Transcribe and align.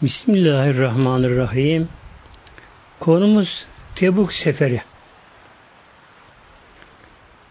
Bismillahirrahmanirrahim. 0.00 1.88
Konumuz 3.00 3.66
Tebuk 3.94 4.32
Seferi. 4.32 4.82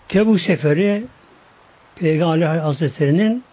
Tebuk 0.07 0.39
Seferi 0.39 1.03
Peygamber 1.95 2.57
Hazretleri'nin 2.57 3.43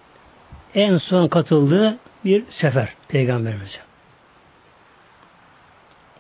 en 0.74 0.96
son 0.96 1.29
katıldığı 1.29 1.98
bir 2.24 2.45
sefer 2.51 2.88
Peygamberimize. 3.09 3.79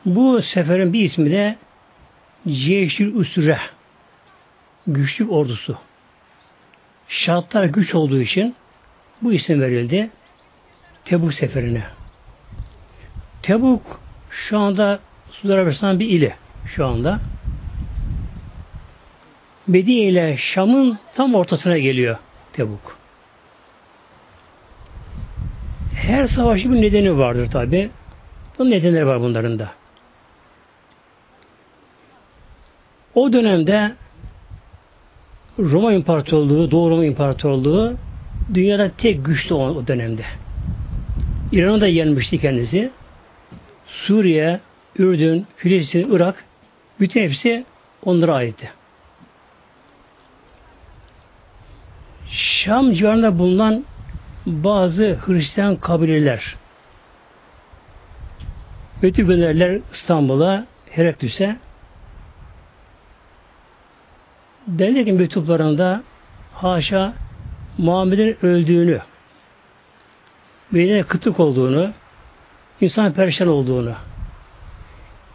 Bu 0.04 0.42
seferin 0.42 0.92
bir 0.92 1.00
ismi 1.00 1.30
de 1.30 1.56
Ceyşül 2.48 3.14
Usre 3.14 3.60
güçlük 4.86 5.32
ordusu. 5.32 5.78
Şartlar 7.08 7.64
güç 7.64 7.94
olduğu 7.94 8.20
için 8.20 8.54
bu 9.22 9.32
isim 9.32 9.60
verildi 9.60 10.10
Tebuk 11.04 11.34
seferine. 11.34 11.97
Tebuk 13.42 14.00
şu 14.30 14.58
anda 14.58 15.00
Suudi 15.30 15.54
Arabistan 15.54 16.00
bir 16.00 16.08
ili 16.08 16.34
şu 16.66 16.86
anda. 16.86 17.20
Medine 19.66 20.00
ile 20.00 20.36
Şam'ın 20.36 20.98
tam 21.14 21.34
ortasına 21.34 21.78
geliyor 21.78 22.16
Tebuk. 22.52 22.98
Her 25.94 26.26
savaşın 26.26 26.72
bir 26.72 26.82
nedeni 26.82 27.18
vardır 27.18 27.50
tabi. 27.50 27.90
Bu 28.58 28.70
nedenleri 28.70 29.06
var 29.06 29.20
bunların 29.20 29.58
da. 29.58 29.68
O 33.14 33.32
dönemde 33.32 33.92
Roma 35.58 35.92
İmparatorluğu, 35.92 36.70
Doğu 36.70 36.90
Roma 36.90 37.04
İmparatorluğu 37.04 37.94
dünyada 38.54 38.90
tek 38.98 39.24
güçlü 39.24 39.54
o 39.54 39.86
dönemde. 39.86 40.24
İran'ı 41.52 41.80
da 41.80 41.86
yenmişti 41.86 42.40
kendisi. 42.40 42.90
Suriye, 43.88 44.60
Ürdün, 44.98 45.46
Filistin, 45.56 46.14
Irak 46.14 46.44
bütün 47.00 47.20
hepsi 47.22 47.64
onlara 48.04 48.34
aitti. 48.34 48.72
Şam 52.30 52.92
civarında 52.92 53.38
bulunan 53.38 53.84
bazı 54.46 55.18
Hristiyan 55.26 55.76
kabileler 55.76 56.56
Betül 59.02 59.26
gönderler 59.26 59.80
İstanbul'a 59.92 60.66
Heraklüs'e 60.90 61.56
derler 64.66 65.04
ki 65.04 65.12
mektuplarında 65.12 66.02
haşa 66.54 67.12
Muhammed'in 67.78 68.36
öldüğünü 68.42 69.00
Medine 70.70 71.02
kıtlık 71.02 71.40
olduğunu 71.40 71.92
insan 72.80 73.12
perişan 73.12 73.48
olduğunu 73.48 73.94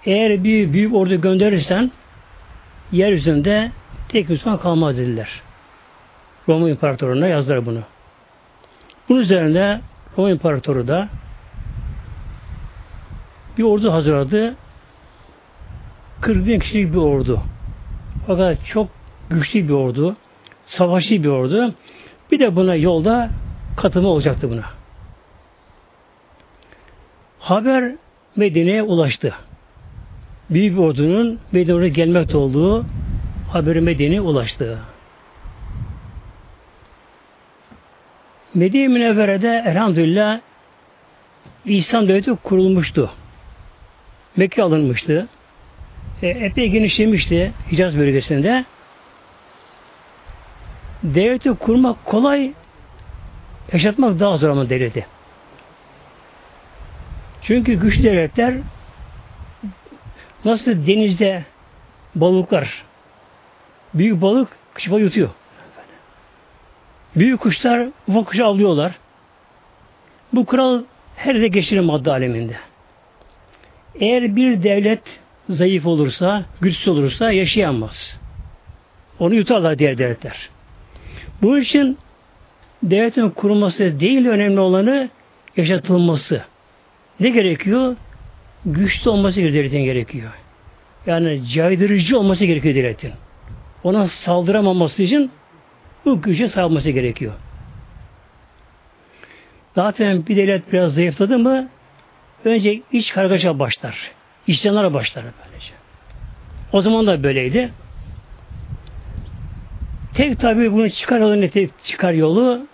eğer 0.06 0.44
bir 0.44 0.74
büyük 0.74 0.94
ordu 0.96 1.22
gönderirsen 1.22 1.92
yeryüzünde 2.92 3.72
tek 4.10 4.30
Müslüman 4.30 4.60
kalmaz 4.60 4.98
dediler. 4.98 5.42
Roma 6.50 6.70
İmparatorluğu'na 6.70 7.28
yazdılar 7.28 7.66
bunu. 7.66 7.82
Bunun 9.10 9.20
üzerine 9.20 9.82
Roma 10.18 10.30
İmparatoru 10.30 10.88
da 10.88 11.10
bir 13.58 13.64
ordu 13.64 13.94
hazırladı. 13.94 14.56
40 16.22 16.46
bin 16.46 16.60
kişilik 16.60 16.94
bir 16.94 16.98
ordu. 16.98 17.42
Fakat 18.28 18.58
çok 18.66 18.90
güçlü 19.30 19.68
bir 19.68 19.74
ordu. 19.74 20.16
Savaşçı 20.66 21.24
bir 21.24 21.30
ordu. 21.30 21.74
Bir 22.32 22.40
de 22.40 22.56
buna 22.56 22.76
yolda 22.76 23.30
katılma 23.78 24.10
olacaktı 24.10 24.50
buna. 24.52 24.83
Haber 27.44 27.96
Medine'ye 28.36 28.84
ulaştı. 28.84 29.34
Büyük 30.50 30.74
bir 30.74 30.82
ordunun 30.82 31.40
Medine'ye 31.52 31.90
gelmekte 31.90 32.38
olduğu 32.38 32.86
haberi 33.52 33.82
Medine'ye 33.82 34.22
ulaştı. 34.22 34.80
Medine 38.54 38.88
Münevvere'de 38.88 39.64
elhamdülillah 39.66 40.40
İslam 41.66 42.08
devleti 42.08 42.36
kurulmuştu. 42.44 43.12
Mekke 44.36 44.64
alınmıştı. 44.64 45.28
E, 46.22 46.28
epey 46.28 46.70
genişlemişti 46.70 47.54
Hicaz 47.72 47.98
bölgesinde. 47.98 48.66
Devleti 51.04 51.54
kurmak 51.54 52.06
kolay, 52.06 52.54
yaşatmak 53.74 54.20
daha 54.20 54.38
zor 54.38 54.50
ama 54.50 54.70
devleti. 54.70 55.06
Çünkü 57.44 57.74
güçlü 57.74 58.04
devletler 58.04 58.56
nasıl 60.46 60.88
denizde 60.88 61.44
balıklar 62.16 62.84
büyük 63.94 64.22
balık 64.22 64.58
küçük 64.76 64.92
balık 64.92 65.04
yutuyor. 65.04 65.30
Büyük 67.16 67.40
kuşlar 67.40 67.90
ufak 68.08 68.26
kuşu 68.26 68.46
avlıyorlar. 68.46 68.96
Bu 70.34 70.46
kral 70.46 70.84
her 71.16 71.42
de 71.42 71.48
geçirir 71.48 71.80
madde 71.80 72.12
aleminde. 72.12 72.56
Eğer 73.96 74.36
bir 74.36 74.64
devlet 74.64 75.20
zayıf 75.50 75.86
olursa, 75.86 76.46
güçsüz 76.62 76.88
olursa 76.88 77.32
yaşayamaz. 77.32 78.20
Onu 79.20 79.36
yutarlar 79.36 79.80
diğer 79.80 79.98
devletler. 79.98 80.50
Bunun 81.42 81.62
için 81.62 81.98
devletin 82.84 83.30
kurulması 83.30 84.00
değil 84.00 84.28
önemli 84.28 84.60
olanı 84.60 85.10
yaşatılması. 85.58 86.44
Ne 87.24 87.30
gerekiyor? 87.30 87.96
Güçlü 88.66 89.10
olması 89.10 89.38
devletin 89.38 89.84
gerekiyor. 89.84 90.32
Yani 91.06 91.48
caydırıcı 91.48 92.20
olması 92.20 92.46
gerekiyor 92.46 92.76
devletin. 92.76 93.12
Ona 93.84 94.08
saldıramaması 94.08 95.04
için 95.04 95.32
bu 96.06 96.22
güce 96.22 96.50
sağlaması 96.50 96.90
gerekiyor. 96.90 97.34
Zaten 99.76 100.28
bir 100.28 100.38
devlet 100.38 100.74
biraz 100.74 100.94
zayıfladı 100.94 101.40
mı 101.40 101.70
önce 102.46 102.82
iç 102.92 103.14
kargaşa 103.14 103.60
başlar. 103.60 104.12
İşlemlere 104.48 104.94
başlar 104.94 105.26
böylece. 105.46 105.74
O 106.72 106.82
zaman 106.82 107.08
da 107.08 107.24
böyleydi. 107.24 107.72
Tek 110.14 110.40
tabi 110.40 110.72
bunu 110.72 110.90
çıkar 110.90 111.20
yolu 111.20 111.42
ne 111.42 111.50
çıkar 111.86 112.14
yolu 112.14 112.68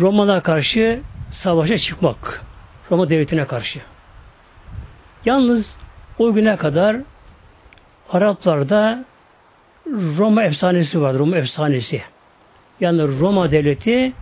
Roma'na 0.00 0.42
karşı 0.42 1.00
savaşa 1.30 1.78
çıkmak. 1.78 2.49
Roma 2.90 3.10
devletine 3.10 3.46
karşı. 3.46 3.80
Yalnız 5.24 5.66
o 6.18 6.32
güne 6.32 6.56
kadar 6.56 6.96
Araplarda 8.10 9.04
Roma 9.86 10.42
efsanesi 10.42 11.00
vardı. 11.00 11.18
Roma 11.18 11.36
efsanesi. 11.36 12.02
Yani 12.80 13.18
Roma 13.20 13.50
devleti 13.50 14.12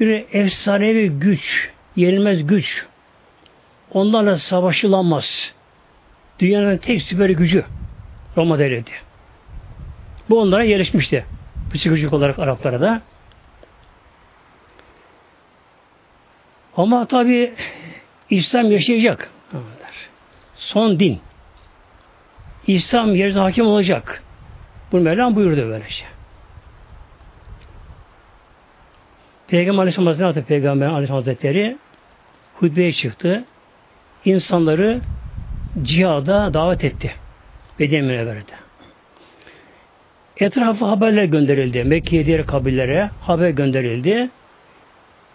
bir 0.00 0.24
efsanevi 0.32 1.08
güç, 1.08 1.70
yenilmez 1.96 2.46
güç. 2.46 2.86
Onlarla 3.92 4.36
savaşılamaz. 4.36 5.54
Dünyanın 6.38 6.76
tek 6.76 7.02
süper 7.02 7.30
gücü 7.30 7.64
Roma 8.36 8.58
devleti. 8.58 8.92
Bu 10.30 10.40
onlara 10.40 10.64
yerleşmişti. 10.64 11.24
Psikolojik 11.74 12.12
olarak 12.12 12.38
Araplara 12.38 12.80
da. 12.80 13.02
Ama 16.76 17.06
tabi 17.06 17.52
İslam 18.30 18.70
yaşayacak. 18.70 19.30
Son 20.54 20.98
din. 20.98 21.20
İslam 22.66 23.14
yerine 23.14 23.38
hakim 23.38 23.66
olacak. 23.66 24.22
Bunu 24.92 25.00
Mevlam 25.00 25.36
buyurdu 25.36 25.68
böylece. 25.68 26.04
Peygamber 29.48 29.82
Aleyhisselam 29.82 30.06
Hazretleri, 30.06 30.46
Peygamber 30.46 30.86
Aleyhisselam 30.86 31.18
Hazretleri 31.18 31.76
hutbeye 32.54 32.92
çıktı. 32.92 33.44
İnsanları 34.24 35.00
cihada 35.82 36.54
davet 36.54 36.84
etti. 36.84 37.14
Medine 37.78 38.02
Münevvere'de. 38.02 38.52
Etrafa 40.36 40.90
haberler 40.90 41.24
gönderildi. 41.24 41.84
Mekke'ye 41.84 42.26
diğer 42.26 42.46
kabillere 42.46 43.10
haber 43.20 43.50
gönderildi. 43.50 44.30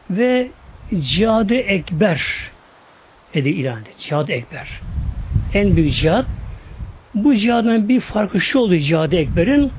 Ve 0.10 0.51
cihadı 1.00 1.56
ekber 1.56 2.22
dedi 3.34 3.50
ilan 3.50 3.81
etti. 3.81 3.92
Cihad 4.00 4.28
ekber. 4.28 4.81
En 5.54 5.75
büyük 5.75 5.94
cihad. 5.94 6.25
Bu 7.16 7.36
cihadın 7.36 7.89
bir 7.89 8.01
farkı 8.01 8.42
şu 8.42 8.60
oldu 8.60 8.78
cihadı 8.78 9.16
ekberin 9.16 9.72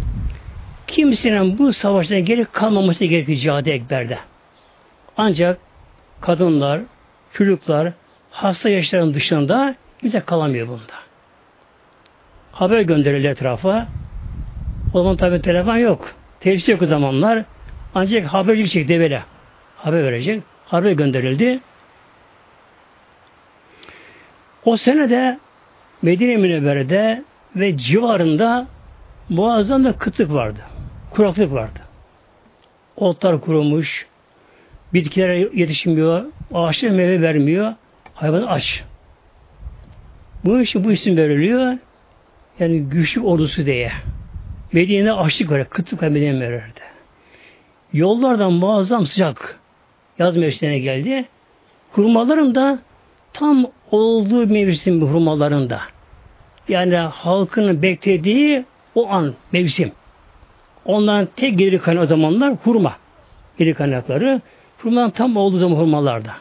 kimsenin 0.87 1.58
bu 1.58 1.72
savaştan 1.72 2.25
geri 2.25 2.44
kalmaması 2.44 3.05
gerekiyor 3.05 3.38
cihadı 3.38 3.70
ekberde. 3.70 4.19
Ancak 5.16 5.58
kadınlar, 6.20 6.81
çocuklar, 7.32 7.93
hasta 8.31 8.69
yaşların 8.69 9.14
dışında 9.14 9.75
kimse 10.00 10.20
kalamıyor 10.20 10.69
bunda. 10.69 10.99
Haber 12.52 12.81
gönderildi 12.81 13.26
etrafa. 13.26 13.88
O 14.94 14.99
zaman 14.99 15.16
tabi 15.16 15.43
telefon 15.43 15.76
yok. 15.76 16.14
Televizyon 16.40 16.75
yok 16.75 16.82
o 16.82 16.87
zamanlar. 16.87 17.44
Ancak 17.94 18.26
haber 18.26 18.54
gidecek 18.54 18.88
devele. 18.88 19.22
Haber 19.76 20.04
verecek. 20.04 20.43
Haber 20.68 20.92
gönderildi. 20.92 21.60
O 24.64 24.76
sene 24.76 25.10
de 25.10 25.38
Medine 26.02 26.36
Münevvere'de 26.36 27.24
ve 27.56 27.76
civarında 27.76 28.66
muazzam 29.28 29.84
da 29.84 29.92
kıtlık 29.92 30.32
vardı. 30.32 30.60
Kuraklık 31.10 31.52
vardı. 31.52 31.80
Otlar 32.96 33.40
kurumuş, 33.40 34.06
bitkiler 34.94 35.34
yetişmiyor, 35.34 36.24
ağaçlar 36.54 36.90
meyve 36.90 37.22
vermiyor, 37.22 37.74
hayvan 38.14 38.42
aç. 38.42 38.84
Bu 40.44 40.60
için 40.60 40.84
bu 40.84 40.92
isim 40.92 41.16
veriliyor. 41.16 41.78
Yani 42.58 42.80
güçlü 42.80 43.20
ordusu 43.20 43.66
diye. 43.66 43.92
Medine'de 44.72 45.12
açlık 45.12 45.50
var, 45.50 45.70
kıtlık 45.70 46.02
var 46.02 46.08
Medine 46.08 46.32
Münevvere'de. 46.32 46.80
Yollardan 47.92 48.52
muazzam 48.52 49.06
sıcak. 49.06 49.58
Yaz 50.18 50.36
mevsimine 50.36 50.78
geldi. 50.78 51.24
Hurmaların 51.92 52.54
da 52.54 52.78
tam 53.32 53.66
olduğu 53.90 54.46
mevsim 54.46 55.02
hurmalarında. 55.02 55.80
Yani 56.68 56.96
halkın 56.96 57.82
beklediği 57.82 58.64
o 58.94 59.08
an 59.10 59.34
mevsim. 59.52 59.92
Onların 60.84 61.28
tek 61.36 61.58
geri 61.58 61.78
kaynağı 61.78 62.02
o 62.02 62.06
zamanlar 62.06 62.54
hurma. 62.64 62.96
Geri 63.58 63.74
kaynakları. 63.74 64.40
Hurmanın 64.78 65.10
tam 65.10 65.36
olduğu 65.36 65.58
zaman 65.58 65.76
hurmalarda. 65.76 66.32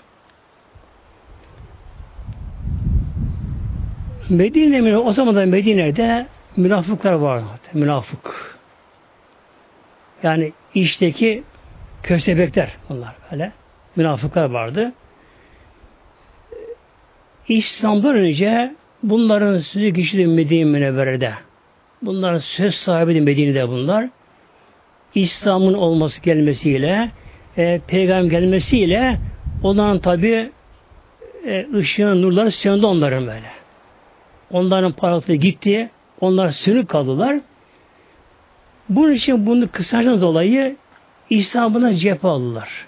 Medine 4.30 4.98
o 4.98 5.14
zaman 5.14 5.36
da 5.36 5.46
Medine'de 5.46 6.26
münafıklar 6.58 7.14
var. 7.14 7.44
Münafık. 7.74 8.58
Yani 10.24 10.54
işteki 10.74 11.44
köstebekler 12.04 12.78
bunlar 12.90 13.16
böyle. 13.32 13.52
Münafıklar 13.98 14.50
vardı. 14.50 14.94
İslam'dan 17.48 18.16
önce 18.16 18.76
bunların 19.04 19.60
sözü 19.60 19.94
kişi 19.94 20.28
Medine 20.28 20.64
Münevvere'de. 20.64 21.34
Bunların 22.02 22.40
söz 22.40 22.76
sahibi 22.76 23.16
de 23.16 23.20
Medine'de 23.20 23.68
bunlar. 23.68 24.10
İslam'ın 25.16 25.74
olması 25.74 26.22
gelmesiyle 26.22 27.12
e, 27.58 27.82
peygamber 27.88 28.30
gelmesiyle 28.30 29.20
ondan 29.64 30.00
tabi 30.00 30.52
e, 31.46 31.68
ışığın 31.74 32.22
nurları 32.22 32.52
söndü 32.52 32.86
onların 32.86 33.28
böyle. 33.28 33.52
Onların 34.52 34.92
parıltısı 34.92 35.34
gitti. 35.34 35.90
Onlar 36.22 36.52
sönük 36.52 36.90
kaldılar. 36.90 37.40
Bunun 38.90 39.12
için 39.12 39.46
bunu 39.46 39.72
kısaca 39.72 40.22
dolayı 40.22 40.76
İslam'ına 41.30 41.96
cephe 41.96 42.28
aldılar. 42.28 42.88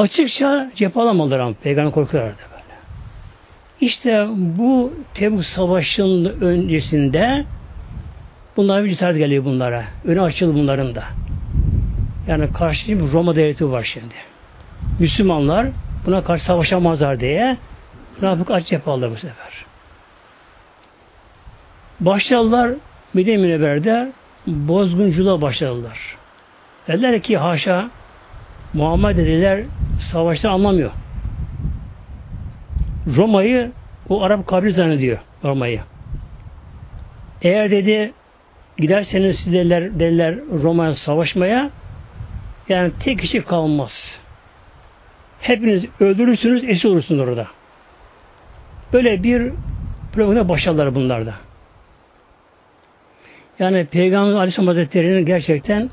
Açıkça 0.00 0.70
cephe 0.76 1.00
ama 1.00 1.52
peygamber 1.62 1.92
korkuyorlardı 1.92 2.42
böyle. 2.50 2.78
İşte 3.80 4.28
bu 4.30 4.92
Tebuk 5.14 5.44
Savaşı'nın 5.44 6.40
öncesinde 6.40 7.44
bunlar 8.56 8.84
bir 8.84 8.88
cesaret 8.88 9.18
geliyor 9.18 9.44
bunlara. 9.44 9.84
Önü 10.04 10.22
açıldı 10.22 10.54
bunların 10.54 10.94
da. 10.94 11.04
Yani 12.28 12.52
karşı 12.52 13.00
Roma 13.12 13.36
devleti 13.36 13.70
var 13.70 13.82
şimdi. 13.82 14.14
Müslümanlar 14.98 15.66
buna 16.06 16.24
karşı 16.24 16.44
savaşamazlar 16.44 17.20
diye 17.20 17.56
münafık 18.20 18.50
aç 18.50 18.66
cephe 18.66 18.90
bu 19.10 19.16
sefer. 19.16 19.64
Başladılar 22.00 22.70
Medine 23.14 23.36
Münevver'de 23.36 24.12
bozgunculuğa 24.46 25.40
başladılar. 25.40 26.16
Dediler 26.88 27.22
ki 27.22 27.36
haşa 27.36 27.90
Muhammed 28.74 29.16
dediler 29.16 29.64
savaşta 30.12 30.50
anlamıyor. 30.50 30.90
Roma'yı 33.16 33.72
o 34.08 34.22
Arap 34.22 34.46
kabri 34.46 34.72
zannediyor 34.72 35.18
Roma'yı. 35.44 35.80
Eğer 37.42 37.70
dedi 37.70 38.12
giderseniz 38.78 39.38
siz 39.38 39.52
dediler, 39.52 40.00
dediler 40.00 40.38
Roma'ya 40.62 40.94
savaşmaya 40.94 41.70
yani 42.68 42.92
tek 43.00 43.18
kişi 43.18 43.42
kalmaz. 43.42 44.20
Hepiniz 45.40 45.84
öldürürsünüz, 46.00 46.64
esir 46.64 46.88
olursunuz 46.88 47.28
orada. 47.28 47.46
Böyle 48.92 49.22
bir 49.22 49.52
probleme 50.12 50.48
başladılar 50.48 50.94
bunlarda. 50.94 51.34
Yani 53.58 53.86
Peygamber 53.86 54.32
Aleyhisselam 54.32 54.66
Hazretleri'nin 54.66 55.26
gerçekten 55.26 55.90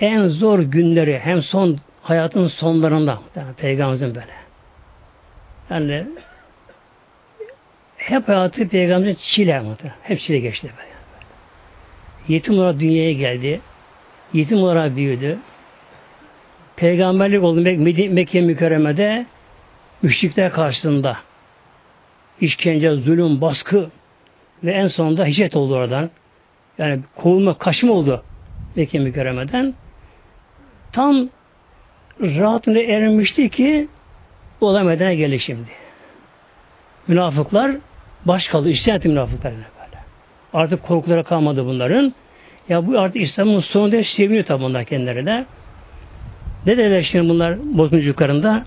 en 0.00 0.28
zor 0.28 0.58
günleri 0.58 1.18
hem 1.18 1.42
son 1.42 1.78
hayatın 2.02 2.46
sonlarında 2.46 3.18
yani 3.36 3.54
Peygamberimizin 3.54 4.14
böyle. 4.14 4.32
Yani 5.70 6.06
hep 7.96 8.28
hayatı 8.28 8.68
Peygamberin 8.68 9.14
çile 9.14 9.50
yapmadı. 9.50 9.94
Hep 10.02 10.20
çile 10.20 10.38
geçti 10.38 10.70
böyle. 10.78 10.92
Yetim 12.28 12.54
olarak 12.54 12.80
dünyaya 12.80 13.12
geldi. 13.12 13.60
Yetim 14.32 14.58
olarak 14.58 14.96
büyüdü. 14.96 15.38
Peygamberlik 16.76 17.42
oldu 17.42 17.60
Mek 17.60 18.10
Mekke 18.10 18.40
mükerremede 18.40 19.26
müşrikler 20.02 20.52
karşısında 20.52 21.16
işkence, 22.40 22.94
zulüm, 22.94 23.40
baskı 23.40 23.90
ve 24.64 24.72
en 24.72 24.88
sonunda 24.88 25.26
hicret 25.26 25.56
oldu 25.56 25.74
oradan. 25.74 26.10
Yani 26.78 27.00
kovulma, 27.16 27.58
kaçma 27.58 27.92
oldu 27.92 28.24
Mekke 28.76 28.98
mükerremeden. 28.98 29.74
Tam 30.92 31.28
rahatına 32.20 32.78
ermişti 32.78 33.48
ki 33.48 33.88
olay 34.60 34.84
medene 34.84 35.14
geldi 35.14 35.40
şimdi. 35.40 35.68
Münafıklar 37.08 37.72
baş 38.24 38.46
kaldı. 38.46 38.68
İsyan 38.68 38.96
etti 38.96 39.08
münafıklar 39.08 39.52
böyle. 39.52 39.66
Artık 40.52 40.82
korkulara 40.82 41.22
kalmadı 41.22 41.66
bunların. 41.66 42.14
Ya 42.68 42.86
bu 42.86 42.98
artık 42.98 43.22
İslam'ın 43.22 43.60
sonunda 43.60 44.04
seviniyor 44.04 44.44
tabi 44.44 44.62
bunlar 44.62 44.84
kendileri 44.84 45.26
de. 45.26 45.46
Ne 46.66 46.76
dediler 46.76 47.02
şimdi 47.02 47.28
bunlar 47.28 47.58
bozgunculuklarında? 47.78 48.64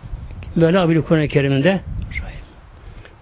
Böyle 0.56 0.80
abil 0.80 1.02
Kur'an-ı 1.02 1.28
Kerim'inde 1.28 1.82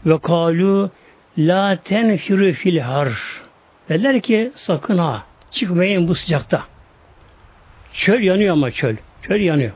ve 0.05 0.19
kalu 0.19 0.91
la 1.37 1.75
tenfiru 1.83 2.53
fil 2.53 2.79
har 2.79 3.11
Dediler 3.89 4.21
ki 4.21 4.51
sakın 4.55 4.97
ha 4.97 5.23
çıkmayın 5.51 6.07
bu 6.07 6.15
sıcakta. 6.15 6.63
Çöl 7.93 8.21
yanıyor 8.21 8.53
ama 8.53 8.71
çöl. 8.71 8.95
Çöl 9.21 9.39
yanıyor. 9.41 9.71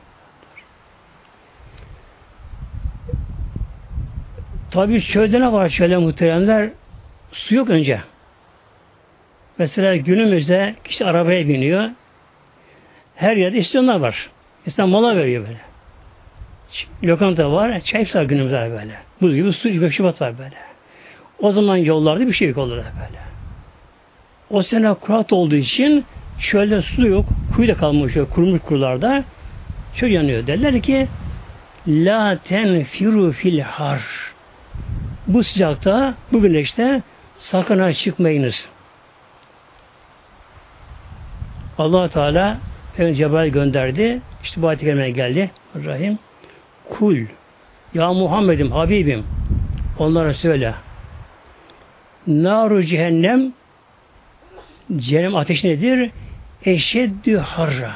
Tabi 4.71 5.01
çölde 5.01 5.41
ne 5.41 5.51
var 5.51 5.69
çölde 5.69 5.97
muhteremler? 5.97 6.69
Su 7.31 7.55
yok 7.55 7.69
önce. 7.69 8.01
Mesela 9.57 9.95
günümüzde 9.95 10.75
kişi 10.83 11.05
arabaya 11.05 11.47
biniyor. 11.47 11.89
Her 13.15 13.35
yerde 13.37 13.57
istasyonlar 13.57 13.99
var. 13.99 14.29
İnsan 14.65 14.89
mola 14.89 15.15
veriyor 15.15 15.45
böyle. 15.47 15.59
Lokanta 17.03 17.51
var, 17.51 17.79
çay 17.79 18.07
var 18.13 18.23
günümüzde 18.23 18.71
böyle. 18.71 18.93
Buz 19.21 19.35
gibi 19.35 19.53
su 19.53 19.69
gibi 19.69 19.91
şubat 19.91 20.21
var 20.21 20.37
böyle. 20.37 20.55
O 21.39 21.51
zaman 21.51 21.77
yollarda 21.77 22.27
bir 22.27 22.33
şey 22.33 22.47
yok 22.47 22.57
olur 22.57 22.77
böyle. 22.77 23.19
O 24.49 24.63
sene 24.63 24.93
kurat 24.93 25.33
olduğu 25.33 25.55
için 25.55 26.05
çölde 26.39 26.81
su 26.81 27.07
yok, 27.07 27.25
kuyu 27.57 27.67
da 27.69 27.73
kalmış 27.73 28.13
kurumuş 28.33 28.61
kurularda. 28.61 29.23
Çöl 29.95 30.09
yanıyor. 30.09 30.47
Derler 30.47 30.81
ki 30.81 31.07
La 31.87 32.37
tenfiru 32.43 33.31
fil 33.31 33.59
har. 33.59 34.01
Bu 35.27 35.43
sıcakta, 35.43 36.13
bu 36.31 36.41
güneşte 36.41 37.01
sakın 37.39 37.79
ha 37.79 37.93
çıkmayınız. 37.93 38.69
allah 41.77 42.09
Teala 42.09 42.57
Cebrail 42.97 43.51
gönderdi. 43.51 44.21
İşte 44.43 44.61
bu 44.61 44.67
ayet 44.67 44.81
geldi. 45.15 45.51
Rahim. 45.85 46.19
Kul. 46.89 47.17
Ya 47.93 48.13
Muhammed'im, 48.13 48.71
Habibim. 48.71 49.23
Onlara 49.99 50.33
söyle. 50.33 50.73
Naru 52.27 52.83
cehennem 52.83 53.53
cehennem 54.97 55.35
ateşi 55.35 55.67
nedir? 55.67 56.11
Eşeddü 56.65 57.37
harra. 57.37 57.91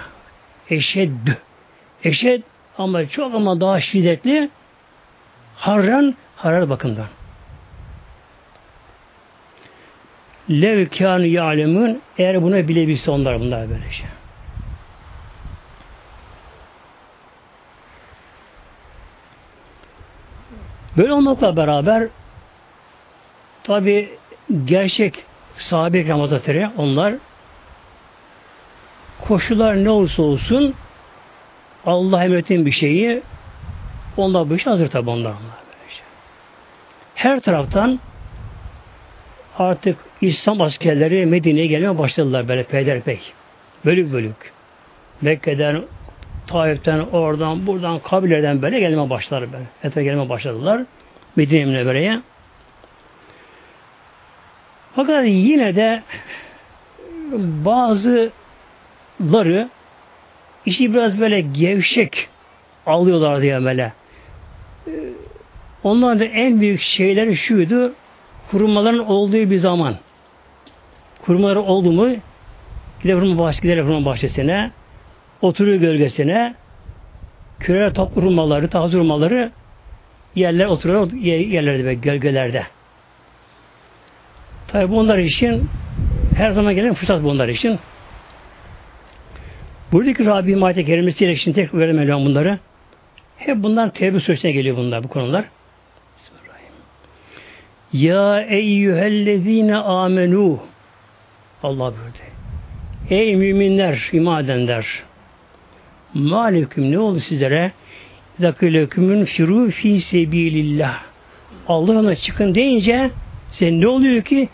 Eşeddü. 0.70 1.38
Eşed 2.04 2.42
ama 2.78 3.10
çok 3.10 3.36
ama 3.36 3.62
daha 3.62 3.82
şiddetli 3.82 4.50
harran 5.56 6.16
harar 6.36 6.70
bakımdan. 6.70 7.08
Lev 10.50 10.88
kânu 10.90 11.26
ya'lemun 11.26 12.02
eğer 12.18 12.42
bunu 12.44 12.68
bilebilse 12.68 13.12
onlar 13.12 13.40
bunlar 13.40 13.70
böyle 13.70 13.92
şey. 13.92 14.08
Böyle 20.98 21.14
olmakla 21.14 21.58
beraber 21.58 22.08
tabi 23.64 24.10
gerçek 24.66 25.24
sahabe 25.56 26.08
Ramazatları 26.08 26.72
onlar 26.78 27.14
koşullar 29.28 29.84
ne 29.84 29.90
olursa 29.90 30.24
olsun 30.24 30.74
Allah 31.86 32.24
emrettiğin 32.24 32.66
bir 32.66 32.72
şeyi 32.72 33.22
onlar 34.18 34.50
bu 34.50 34.56
işe 34.56 34.70
hazır 34.70 34.88
tabi 34.88 35.10
onlar. 35.10 35.34
Her 37.16 37.40
taraftan 37.40 38.00
artık 39.58 39.98
İslam 40.22 40.62
askerleri 40.62 41.26
Medine'ye 41.26 41.68
gelmeye 41.68 41.98
başladılar 41.98 42.48
böyle 42.48 42.64
peyderpey. 42.64 43.20
Bölük 43.86 44.14
bölük. 44.14 44.54
Mekke'den, 45.22 45.84
Taif'ten, 46.48 47.00
oradan, 47.00 47.68
buradan, 47.68 48.00
kabilelerden 48.00 48.62
böyle 48.62 48.80
gelmeye 48.80 49.10
başladılar. 49.10 49.54
Böyle. 49.54 49.64
Etrafa 49.84 50.02
gelmeye 50.02 50.30
başladılar. 50.30 50.82
Medine 51.36 51.66
Münevvere'ye. 51.66 52.22
Fakat 54.96 55.28
yine 55.28 55.76
de 55.76 56.04
bazıları 59.22 59.70
işi 60.66 60.94
biraz 60.94 61.20
böyle 61.20 61.42
gevşek 61.42 62.28
alıyorlar 62.86 63.42
diye 63.42 63.64
böyle. 63.64 63.94
Onların 65.84 66.20
da 66.20 66.24
en 66.26 66.62
büyük 66.62 66.82
şeyleri 66.82 67.38
şuydu, 67.38 67.94
kurumaların 68.52 69.06
olduğu 69.06 69.50
bir 69.50 69.58
zaman. 69.58 69.96
Kurumaları 71.26 71.62
oldu 71.62 71.92
mu, 71.92 72.16
gider 73.04 73.14
hurma 73.14 73.44
bahçesi, 73.44 73.62
gider 73.62 73.84
hurma 73.84 74.06
bahçesine, 74.06 74.72
oturuyor 75.42 75.78
gölgesine, 75.78 76.56
küre 77.60 77.94
top 77.94 78.16
hurmaları, 78.16 78.70
taze 78.70 78.98
hurmaları 78.98 79.52
yerler 80.36 80.66
oturuyor 80.66 81.12
yerlerde 81.22 81.86
ve 81.86 81.94
gölgelerde. 81.94 82.64
Tabi 84.68 84.92
bunlar 84.92 85.18
için 85.18 85.70
her 86.36 86.52
zaman 86.52 86.76
gelen 86.76 86.94
fırsat 86.94 87.24
bunlar 87.24 87.48
için. 87.48 87.80
Buradaki 89.92 90.26
Rabbim 90.26 90.64
ayet-i 90.64 90.86
kerimesiyle 90.86 91.36
şimdi 91.36 91.56
tek 91.56 91.74
veremeyelim 91.74 92.26
bunları. 92.26 92.60
Hep 93.38 93.58
bunlar 93.58 93.94
tevbe 93.94 94.20
süresine 94.20 94.52
geliyor 94.52 94.78
bunlar 94.78 95.04
bu 95.04 95.08
konular. 95.08 95.46
Ya 97.94 98.42
eyyühellezine 98.42 99.76
amenu 99.76 100.60
Allah 101.64 101.80
buyurdu. 101.80 102.18
Ey 103.10 103.36
müminler, 103.36 104.10
iman 104.12 104.46
edenler 104.46 104.86
Maliküm 106.14 106.92
ne 106.92 107.00
oldu 107.00 107.20
sizlere? 107.20 107.72
Zakilekümün 108.40 109.26
firu 109.26 109.72
fi 109.72 110.02
sebilillah. 110.02 111.04
Allah'ına 111.68 112.16
çıkın 112.16 112.56
deyince 112.56 113.12
sen 113.52 113.82
ne 113.82 113.88
oluyor 113.88 114.24
ki? 114.24 114.50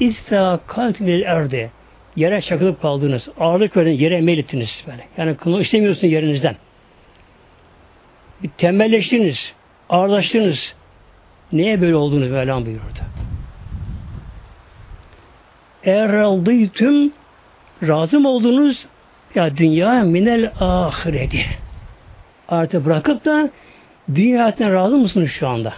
İstakaltil 0.00 1.22
erde. 1.22 1.70
Yere 2.18 2.40
çakılıp 2.40 2.82
kaldınız. 2.82 3.28
Ağırlık 3.40 3.76
verdin, 3.76 3.90
yere 3.90 4.20
meylettiniz 4.20 4.84
böyle. 4.86 5.08
Yani 5.16 5.36
kılmak 5.36 5.62
istemiyorsun 5.62 6.08
yerinizden. 6.08 6.56
Bir 8.42 8.48
tembelleştiniz. 8.48 9.52
Ağırlaştınız. 9.88 10.74
Neye 11.52 11.80
böyle 11.80 11.96
olduğunu 11.96 12.30
Mevlam 12.30 12.66
buyurdu. 12.66 12.82
Eğer 15.84 16.14
aldıytüm 16.14 17.12
razım 17.82 18.26
oldunuz 18.26 18.86
ya 19.34 19.56
dünya 19.56 20.02
minel 20.02 20.52
ahireti. 20.60 21.46
Artık 22.48 22.84
bırakıp 22.84 23.24
da 23.24 23.50
dünya 24.14 24.42
hayatına 24.42 24.72
razı 24.72 24.96
mısınız 24.96 25.30
şu 25.30 25.48
anda? 25.48 25.74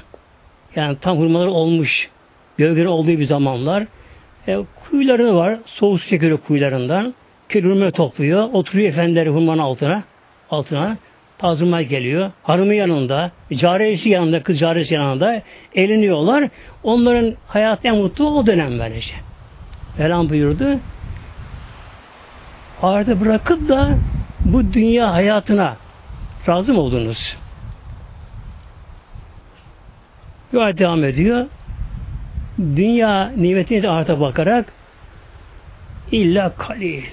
Yani 0.76 0.97
tam 1.00 1.18
hurmalar 1.18 1.47
olmuş, 1.47 2.11
gölgeleri 2.56 2.88
olduğu 2.88 3.09
bir 3.09 3.26
zamanlar. 3.26 3.87
E, 4.49 4.59
kuyuları 4.90 5.37
var, 5.37 5.59
soğuk 5.66 6.00
su 6.00 6.09
çekiyor 6.09 6.38
kuyularından. 6.38 7.14
Kedi 7.49 7.90
topluyor, 7.90 8.49
oturuyor 8.52 8.88
efendileri 8.88 9.30
hurmanın 9.30 9.59
altına, 9.59 10.02
altına. 10.50 10.97
Tazıma 11.38 11.82
geliyor. 11.82 12.30
Hanımı 12.42 12.75
yanında, 12.75 13.30
cariyesi 13.52 14.09
yanında, 14.09 14.42
kız 14.42 14.59
cariyesi 14.59 14.94
yanında 14.94 15.42
eğleniyorlar. 15.75 16.49
Onların 16.82 17.35
hayat 17.47 17.85
en 17.85 17.97
mutlu 17.97 18.30
o 18.38 18.47
dönem 18.47 18.78
böylece. 18.78 19.14
Velan 19.99 20.30
buyurdu. 20.30 20.78
Arada 22.82 23.20
bırakıp 23.20 23.68
da 23.68 23.99
bu 24.44 24.73
dünya 24.73 25.12
hayatına 25.12 25.76
razı 26.49 26.75
mı 26.75 26.80
oldunuz? 26.80 27.37
Yol 30.52 30.78
devam 30.78 31.04
ediyor. 31.04 31.47
Dünya 32.60 33.32
nimetine 33.36 33.82
de 33.82 33.88
ahirete 33.88 34.20
bakarak 34.20 34.72
illa 36.12 36.56
kalil. 36.56 37.04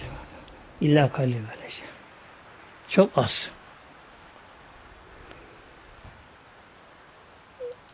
İlla 0.81 1.11
kalil 1.11 1.35
böylece. 1.35 1.83
Çok 2.89 3.17
az. 3.17 3.51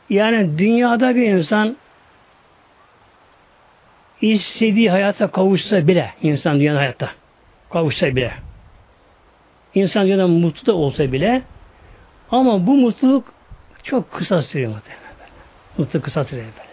Yani 0.10 0.58
dünyada 0.58 1.16
bir 1.16 1.30
insan 1.30 1.78
istediği 4.22 4.92
hayata 4.92 5.32
kavuşsa 5.32 5.88
bile 5.88 6.14
insan 6.22 6.60
dünyada 6.60 6.80
hayatta 6.80 7.10
kavuşsa 7.70 8.16
bile 8.16 8.34
insan 9.76 10.06
dünyada 10.06 10.28
mutlu 10.28 10.66
da 10.66 10.76
olsa 10.76 11.12
bile 11.12 11.42
ama 12.32 12.68
bu 12.68 12.76
mutluluk 12.78 13.34
çok 13.84 14.12
kısa 14.12 14.42
sürüyor 14.42 14.72
muhtemelen. 14.72 15.04
Mutluluk 15.78 16.06
kısa 16.06 16.24
sürüyor 16.24 16.48
böylece. 16.58 16.73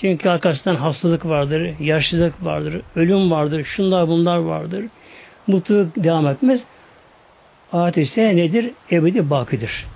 Çünkü 0.00 0.28
arkasından 0.28 0.76
hastalık 0.76 1.26
vardır, 1.26 1.74
yaşlılık 1.80 2.44
vardır, 2.44 2.82
ölüm 2.96 3.30
vardır, 3.30 3.64
şunlar 3.64 4.08
bunlar 4.08 4.38
vardır. 4.38 4.84
Mutluluk 5.46 5.96
devam 5.96 6.26
etmez. 6.26 6.60
Adet 7.72 7.96
ise 7.96 8.36
nedir? 8.36 8.70
Ebedi 8.90 9.30
bakidir. 9.30 9.86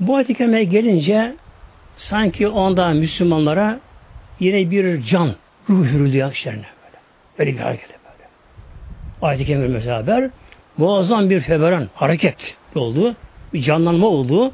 Bu 0.00 0.16
ayet 0.16 0.38
gelince 0.70 1.36
sanki 1.96 2.48
onda 2.48 2.88
Müslümanlara 2.88 3.80
yine 4.40 4.70
bir 4.70 5.02
can, 5.02 5.34
ruh 5.70 5.86
hürülüyor 5.86 6.32
işlerine 6.32 6.66
böyle. 6.84 6.98
Öyle 7.38 7.58
bir 7.58 7.62
hareket 7.62 7.88
böyle. 7.88 8.28
Ayet-i 9.22 9.44
Kerime 9.44 9.74
beraber 9.74 10.30
muazzam 10.76 11.30
bir 11.30 11.40
feveran, 11.40 11.88
hareket 11.94 12.56
oldu. 12.74 13.16
Bir 13.54 13.62
canlanma 13.62 14.06
oldu. 14.06 14.52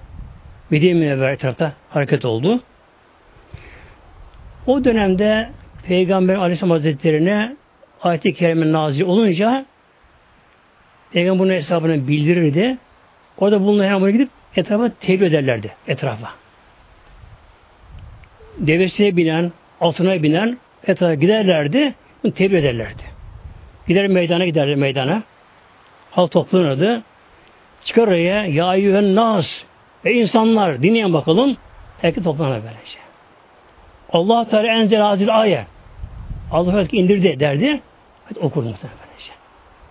Medine 0.70 0.94
Münevver 0.94 1.32
etrafta 1.32 1.72
hareket 1.90 2.24
oldu. 2.24 2.62
O 4.66 4.84
dönemde 4.84 5.50
Peygamber 5.86 6.34
Aleyhisselam 6.34 6.70
Hazretleri'ne 6.70 7.56
ayet-i 8.02 8.34
kerime 8.34 8.72
nazil 8.72 9.02
olunca 9.02 9.66
Peygamber 11.12 11.38
bunun 11.38 11.52
hesabını 11.52 12.08
bildirirdi. 12.08 12.78
Orada 13.38 13.60
bulunan 13.60 13.84
hemen 13.84 14.12
gidip 14.12 14.28
etrafa 14.56 14.90
tebliğ 15.00 15.26
ederlerdi. 15.26 15.70
Etrafa. 15.88 16.30
Devesine 18.58 19.16
binen, 19.16 19.52
altına 19.80 20.22
binen 20.22 20.58
etrafa 20.86 21.14
giderlerdi. 21.14 21.94
Bunu 22.22 22.32
tebliğ 22.32 22.58
ederlerdi. 22.58 23.02
Gider 23.88 24.06
meydana 24.06 24.46
giderler 24.46 24.76
meydana. 24.76 25.22
Halk 26.10 26.30
toplanırdı. 26.32 27.02
Çıkar 27.84 28.08
oraya 28.08 28.46
ya 28.46 28.74
eyyühen 28.74 29.14
nas 29.14 29.64
ve 30.04 30.14
insanlar 30.14 30.82
dinleyen 30.82 31.12
bakalım. 31.12 31.56
Herkes 32.00 32.24
toplanır 32.24 32.62
böylece. 32.62 32.98
Allah 34.12 34.48
Teala 34.48 34.66
enzel 34.66 35.04
azil 35.04 35.40
ayet. 35.40 35.66
Allah 36.50 36.86
indirdi 36.92 37.40
derdi. 37.40 37.80
Evet, 38.26 38.38
okurdu 38.40 38.68
muhtemelen 38.68 38.98
böylece. 39.08 39.32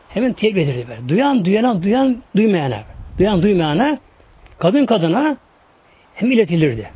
Hemen 0.10 0.34
tebliğ 0.34 0.62
ederdi 0.62 0.86
böyle. 0.89 1.10
Duyan, 1.10 1.46
duyana, 1.46 1.84
duyan, 1.84 2.24
duymayana. 2.36 2.79
Duyan, 3.20 3.41
duymayana 3.41 4.00
kadın 4.60 4.86
kadına 4.86 5.38
hem 6.15 6.32
iletilirdi. 6.32 6.89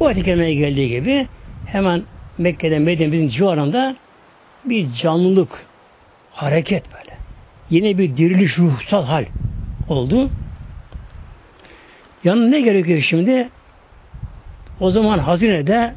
Bu 0.00 0.06
ayet-i 0.06 0.24
geldiği 0.24 0.88
gibi 0.88 1.26
hemen 1.66 2.02
Mekke'de 2.38 2.78
Medine'nin 2.78 3.28
civarında 3.28 3.96
bir 4.64 4.92
canlılık, 4.92 5.66
hareket 6.32 6.84
böyle. 6.94 7.16
Yine 7.70 7.98
bir 7.98 8.16
diriliş 8.16 8.58
ruhsal 8.58 9.04
hal 9.04 9.24
oldu. 9.88 10.30
Yanına 12.28 12.48
ne 12.48 12.60
gerekiyor 12.60 13.00
şimdi? 13.00 13.48
O 14.80 14.90
zaman 14.90 15.18
hazinede 15.18 15.94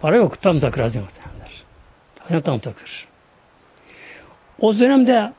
para 0.00 0.16
yok. 0.16 0.42
Tam 0.42 0.60
takır 0.60 0.80
hazine 0.80 1.02
muhtemelenler. 1.02 1.52
Hazine 2.18 2.42
tam 2.42 2.58
takır. 2.58 3.06
O 4.60 4.78
dönemde 4.78 5.32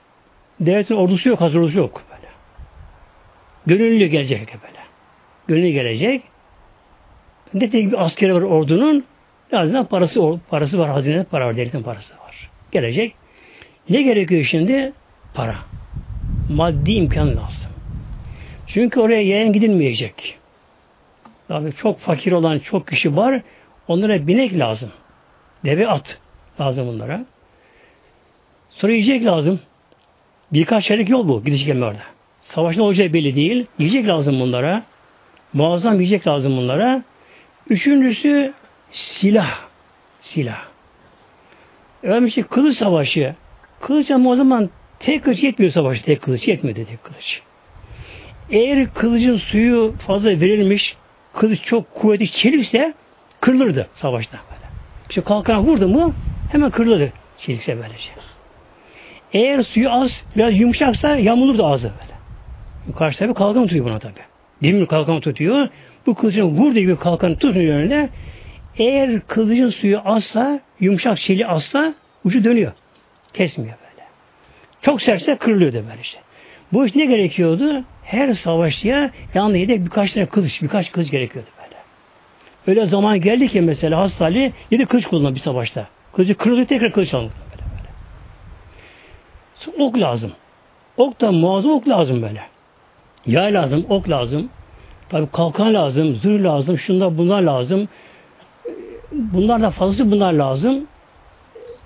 devletin 0.59 0.95
ordusu 0.95 1.29
yok, 1.29 1.41
hazır 1.41 1.59
ordusu 1.59 1.77
yok. 1.77 2.03
Böyle. 2.11 2.27
Gönüllü 3.65 4.05
gelecek 4.05 4.39
böyle. 4.39 4.79
Gönüllü 5.47 5.71
gelecek. 5.71 6.23
Ne 7.53 7.69
tek 7.69 7.91
bir 7.91 8.05
askeri 8.05 8.35
var 8.35 8.41
ordunun, 8.41 9.05
lazım 9.53 9.85
parası 9.85 10.39
parası 10.49 10.79
var, 10.79 10.89
hazine 10.89 11.23
para 11.23 11.47
var, 11.47 11.57
devletin 11.57 11.83
parası 11.83 12.13
var. 12.13 12.49
Gelecek. 12.71 13.15
Ne 13.89 14.01
gerekiyor 14.01 14.43
şimdi? 14.43 14.93
Para. 15.33 15.55
Maddi 16.49 16.91
imkan 16.91 17.27
lazım. 17.27 17.66
Çünkü 18.67 18.99
oraya 18.99 19.21
yayan 19.21 19.53
gidilmeyecek. 19.53 20.37
Tabii 21.47 21.73
çok 21.73 21.99
fakir 21.99 22.31
olan 22.31 22.59
çok 22.59 22.87
kişi 22.87 23.15
var. 23.15 23.41
Onlara 23.87 24.27
binek 24.27 24.59
lazım. 24.59 24.91
Deve 25.65 25.87
at 25.87 26.19
lazım 26.59 26.87
bunlara. 26.87 27.25
Sonra 28.69 28.91
yiyecek 28.91 29.25
lazım. 29.25 29.59
Birkaç 30.53 30.85
çeyrek 30.85 31.09
yol 31.09 31.27
bu. 31.27 31.43
Gelme 31.43 31.85
orada. 31.85 32.03
Savaşın 32.39 32.81
olacağı 32.81 33.13
belli 33.13 33.35
değil. 33.35 33.65
Yiyecek 33.79 34.07
lazım 34.07 34.39
bunlara. 34.39 34.83
Muazzam 35.53 35.93
yiyecek 35.93 36.27
lazım 36.27 36.57
bunlara. 36.57 37.03
Üçüncüsü 37.69 38.53
silah. 38.91 39.59
Silah. 40.21 40.67
Efendim 42.03 42.25
işte 42.25 42.43
kılıç 42.43 42.77
savaşı. 42.77 43.35
Kılıç 43.81 44.11
ama 44.11 44.29
o 44.29 44.35
zaman 44.35 44.69
tek 44.99 45.23
kılıç 45.23 45.43
yetmiyor 45.43 45.71
savaşı. 45.71 46.03
Tek 46.03 46.21
kılıç 46.21 46.47
yetmiyor 46.47 46.75
tek 46.75 47.03
kılıç. 47.03 47.41
Eğer 48.51 48.93
kılıcın 48.93 49.37
suyu 49.37 49.93
fazla 50.07 50.29
verilmiş, 50.29 50.97
kılıç 51.33 51.61
çok 51.63 51.95
kuvvetli 51.95 52.31
çelikse 52.31 52.93
kırılırdı 53.41 53.87
savaşta. 53.93 54.37
Böyle. 54.51 54.67
İşte 55.09 55.21
kalkan 55.21 55.63
vurdu 55.63 55.87
mu 55.87 56.13
hemen 56.51 56.69
kırılırdı 56.69 57.13
çelikse 57.37 57.77
böylece. 57.77 58.09
Eğer 59.33 59.63
suyu 59.63 59.91
az, 59.91 60.23
biraz 60.35 60.59
yumuşaksa 60.59 61.15
yamulurdu 61.15 61.65
ağzı 61.65 61.91
böyle. 62.01 62.17
Karşı 62.97 63.19
tabi 63.19 63.33
kalkan 63.33 63.63
tutuyor 63.63 63.85
buna 63.85 63.99
tabi. 63.99 64.13
Demir 64.63 64.85
kalkan 64.85 65.19
tutuyor. 65.19 65.67
Bu 66.05 66.15
kılıcın 66.15 66.43
vurduğu 66.43 66.79
gibi 66.79 66.95
kalkan 66.95 67.35
tutuyor 67.35 67.75
önünde. 67.75 68.09
Eğer 68.77 69.19
kılıcın 69.27 69.69
suyu 69.69 70.01
azsa, 70.05 70.59
yumuşak 70.79 71.19
çeliği 71.19 71.47
azsa 71.47 71.93
ucu 72.23 72.43
dönüyor. 72.43 72.71
Kesmiyor 73.33 73.77
böyle. 73.81 74.07
Çok 74.81 75.01
sertse 75.01 75.35
kırılıyor 75.35 75.73
da 75.73 75.87
böyle 75.89 76.01
işte. 76.01 76.19
Bu 76.73 76.85
iş 76.85 76.95
ne 76.95 77.05
gerekiyordu? 77.05 77.83
Her 78.07 78.33
savaşçıya 78.33 79.11
yanında 79.33 79.57
yedek 79.57 79.85
birkaç 79.85 80.13
tane 80.13 80.25
kılıç, 80.25 80.61
birkaç 80.61 80.91
kılıç 80.91 81.11
gerekiyordu 81.11 81.49
böyle. 81.63 81.75
Öyle 82.67 82.87
zaman 82.87 83.21
geldi 83.21 83.47
ki 83.47 83.61
mesela 83.61 83.99
Hastali 83.99 84.53
yedi 84.71 84.85
kılıç 84.85 85.05
kullanıyor 85.05 85.35
bir 85.35 85.39
savaşta. 85.39 85.87
Kılıcı 86.13 86.37
kırılıyor 86.37 86.67
tekrar 86.67 86.91
kılıç 86.91 87.13
alıyor. 87.13 87.31
Böyle 87.51 87.63
böyle. 89.73 89.83
Ok 89.83 89.97
lazım. 89.97 90.31
Ok 90.97 91.21
da 91.21 91.31
muazzam 91.31 91.71
ok 91.71 91.87
lazım 91.87 92.21
böyle. 92.21 92.41
Yay 93.25 93.53
lazım, 93.53 93.85
ok 93.89 94.09
lazım. 94.09 94.49
Tabi 95.09 95.31
kalkan 95.31 95.73
lazım, 95.73 96.15
zırh 96.15 96.43
lazım, 96.43 96.77
şunlar 96.77 97.17
bunlar 97.17 97.41
lazım. 97.41 97.87
Bunlar 99.11 99.61
da 99.61 99.71
fazlası 99.71 100.11
bunlar 100.11 100.33
lazım. 100.33 100.87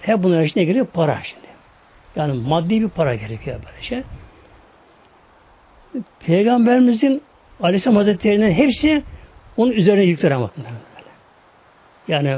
Hep 0.02 0.24
bunlar 0.24 0.42
içine 0.42 0.64
giriyor 0.64 0.86
para 0.86 1.20
şimdi. 1.24 1.48
Yani 2.16 2.34
maddi 2.34 2.82
bir 2.82 2.90
para 2.90 3.16
gerekiyor 3.16 3.60
böyle 3.66 3.82
şey. 3.82 4.04
Peygamberimizin 6.20 7.22
Aleyhisselam 7.62 7.96
Hazretleri'nin 7.96 8.52
hepsi 8.52 9.04
onun 9.58 9.72
üzerine 9.72 10.04
yükler 10.04 10.32
ama. 10.32 10.52
Yani 12.08 12.38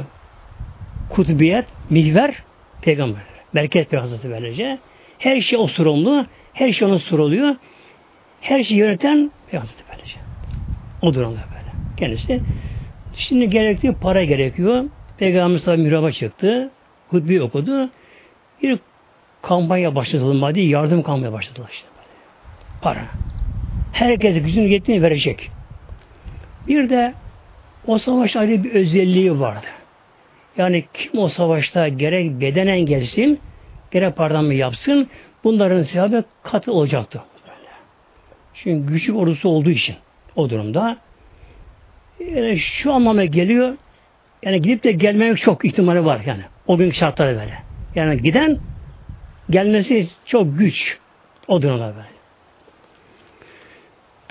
kutubiyet, 1.10 1.64
mihver 1.90 2.34
peygamber. 2.82 3.22
Bereket 3.54 3.92
bir 3.92 3.98
Hazreti 3.98 4.30
böylece. 4.30 4.78
Her 5.18 5.40
şey 5.40 5.58
o 5.58 5.66
sorumlu. 5.66 6.26
Her 6.52 6.72
şey 6.72 6.88
ona 6.88 6.98
soruluyor. 6.98 7.56
Her 8.40 8.62
şeyi 8.62 8.80
yöneten 8.80 9.30
bir 9.52 9.58
Hazreti 9.58 9.82
böylece. 9.92 10.16
O 11.02 11.14
durumda 11.14 11.40
böyle. 11.50 11.72
Kendisi. 11.96 12.40
Şimdi 13.16 13.50
gerekli 13.50 13.92
para 13.92 14.24
gerekiyor. 14.24 14.84
Peygamberimiz 15.18 15.64
tabi 15.64 15.82
mihraba 15.82 16.10
çıktı. 16.10 16.70
Hutbeyi 17.08 17.42
okudu. 17.42 17.90
Bir 18.62 18.78
kampanya 19.42 19.94
başlatalım 19.94 20.42
hadi. 20.42 20.60
Yardım 20.60 21.02
kampanya 21.02 21.32
başladılar 21.32 21.68
işte. 21.72 21.88
Böyle. 21.96 22.08
Para. 22.82 23.04
Herkese 23.94 24.38
gücünün 24.38 24.68
yettiğini 24.68 25.02
verecek. 25.02 25.50
Bir 26.68 26.90
de 26.90 27.14
o 27.86 27.98
savaşta 27.98 28.40
ayrı 28.40 28.64
bir 28.64 28.74
özelliği 28.74 29.40
vardı. 29.40 29.66
Yani 30.56 30.84
kim 30.94 31.18
o 31.18 31.28
savaşta 31.28 31.88
gerek 31.88 32.40
bedenen 32.40 32.80
gelsin, 32.80 33.40
gerek 33.90 34.16
pardon 34.16 34.44
mı 34.44 34.54
yapsın, 34.54 35.08
bunların 35.44 35.82
sevabı 35.82 36.24
katı 36.42 36.72
olacaktı. 36.72 37.22
Çünkü 38.54 38.92
güçlü 38.92 39.12
ordusu 39.12 39.48
olduğu 39.48 39.70
için 39.70 39.96
o 40.36 40.50
durumda. 40.50 40.98
Yani 42.20 42.58
şu 42.58 42.92
anlama 42.92 43.24
geliyor, 43.24 43.76
yani 44.42 44.62
gidip 44.62 44.84
de 44.84 44.92
gelmemek 44.92 45.38
çok 45.38 45.64
ihtimali 45.64 46.04
var 46.04 46.20
yani. 46.26 46.42
O 46.66 46.76
gün 46.76 46.90
şartları 46.90 47.36
böyle. 47.36 47.62
Yani 47.94 48.22
giden 48.22 48.58
gelmesi 49.50 50.08
çok 50.26 50.58
güç. 50.58 50.98
O 51.48 51.62
durumda 51.62 51.94
böyle. 51.96 52.13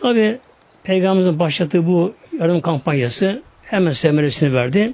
Tabi 0.04 0.40
Peygamberimizin 0.84 1.40
başlattığı 1.40 1.88
bu 1.88 2.16
yardım 2.40 2.62
kampanyası 2.62 3.44
hemen 3.64 3.92
semeresini 3.92 4.54
verdi. 4.54 4.94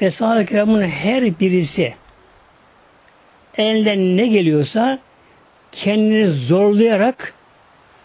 Eshab-ı 0.00 0.46
kiramın 0.46 0.82
her 0.82 1.40
birisi 1.40 1.94
elinden 3.56 4.16
ne 4.16 4.26
geliyorsa 4.26 4.98
kendini 5.72 6.30
zorlayarak 6.30 7.34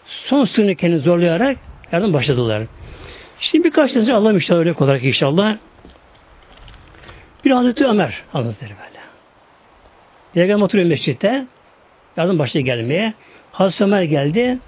son 0.06 0.44
sınırını 0.44 0.74
kendini 0.74 1.00
zorlayarak 1.00 1.56
yardım 1.92 2.12
başladılar. 2.12 2.62
Şimdi 3.40 3.64
birkaç 3.64 3.92
tanesi 3.92 4.12
Allah 4.12 4.32
inşallah 4.32 4.60
öyle 4.60 4.72
olarak 4.72 5.04
inşallah. 5.04 5.56
Bir 7.44 7.50
Hazreti 7.50 7.86
Ömer 7.86 8.22
Hazretleri 8.32 8.70
böyle. 8.70 9.00
Peygamber 10.34 10.64
oturuyor 10.64 10.88
mescitte. 10.88 11.46
Yardım 12.16 12.38
başladı 12.38 12.64
gelmeye. 12.64 13.14
Hazreti 13.52 13.84
Ömer 13.84 14.02
geldi. 14.02 14.58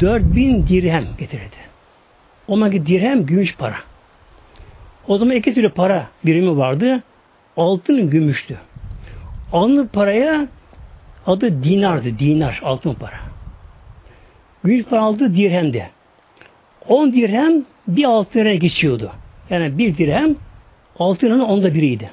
4000 0.00 0.66
dirhem 0.66 1.06
getirdi. 1.18 1.56
O 2.48 2.54
zamanki 2.54 2.86
dirhem 2.86 3.26
gümüş 3.26 3.56
para. 3.56 3.76
O 5.08 5.18
zaman 5.18 5.36
iki 5.36 5.54
türlü 5.54 5.70
para 5.70 6.06
birimi 6.24 6.56
vardı. 6.56 7.02
Altın 7.56 8.10
gümüştü. 8.10 8.58
Altın 9.52 9.86
paraya 9.86 10.46
adı 11.26 11.64
dinardı. 11.64 12.18
Dinar, 12.18 12.60
altın 12.64 12.94
para. 12.94 13.16
Gümüş 14.64 14.84
para 14.84 15.02
aldı 15.02 15.34
dirhemdi. 15.34 15.90
10 16.88 17.12
dirhem 17.12 17.64
bir 17.88 18.04
altın 18.04 18.60
geçiyordu. 18.60 19.12
Yani 19.50 19.78
bir 19.78 19.96
dirhem 19.96 20.36
altının 20.98 21.40
onda 21.40 21.74
biriydi. 21.74 22.10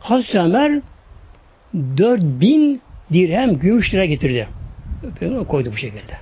Hazreti 0.00 0.40
Ömer 0.40 0.80
4000 1.74 2.80
dirhem 3.12 3.58
gümüş 3.58 3.94
lira 3.94 4.04
getirdi. 4.04 4.48
Peygamber 5.20 5.46
koydu 5.46 5.72
bu 5.72 5.76
şekilde. 5.76 6.12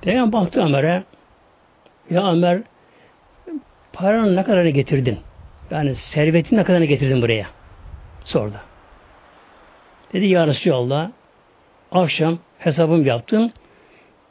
Peygamber 0.00 0.40
baktı 0.40 0.60
Ömer'e 0.60 1.04
ya 2.10 2.32
Ömer 2.32 2.60
paranın 3.92 4.36
ne 4.36 4.42
kadarını 4.42 4.70
getirdin? 4.70 5.18
Yani 5.70 5.94
servetin 5.94 6.56
ne 6.56 6.64
kadarını 6.64 6.84
getirdin 6.84 7.22
buraya? 7.22 7.46
Sordu. 8.24 8.56
Dedi 10.12 10.26
ya 10.26 10.46
Resulallah 10.46 11.10
akşam 11.92 12.38
hesabım 12.58 13.06
yaptım. 13.06 13.52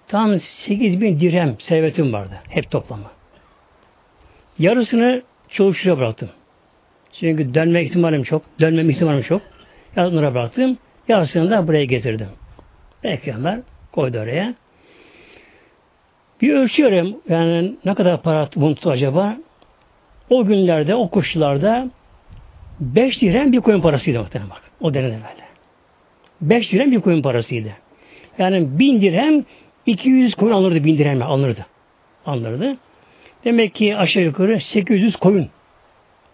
Tam 0.07 0.39
8 0.39 1.01
bin 1.01 1.19
dirhem 1.19 1.55
servetim 1.59 2.13
vardı. 2.13 2.39
Hep 2.49 2.71
toplamı. 2.71 3.11
Yarısını 4.59 5.21
şuraya 5.49 5.97
bıraktım. 5.97 6.29
Çünkü 7.19 7.53
dönme 7.53 7.83
ihtimalim 7.83 8.23
çok. 8.23 8.43
Dönmem 8.59 8.89
ihtimalim 8.89 9.21
çok. 9.21 9.41
Yarısını 9.95 10.33
bıraktım. 10.33 10.77
Yarısını 11.07 11.51
da 11.51 11.67
buraya 11.67 11.85
getirdim. 11.85 12.27
Peki 13.01 13.33
Ömer 13.33 13.59
koydu 13.91 14.19
oraya. 14.19 14.53
Bir 16.41 16.53
ölçüyorum 16.53 17.15
yani 17.29 17.75
ne 17.85 17.93
kadar 17.93 18.21
para 18.21 18.49
bunu 18.55 18.75
acaba? 18.85 19.37
O 20.29 20.45
günlerde, 20.45 20.95
o 20.95 21.09
koşullarda 21.09 21.87
5 22.79 23.21
dirhem 23.21 23.51
bir 23.51 23.61
koyun 23.61 23.81
parasıydı 23.81 24.19
muhtemelen 24.19 24.49
bak. 24.49 24.61
O 24.81 24.93
denede 24.93 25.13
böyle. 25.13 25.45
5 26.41 26.71
dirhem 26.71 26.91
bir 26.91 27.01
koyun 27.01 27.21
parasıydı. 27.21 27.69
Yani 28.37 28.79
1000 28.79 29.01
dirhem 29.01 29.45
200 29.85 30.35
koyun 30.35 30.53
alırdı, 30.53 30.83
1000 30.83 30.97
dirhem 30.97 31.21
alınırdı. 31.21 31.65
Alınırdı. 32.25 32.77
Demek 33.45 33.75
ki 33.75 33.97
aşağı 33.97 34.23
yukarı 34.23 34.59
800 34.61 35.15
koyun 35.15 35.49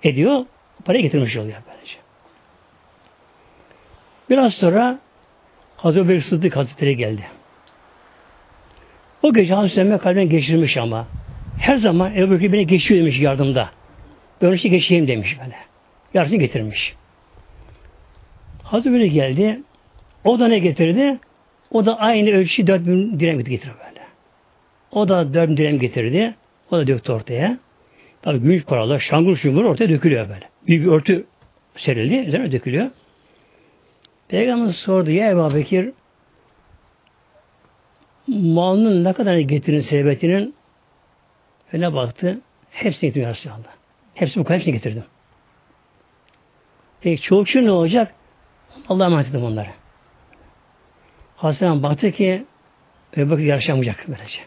ediyor. 0.03 0.45
Parayı 0.85 1.03
getirmiş 1.03 1.37
oluyor. 1.37 1.57
Biraz 4.29 4.53
sonra 4.53 4.99
Hazreti 5.77 6.09
Bekir 6.09 6.21
Sıddık 6.21 6.55
Hazretleri 6.55 6.97
geldi. 6.97 7.21
O 9.23 9.33
gece 9.33 9.53
Hazreti 9.53 9.81
Ömer 9.81 9.99
kalbine 9.99 10.25
geçirmiş 10.25 10.77
ama. 10.77 11.07
Her 11.59 11.77
zaman 11.77 12.15
Ebu 12.15 12.31
Bekir 12.31 12.53
beni 12.53 12.67
geçiyor 12.67 13.01
demiş 13.01 13.19
yardımda. 13.19 13.69
Böyle 14.41 14.57
şey 14.57 14.71
geçeyim 14.71 15.07
demiş 15.07 15.37
böyle. 15.39 15.55
Yarısını 16.13 16.37
getirmiş. 16.39 16.95
Hazreti 18.63 18.89
Ömer 18.89 19.05
geldi. 19.05 19.61
O 20.23 20.39
da 20.39 20.47
ne 20.47 20.59
getirdi? 20.59 21.17
O 21.71 21.85
da 21.85 21.99
aynı 21.99 22.29
ölçü 22.29 22.67
dört 22.67 22.87
bin 22.87 23.19
dirhem 23.19 23.39
getirdi 23.39 23.73
böyle. 23.85 24.05
O 24.91 25.07
da 25.07 25.33
dört 25.33 25.49
bin 25.49 25.57
dirhem 25.57 25.79
getirdi. 25.79 26.35
O 26.71 26.77
da 26.77 26.87
döktü 26.87 27.11
ortaya. 27.11 27.57
Tabi 28.21 28.39
gümüş 28.39 28.63
paralar 28.65 28.99
şangır 28.99 29.35
şungur 29.35 29.63
ortaya 29.63 29.89
dökülüyor 29.89 30.29
böyle. 30.29 30.49
Büyük 30.67 30.85
bir 30.85 30.91
örtü 30.91 31.25
serildi. 31.75 32.15
Üzerine 32.15 32.51
dökülüyor. 32.51 32.89
Peygamber 34.27 34.73
sordu 34.73 35.11
ya 35.11 35.29
Ebu 35.29 35.55
Bekir 35.55 35.91
malının 38.27 39.03
ne 39.03 39.13
kadar 39.13 39.37
getirin 39.37 39.79
sebebetinin 39.79 40.55
öyle 41.73 41.93
baktı. 41.93 42.41
Hepsini 42.71 43.07
getirdim 43.07 43.29
Resulallah. 43.29 43.77
Hepsi 44.13 44.39
bu 44.39 44.43
kadar 44.43 44.57
hepsini 44.57 44.73
getirdim. 44.73 45.03
Peki 47.01 47.21
çoğu 47.21 47.45
ne 47.55 47.71
olacak? 47.71 48.13
Allah'a 48.89 49.07
emanet 49.07 49.29
edin 49.29 49.41
onları. 49.41 49.69
Hazreti 51.35 51.83
baktı 51.83 52.11
ki 52.11 52.45
Ebu 53.17 53.31
Bekir 53.31 53.43
yaşamayacak 53.43 54.05
böylece. 54.07 54.39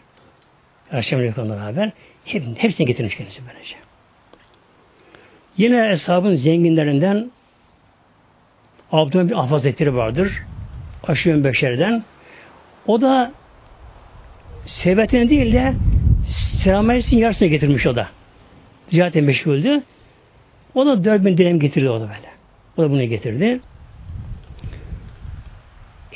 Yaşamayacak 0.91 1.37
onunla 1.37 1.55
beraber. 1.55 1.91
Hep, 2.25 2.43
hepsini 2.57 2.87
getirmiş 2.87 3.15
kendisi 3.15 3.41
böylece. 3.47 3.75
Yine 5.57 5.89
hesabın 5.89 6.35
zenginlerinden 6.35 7.31
Abdülhamid 8.91 9.29
bir 9.29 9.35
Ahvaz 9.35 9.65
vardır. 9.79 10.43
Aşırı 11.03 11.43
Beşer'den. 11.43 12.03
O 12.87 13.01
da 13.01 13.31
sebetine 14.65 15.29
değil 15.29 15.53
de 15.53 15.73
Selamettin 16.63 17.17
yarısını 17.17 17.47
getirmiş 17.47 17.87
o 17.87 17.95
da. 17.95 18.07
Ticaretle 18.89 19.21
meşguldü. 19.21 19.81
O 20.75 20.85
da 20.85 21.03
dört 21.03 21.25
bin 21.25 21.37
dirhem 21.37 21.59
getirdi 21.59 21.89
o 21.89 21.99
da 21.99 22.03
böyle. 22.03 22.31
O 22.77 22.83
da 22.83 22.91
bunu 22.91 23.03
getirdi. 23.03 23.59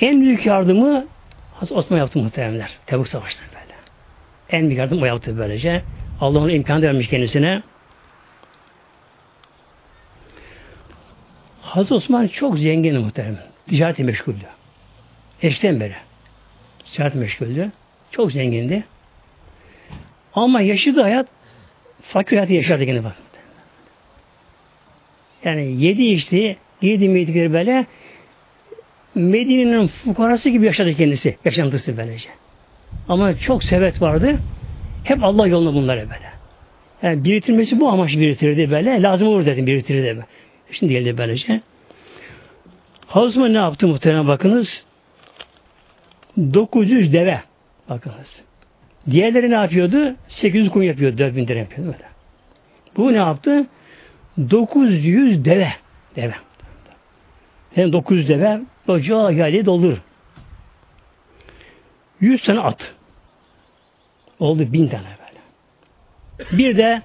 En 0.01 0.21
büyük 0.21 0.45
yardımı 0.45 1.05
Hazreti 1.53 1.73
Osman 1.73 1.97
yaptı 1.97 2.19
muhtemelenler. 2.19 2.71
Tebuk 2.85 3.07
Savaşı'nda 3.07 3.43
böyle. 3.53 3.75
En 4.49 4.67
büyük 4.67 4.79
yardım 4.79 5.01
o 5.01 5.05
yaptı 5.05 5.38
böylece. 5.38 5.81
Allah 6.21 6.39
onu 6.39 6.51
imkan 6.51 6.81
vermiş 6.81 7.07
kendisine. 7.07 7.63
Hazreti 11.65 11.93
Osman 11.93 12.28
çok 12.28 12.60
zengin 12.60 12.99
muhterem. 12.99 13.38
Ticareti 13.67 14.04
meşguldü. 14.04 14.45
Eşten 15.41 15.80
beri. 15.80 15.93
Ticaret 16.86 17.15
meşguldü. 17.15 17.71
Çok 18.12 18.32
zengindi. 18.32 18.84
Ama 20.34 20.62
yaşadığı 20.62 21.01
hayat 21.01 21.28
fakir 22.01 22.38
hayatı 22.38 22.54
yaşardı 22.54 22.84
gene 22.84 23.04
bak. 23.04 23.15
Yani 25.43 25.84
yedi 25.84 26.04
içti, 26.04 26.58
yedi 26.82 27.10
midikleri 27.10 27.54
böyle 27.54 27.86
Medine'nin 29.15 29.88
fukarası 29.88 30.49
gibi 30.49 30.65
yaşadı 30.65 30.93
kendisi. 30.93 31.38
Yaşantısı 31.45 31.97
böylece. 31.97 32.30
Ama 33.08 33.38
çok 33.38 33.63
sevet 33.63 34.01
vardı. 34.01 34.39
Hep 35.04 35.23
Allah 35.23 35.47
yolunda 35.47 35.73
bunları 35.73 35.99
böyle. 35.99 36.30
Yani 37.04 37.23
biriktirmesi 37.23 37.80
bu 37.80 37.89
amaç 37.89 38.17
biriktirdi 38.17 38.71
böyle. 38.71 39.01
Lazım 39.01 39.28
olur 39.28 39.45
dedim 39.45 39.67
biriktirdi 39.67 40.04
böyle. 40.04 40.25
Şimdi 40.71 40.93
geldi 40.93 41.17
böylece. 41.17 41.62
Hazma 43.08 43.47
ne 43.47 43.58
yaptı 43.58 43.88
muhtemelen 43.88 44.28
bakınız? 44.28 44.84
900 46.38 47.13
deve. 47.13 47.41
Bakınız. 47.89 48.41
Diğerleri 49.12 49.49
ne 49.49 49.56
yapıyordu? 49.56 50.15
800 50.28 50.69
kum 50.69 50.84
yapıyordu. 50.84 51.17
4000 51.17 51.47
lira 51.47 51.60
yapıyordu 51.60 51.93
böyle. 51.93 52.10
Bu 52.97 53.13
ne 53.13 53.17
yaptı? 53.17 53.67
900 54.38 55.45
deve. 55.45 55.69
Deve. 56.15 56.34
Hem 57.75 57.93
900 57.93 58.30
deve 58.30 58.62
ocağa 58.88 59.32
geldi 59.32 59.65
doldur. 59.65 59.97
100 62.19 62.43
tane 62.43 62.60
at. 62.60 62.93
Oldu 64.39 64.73
bin 64.73 64.88
tane 64.88 65.04
böyle. 65.04 66.58
Bir 66.58 66.78
de 66.78 67.01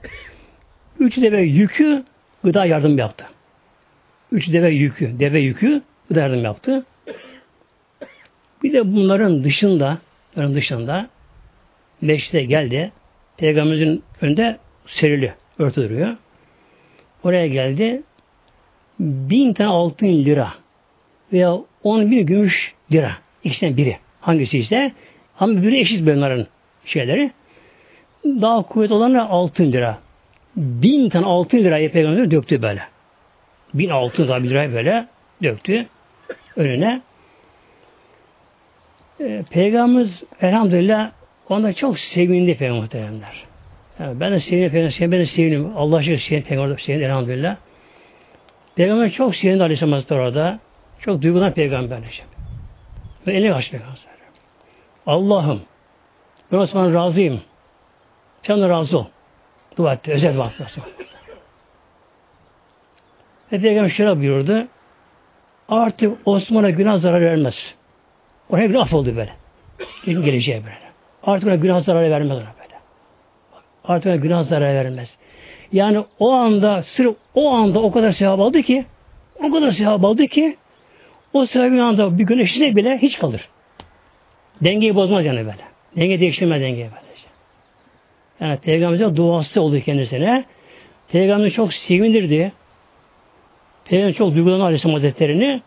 üç 0.98 1.16
deve 1.16 1.42
yükü 1.42 2.04
gıda 2.44 2.64
yardım 2.64 2.98
yaptı. 2.98 3.26
Üç 4.32 4.52
deve 4.52 4.70
yükü, 4.70 5.20
deve 5.20 5.40
yükü 5.40 5.82
gıda 6.08 6.20
yardım 6.20 6.44
yaptı. 6.44 6.84
Bir 8.62 8.72
de 8.72 8.92
bunların 8.94 9.44
dışında, 9.44 9.98
bunların 10.36 10.54
dışında 10.54 11.08
meşte 12.00 12.44
geldi. 12.44 12.92
Peygamberimizin 13.36 14.02
önünde 14.20 14.56
serili, 14.86 15.34
örtü 15.58 15.82
duruyor. 15.82 16.16
Oraya 17.24 17.46
geldi. 17.46 18.02
Bin 19.00 19.52
tane 19.52 19.70
altın 19.70 20.06
lira 20.06 20.52
veya 21.32 21.58
on 21.82 22.10
bin 22.10 22.26
gümüş 22.26 22.74
lira. 22.92 23.12
İkisinden 23.44 23.76
biri. 23.76 23.96
Hangisi 24.20 24.58
ise 24.58 24.92
ama 25.38 25.62
biri 25.62 25.80
eşit 25.80 26.06
bunların 26.06 26.46
şeyleri. 26.84 27.30
Daha 28.24 28.62
kuvvet 28.62 28.90
olanlar 28.90 29.26
altın 29.30 29.72
lira. 29.72 29.98
Bin 30.56 31.08
tane 31.08 31.26
altın 31.26 31.58
lirayı 31.58 31.92
peygamber 31.92 32.30
döktü 32.30 32.62
böyle. 32.62 32.82
Bin 33.74 33.90
altın 33.90 34.28
daha 34.28 34.42
bir 34.42 34.50
lirayı 34.50 34.74
böyle 34.74 35.06
döktü 35.42 35.86
önüne. 36.56 37.00
Ee, 39.20 39.44
Peygamberimiz 39.50 40.22
elhamdülillah 40.40 41.10
onda 41.48 41.72
çok 41.72 41.98
sevindi 41.98 42.56
peygamberler. 42.56 43.44
Yani 44.00 44.20
ben 44.20 44.32
de 44.32 44.40
sevindim 44.40 44.70
peygamber, 44.70 45.12
ben 45.12 45.20
de 45.20 45.26
sevindim. 45.26 45.72
Allah 45.76 45.96
aşkına 45.96 46.18
sevindim 46.18 46.48
peygamber, 46.48 46.78
sevindim 46.78 47.06
elhamdülillah. 47.06 47.56
Peygamber 48.76 49.10
çok 49.10 49.36
sevindi 49.36 49.62
Aleyhisselam 49.62 49.92
Hazretleri 49.92 50.20
orada. 50.20 50.58
Çok 51.00 51.22
duygulan 51.22 51.52
peygamber. 51.52 52.22
Ve 53.26 53.32
eline 53.32 53.54
açtı 53.54 53.70
peygamber. 53.70 53.98
Allah'ım 55.06 55.62
ben 56.52 56.58
Osman 56.58 56.94
razıyım. 56.94 57.40
Sen 58.42 58.62
de 58.62 58.68
razı 58.68 58.98
ol. 58.98 59.04
Dua 59.76 59.92
etti. 59.92 60.12
Özel 60.12 60.36
dua 60.36 60.46
etti. 60.46 60.64
Ve 63.52 63.60
peygamber 63.60 63.90
şöyle 63.90 64.18
buyurdu. 64.18 64.66
Artık 65.68 66.18
Osman'a 66.24 66.70
günah 66.70 66.98
zarar 66.98 67.20
vermez. 67.20 67.74
Ona 68.50 68.64
günah 68.64 68.82
affoldu 68.82 69.16
böyle. 69.16 69.32
Gelin 70.06 70.22
geleceği 70.22 70.56
böyle. 70.56 70.90
Artık 71.22 71.48
ona 71.48 71.56
günah 71.56 71.80
zarar 71.80 72.10
vermez 72.10 72.36
ona 72.36 72.54
böyle. 72.62 72.74
Artık 73.84 74.06
ona 74.06 74.16
günah 74.16 74.42
zarar 74.42 74.74
vermez. 74.74 75.16
Yani 75.72 76.04
o 76.18 76.30
anda 76.32 76.82
sırf 76.82 77.16
o 77.34 77.50
anda 77.50 77.82
o 77.82 77.92
kadar 77.92 78.12
sevap 78.12 78.40
aldı 78.40 78.62
ki 78.62 78.84
o 79.42 79.50
kadar 79.50 79.70
sevap 79.70 80.04
aldı 80.04 80.26
ki 80.26 80.56
o 81.32 81.46
sevabın 81.46 81.78
anda 81.78 82.18
bir 82.18 82.24
güneş 82.24 82.60
bile 82.60 82.98
hiç 82.98 83.18
kalır. 83.18 83.48
Dengeyi 84.60 84.94
bozmaz 84.94 85.24
yani 85.24 85.38
böyle. 85.38 85.70
Denge 85.96 86.20
değiştirmez 86.20 86.62
dengeyi 86.62 86.84
böyle. 86.84 87.10
Yani 88.40 88.58
Peygamber'e 88.58 89.16
duası 89.16 89.60
oldu 89.60 89.80
kendisine. 89.80 90.44
Peygamber 91.08 91.50
çok 91.50 91.74
sevindirdi. 91.74 92.52
Peygamber 93.90 94.14
çok 94.14 94.34
duygulandı 94.34 94.64
Aleyhisselam 94.64 94.94
Hazretleri'ni 94.94 95.62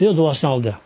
ve 0.00 0.16
duasını 0.16 0.50
aldı. 0.50 0.78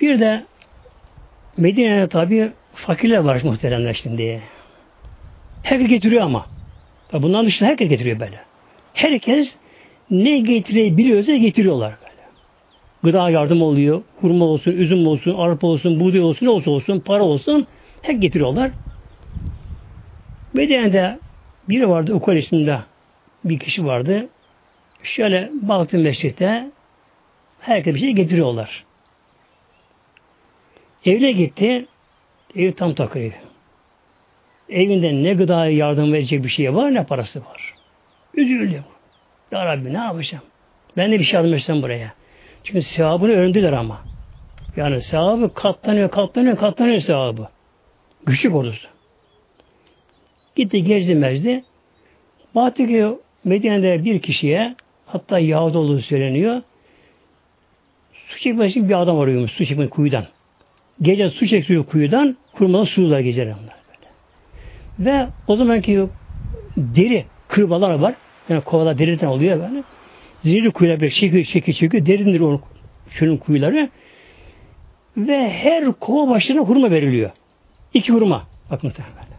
Bir 0.00 0.20
de 0.20 0.44
Medine'de 1.56 2.08
tabi 2.08 2.52
fakirler 2.74 3.18
var 3.18 3.42
muhteremler 3.44 3.94
şimdi. 3.94 4.42
Herkes 5.62 5.88
getiriyor 5.88 6.22
ama. 6.22 6.46
Bundan 7.12 7.46
dışında 7.46 7.68
herkes 7.68 7.88
getiriyor 7.88 8.20
böyle. 8.20 8.40
Herkes 8.94 9.54
ne 10.10 10.38
getirebiliyorsa 10.38 11.36
getiriyorlar. 11.36 12.01
Gıda 13.02 13.30
yardım 13.30 13.62
oluyor. 13.62 14.02
Hurma 14.20 14.44
olsun, 14.44 14.72
üzüm 14.72 15.06
olsun, 15.06 15.34
arpa 15.38 15.66
olsun, 15.66 16.00
buğday 16.00 16.20
olsun, 16.20 16.46
ne 16.46 16.50
olsun, 16.50 17.00
para 17.00 17.22
olsun. 17.22 17.66
Hep 18.02 18.22
getiriyorlar. 18.22 18.70
Medine'de 20.54 21.18
biri 21.68 21.88
vardı 21.88 22.14
Ukal 22.14 22.36
isminde 22.36 22.78
bir 23.44 23.58
kişi 23.58 23.84
vardı. 23.84 24.28
Şöyle 25.02 25.50
baktım 25.62 26.02
mescitte 26.02 26.70
herkes 27.60 27.94
bir 27.94 28.00
şey 28.00 28.10
getiriyorlar. 28.10 28.84
Evine 31.04 31.32
gitti. 31.32 31.86
Ev 32.56 32.72
tam 32.72 32.94
takıyor. 32.94 33.32
Evinde 34.68 35.22
ne 35.22 35.34
gıda 35.34 35.66
yardım 35.66 36.12
verecek 36.12 36.44
bir 36.44 36.48
şey 36.48 36.74
var 36.74 36.94
ne 36.94 37.04
parası 37.04 37.40
var. 37.40 37.74
Üzüldüm. 38.34 38.84
Ya 39.52 39.66
Rabbi 39.66 39.92
ne 39.92 39.98
yapacağım? 39.98 40.44
Ben 40.96 41.12
de 41.12 41.18
bir 41.18 41.24
şey 41.24 41.54
etsem 41.54 41.82
buraya. 41.82 42.14
Çünkü 42.64 42.82
sevabını 42.82 43.32
öğrendiler 43.32 43.72
ama. 43.72 44.00
Yani 44.76 45.00
sevabı 45.00 45.54
katlanıyor, 45.54 46.10
katlanıyor, 46.10 46.56
katlanıyor 46.56 47.00
sevabı. 47.00 47.48
Küçük 48.26 48.54
olursa. 48.54 48.88
Gitti 50.56 50.84
gezdi 50.84 51.14
mezdi. 51.14 51.64
Baktı 52.54 52.86
ki 52.86 53.06
Medine'de 53.44 54.04
bir 54.04 54.18
kişiye 54.18 54.74
hatta 55.06 55.38
Yahudi 55.38 55.78
olduğu 55.78 56.00
söyleniyor. 56.00 56.62
Su 58.28 58.38
çekmek 58.38 58.76
bir 58.76 59.02
adam 59.02 59.20
arıyormuş 59.20 59.52
su 59.52 59.66
çekmek 59.66 59.90
kuyudan. 59.90 60.24
Gece 61.02 61.30
su 61.30 61.46
çekiyor 61.46 61.84
kuyudan, 61.84 62.36
kurmadan 62.52 62.84
sular 62.84 63.20
geceler 63.20 63.54
onlar. 63.62 63.76
Ve 64.98 65.28
o 65.46 65.56
zamanki 65.56 66.06
deri 66.76 67.24
kırbalar 67.48 67.94
var. 67.94 68.14
Yani 68.48 68.60
kovalar 68.60 68.98
deriden 68.98 69.26
oluyor 69.26 69.60
böyle. 69.60 69.82
Zincirli 70.42 70.70
kuyular 70.70 71.00
böyle 71.00 71.10
çekiyor, 71.12 71.44
çekiyor, 71.44 71.76
çekiyor. 71.76 72.06
Derindir 72.06 72.40
o 72.40 72.60
şunun 73.10 73.36
kuyuları. 73.36 73.90
Ve 75.16 75.50
her 75.50 75.92
kova 75.92 76.30
başına 76.30 76.60
hurma 76.60 76.90
veriliyor. 76.90 77.30
İki 77.94 78.12
hurma. 78.12 78.46
Bak 78.70 78.82
muhtemelen 78.82 79.14
böyle. 79.14 79.36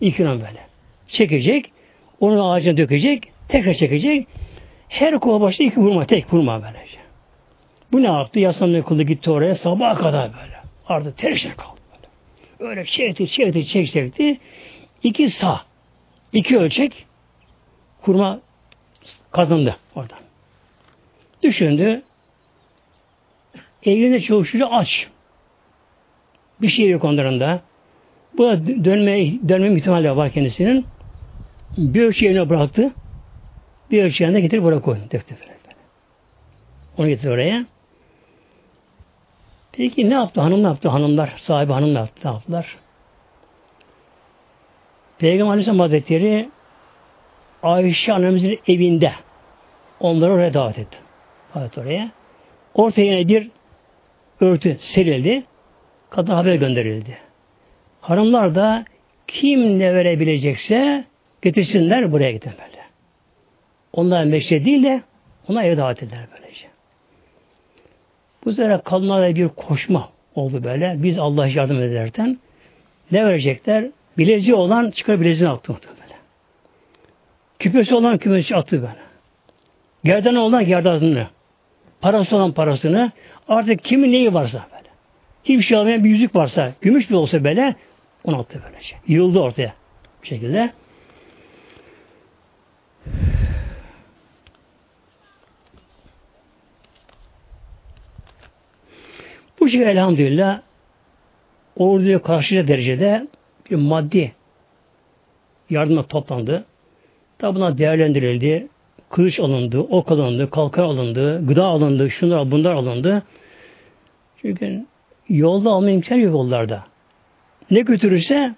İki 0.00 0.22
hurma 0.24 0.34
böyle. 0.34 0.60
Çekecek. 1.08 1.72
Onu 2.20 2.50
ağacına 2.50 2.76
dökecek. 2.76 3.28
Tekrar 3.48 3.74
çekecek. 3.74 4.26
Her 4.88 5.18
kova 5.20 5.40
başına 5.40 5.66
iki 5.66 5.76
hurma. 5.76 6.06
Tek 6.06 6.32
hurma 6.32 6.62
böylece. 6.62 6.98
Bu 7.92 8.02
ne 8.02 8.06
yaptı? 8.06 8.40
Yasanın 8.40 8.82
kulu 8.82 9.02
gitti 9.02 9.30
oraya 9.30 9.54
sabaha 9.54 9.94
kadar 9.94 10.30
böyle. 10.32 10.60
Artık 10.86 11.18
terişine 11.18 11.54
kaldı 11.54 11.80
böyle. 12.58 12.70
Öyle 12.70 12.84
çekti, 12.84 13.28
çekti, 13.28 13.66
çekti, 13.66 13.92
çekti. 13.92 14.38
İki 15.02 15.30
sağ, 15.30 15.60
iki 16.32 16.58
ölçek 16.58 17.06
kurma 18.02 18.40
kazındı 19.32 19.76
oradan. 19.94 20.19
Düşündü. 21.42 22.02
Evinde 23.82 24.20
çalışıyor 24.20 24.68
aç. 24.70 25.08
Bir 26.62 26.68
şey 26.68 26.88
yok 26.88 27.04
onların 27.04 27.60
Bu 28.38 28.44
da 28.44 28.66
dönme, 28.66 29.48
dönme 29.48 29.74
ihtimali 29.74 30.16
var 30.16 30.32
kendisinin. 30.32 30.86
Bir 31.78 32.02
ölçü 32.02 32.24
yerine 32.24 32.48
bıraktı. 32.48 32.90
Bir 33.90 34.04
ölçü 34.04 34.24
yerine 34.24 34.40
getirip 34.40 34.64
buraya 34.64 34.80
koydu. 34.80 35.00
Onu 36.98 37.08
getir 37.08 37.30
oraya. 37.30 37.66
Peki 39.72 40.10
ne 40.10 40.14
yaptı? 40.14 40.40
Hanım 40.40 40.62
ne 40.62 40.66
yaptı? 40.66 40.88
Hanımlar, 40.88 41.34
sahibi 41.36 41.72
hanım 41.72 41.94
ne 41.94 41.98
yaptı? 41.98 42.28
Ne 42.28 42.30
yaptılar? 42.32 42.76
Peygamber 45.18 45.50
Aleyhisselam 45.50 45.78
Hazretleri 45.78 46.50
Ayşe 47.62 48.12
annemizin 48.12 48.60
evinde 48.68 49.12
onları 50.00 50.32
oraya 50.32 50.54
davet 50.54 50.78
etti. 50.78 50.96
Davet 51.54 51.78
oraya. 51.78 52.10
Ortaya 52.74 53.04
yine 53.04 53.28
bir 53.28 53.50
örtü 54.40 54.76
serildi. 54.80 55.42
Kadın 56.10 56.32
haber 56.32 56.54
gönderildi. 56.54 57.18
Hanımlar 58.00 58.54
da 58.54 58.84
kim 59.26 59.78
ne 59.78 59.94
verebilecekse 59.94 61.04
getirsinler 61.42 62.12
buraya 62.12 62.32
gidin 62.32 62.52
böyle. 62.52 62.80
Onlar 63.92 64.24
meşre 64.24 64.64
değil 64.64 64.82
de 64.82 65.02
ona 65.48 65.64
eve 65.64 65.76
davet 65.76 66.02
eder 66.02 66.26
böylece. 66.32 66.66
Bu 68.44 68.52
sefer 68.52 68.84
kadınlara 68.84 69.34
bir 69.34 69.48
koşma 69.48 70.08
oldu 70.34 70.64
böyle. 70.64 70.94
Biz 70.98 71.18
Allah'a 71.18 71.46
yardım 71.46 71.82
ederken 71.82 72.38
ne 73.12 73.26
verecekler? 73.26 73.90
Bileziği 74.18 74.54
olan 74.54 74.90
çıkar 74.90 75.20
bileziğini 75.20 75.52
attı 75.52 75.72
böyle. 75.72 76.14
Küpesi 77.58 77.94
olan 77.94 78.18
küpesi 78.18 78.56
attı 78.56 78.82
böyle. 78.82 79.00
Gerdanı 80.04 80.40
olan 80.40 80.64
gerdanını. 80.64 81.26
Parası 82.00 82.36
olan 82.36 82.52
parasını. 82.52 83.12
Artık 83.48 83.84
kimin 83.84 84.12
neyi 84.12 84.34
varsa 84.34 84.66
böyle. 84.72 84.88
Hiçbir 85.44 85.62
şey 85.62 85.78
almayan 85.78 86.04
bir 86.04 86.10
yüzük 86.10 86.34
varsa, 86.34 86.72
gümüş 86.80 87.10
bir 87.10 87.14
olsa 87.14 87.44
böyle 87.44 87.76
onu 88.24 88.38
attı 88.38 88.60
böylece. 88.66 88.96
Yığıldı 89.06 89.40
ortaya 89.40 89.74
bir 90.22 90.28
şekilde. 90.28 90.72
Bu 99.60 99.68
şekilde 99.68 99.90
elhamdülillah 99.90 100.60
orduya 101.76 102.22
karşı 102.22 102.68
derecede 102.68 103.26
bir 103.70 103.76
maddi 103.76 104.32
yardımla 105.70 106.02
toplandı. 106.02 106.64
Tabi 107.38 107.54
buna 107.54 107.78
değerlendirildi. 107.78 108.68
Kılıç 109.10 109.40
alındı, 109.40 109.78
ok 109.78 110.10
alındı, 110.10 110.50
kalkan 110.50 110.82
alındı, 110.82 111.46
gıda 111.46 111.64
alındı, 111.64 112.10
şunlar 112.10 112.50
bunlar 112.50 112.72
alındı. 112.72 113.22
Çünkü 114.42 114.84
yolda 115.28 115.70
alma 115.70 115.90
imkanı 115.90 116.20
yok 116.20 116.32
yollarda. 116.32 116.84
Ne 117.70 117.80
götürürse 117.80 118.54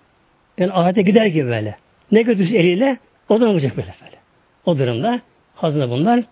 yani 0.58 0.72
ahirete 0.72 1.02
gider 1.02 1.26
gibi 1.26 1.48
böyle. 1.48 1.76
Ne 2.12 2.22
götürürse 2.22 2.58
eliyle 2.58 2.98
oradan 3.28 3.48
olacak 3.48 3.76
böyle 3.76 3.94
böyle. 4.04 4.16
O 4.66 4.78
durumda 4.78 5.20
hazine 5.54 5.90
bunlar. 5.90 6.24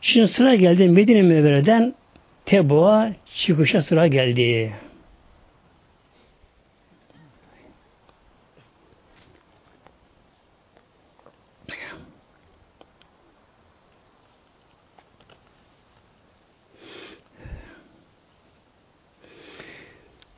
Şimdi 0.00 0.28
sıra 0.28 0.54
geldi 0.54 0.88
Medine 0.88 1.22
Münevvere'den 1.22 1.94
Tebu'a 2.46 3.12
çıkışa 3.34 3.82
sıra 3.82 4.06
geldi. 4.06 4.72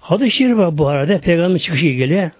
Hadis-i 0.02 0.30
şerif 0.30 0.56
bu 0.78 0.88
arada 0.88 1.20
peygamber 1.20 1.58
çıkışı 1.58 1.86
ilgili. 1.86 2.30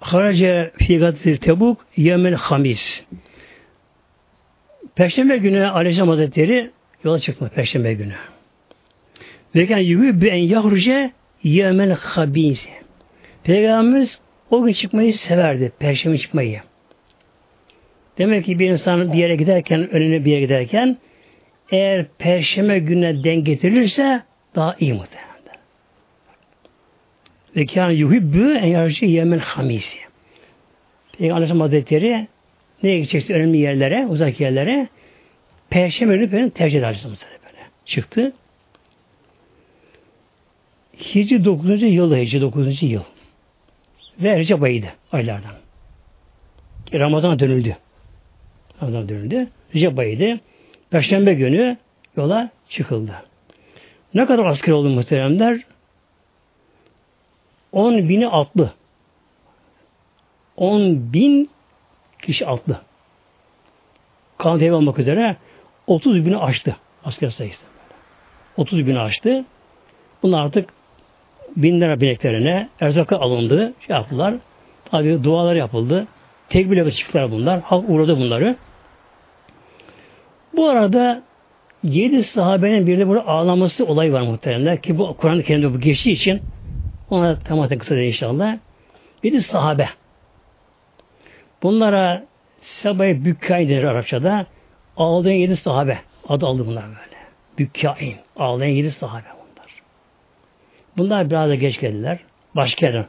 Harace 0.00 0.72
figatir 0.76 1.36
tebuk 1.36 1.86
yemen 1.96 2.32
hamis. 2.32 3.04
Perşembe 4.94 5.36
günü 5.36 5.66
Aleyhisselam 5.66 6.08
Hazretleri 6.08 6.70
yola 7.04 7.18
çıktı 7.18 7.50
Perşembe 7.54 7.94
günü. 7.94 8.14
Ve 9.54 9.66
kan 9.66 9.78
yübü 9.78 10.26
en 10.26 10.42
yahruce 10.42 11.12
yemen 11.42 11.90
habis. 11.90 12.68
Peygamberimiz 13.44 14.18
o 14.50 14.64
gün 14.64 14.72
çıkmayı 14.72 15.14
severdi. 15.14 15.72
Perşembe 15.78 16.18
çıkmayı. 16.18 16.60
Demek 18.18 18.44
ki 18.44 18.58
bir 18.58 18.70
insan 18.70 19.12
bir 19.12 19.18
yere 19.18 19.36
giderken, 19.36 19.90
önüne 19.90 20.24
bir 20.24 20.30
yere 20.30 20.40
giderken 20.40 20.98
eğer 21.70 22.06
perşembe 22.18 22.78
gününe 22.78 23.24
denk 23.24 23.46
getirilirse 23.46 24.22
daha 24.54 24.76
iyi 24.80 24.92
muhtemelen. 24.92 25.31
Ve 27.56 27.66
kâne 27.66 27.94
yuhibbü 27.94 28.54
en 28.54 28.66
yarışı 28.66 29.04
yemen 29.04 29.38
hamisi. 29.38 29.96
Peygamber 31.18 31.36
Aleyhisselam 31.36 31.60
Hazretleri 31.60 32.26
nereye 32.82 32.98
gidecekse 32.98 33.34
önemli 33.34 33.58
yerlere, 33.58 34.06
uzak 34.06 34.40
yerlere 34.40 34.88
Perşembe 35.70 36.16
günü 36.16 36.32
böyle 36.32 36.50
tercih 36.50 36.78
eder 36.78 37.00
böyle. 37.46 37.58
Çıktı. 37.84 38.32
Hicri 41.14 41.44
9. 41.44 41.82
yıl 41.82 42.16
Hicri 42.16 42.40
9. 42.40 42.82
yıl. 42.82 43.02
Ve 44.18 44.38
Recep 44.38 44.62
ayıydı 44.62 44.86
aylardan. 45.12 45.52
Ramazan 46.94 47.38
dönüldü. 47.38 47.76
Ramazan 48.82 49.08
dönüldü. 49.08 49.46
Recep 49.74 49.98
ayıydı. 49.98 50.40
Perşembe 50.90 51.34
günü 51.34 51.76
yola 52.16 52.50
çıkıldı. 52.68 53.12
Ne 54.14 54.26
kadar 54.26 54.46
asker 54.46 54.72
oldu 54.72 54.88
muhteremler? 54.88 55.60
10 57.72 58.08
bini 58.08 58.28
atlı. 58.28 58.72
10 60.56 61.12
bin 61.12 61.50
kişi 62.22 62.46
atlı. 62.46 62.80
Kan 64.38 64.60
dev 64.60 64.74
olmak 64.74 64.98
üzere 64.98 65.36
30 65.86 66.26
bini 66.26 66.36
aştı 66.36 66.76
asker 67.04 67.30
sayısı. 67.30 67.62
30 68.56 68.86
bini 68.86 68.98
aştı. 68.98 69.44
Bunlar 70.22 70.44
artık 70.44 70.70
binlere 71.56 72.00
bineklerine 72.00 72.68
erzaka 72.80 73.16
alındı. 73.16 73.74
Şey 73.86 73.96
yaptılar. 73.96 74.34
Tabi 74.84 75.24
dualar 75.24 75.54
yapıldı. 75.54 76.06
Tekbirle 76.48 76.90
çıktılar 76.90 77.30
bunlar. 77.30 77.60
Halk 77.60 77.90
uğradı 77.90 78.16
bunları. 78.16 78.56
Bu 80.56 80.68
arada 80.68 81.22
yedi 81.82 82.22
sahabenin 82.22 82.86
bir 82.86 82.98
de 82.98 83.08
burada 83.08 83.26
ağlaması 83.26 83.86
olay 83.86 84.12
var 84.12 84.20
muhtemelen 84.20 84.76
ki 84.76 84.98
bu 84.98 85.16
Kur'an-ı 85.16 85.42
Kerim'de 85.42 85.74
bu 85.74 85.80
geçtiği 85.80 86.12
için 86.12 86.42
ona 87.12 87.38
tamamen 87.38 87.78
kısa 87.78 87.96
inşallah. 87.96 88.58
Yedi 89.22 89.42
sahabe. 89.42 89.88
Bunlara 91.62 92.24
Sabay 92.60 93.24
Bükkay 93.24 93.68
denir 93.68 93.84
Arapçada. 93.84 94.46
Ağlayan 94.96 95.36
yedi 95.36 95.56
sahabe. 95.56 95.98
Adı 96.28 96.46
aldı 96.46 96.66
bunlar 96.66 96.84
böyle. 96.84 97.16
Bükkain. 97.58 98.16
Ağlayan 98.36 98.70
yedi 98.70 98.90
sahabe 98.90 99.24
bunlar. 99.34 99.82
Bunlar 100.96 101.30
biraz 101.30 101.50
da 101.50 101.54
geç 101.54 101.80
geldiler. 101.80 102.18
Başka 102.56 102.86
yerden 102.86 103.06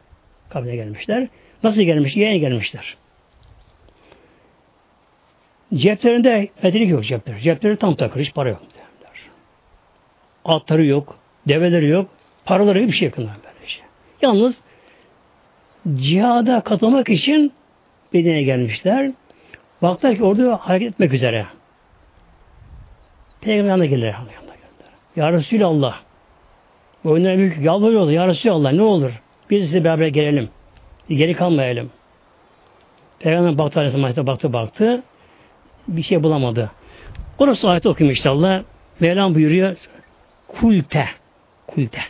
kabine 0.49 0.75
gelmişler. 0.75 1.27
Nasıl 1.63 1.81
gelmiş? 1.81 2.15
Yeni 2.15 2.39
gelmişler. 2.39 2.97
Ceplerinde 5.73 6.49
medelik 6.63 6.89
yok 6.89 7.05
cepler. 7.05 7.39
Cepleri 7.39 7.77
tam 7.77 7.95
takır. 7.95 8.19
Hiç 8.19 8.33
para 8.33 8.49
yok. 8.49 8.61
Derler. 8.73 9.19
Atları 10.45 10.85
yok. 10.85 11.17
Develeri 11.47 11.87
yok. 11.87 12.09
Paraları 12.45 12.79
yok. 12.79 12.87
Bir 12.87 12.93
şey 12.93 13.07
yok. 13.07 13.17
Böylece. 13.17 13.52
Yalnız 14.23 14.55
cihada 15.95 16.61
katılmak 16.61 17.09
için 17.09 17.53
Medine'ye 18.13 18.43
gelmişler. 18.43 19.11
Baktılar 19.81 20.15
ki 20.15 20.23
orada 20.23 20.57
hareket 20.57 20.93
etmek 20.93 21.13
üzere. 21.13 21.45
Peygamber 23.41 23.69
yanına 23.69 23.85
gelirler. 23.85 24.07
Yanına 24.07 24.27
gelirler. 24.55 24.91
Ya 25.15 25.31
Resulallah. 25.31 26.01
Boynuna 27.03 27.37
büyük 27.37 27.57
yalvarıyorlar. 27.61 28.11
Ya 28.11 28.27
Resulallah 28.27 28.73
ne 28.73 28.81
olur. 28.81 29.11
Biz 29.49 29.65
size 29.65 29.83
beraber 29.83 30.07
gelelim. 30.07 30.49
Geri 31.09 31.33
kalmayalım. 31.33 31.89
Peygamber 33.19 33.57
baktı 33.57 33.79
Aleyhisselam 33.79 34.27
baktı 34.27 34.53
baktı. 34.53 35.03
Bir 35.87 36.03
şey 36.03 36.23
bulamadı. 36.23 36.71
Orası 37.37 37.69
ayet 37.69 37.85
okuyayım 37.85 38.15
inşallah. 38.17 38.63
Mevlam 38.99 39.35
buyuruyor. 39.35 39.77
Kulte. 40.47 41.07
Kulte. 41.67 42.01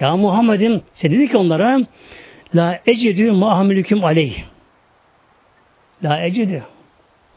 Ya 0.00 0.16
Muhammed'im 0.16 0.82
sen 0.94 1.10
dedi 1.12 1.28
ki 1.28 1.36
onlara 1.36 1.80
La 2.54 2.80
ecidü 2.86 3.32
mahamülüküm 3.32 4.04
aleyh. 4.04 4.44
La 6.04 6.20
ecidü. 6.20 6.62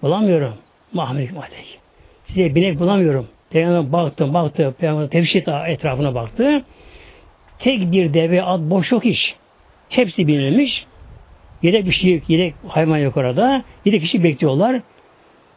Bulamıyorum. 0.01 0.53
Mahamülüküm 0.93 1.37
aleyh. 1.37 1.77
Size 2.25 2.55
binek 2.55 2.79
bulamıyorum. 2.79 3.27
Peygamber 3.49 3.91
baktı, 3.91 4.33
baktı, 4.33 4.75
Peygamber 4.79 5.07
tefşit 5.07 5.47
etrafına 5.47 6.15
baktı. 6.15 6.63
tek 7.59 7.91
bir 7.91 8.13
deve 8.13 8.43
at 8.43 8.59
boş 8.59 8.91
yok 8.91 9.05
iş. 9.05 9.35
Hepsi 9.89 10.27
binilmiş. 10.27 10.85
Yedek 11.63 11.85
bir 11.85 11.91
şey, 11.91 12.21
yedek 12.27 12.53
hayvan 12.67 12.97
yok 12.97 13.17
orada. 13.17 13.63
Yedek 13.85 14.01
kişi 14.01 14.23
bekliyorlar. 14.23 14.81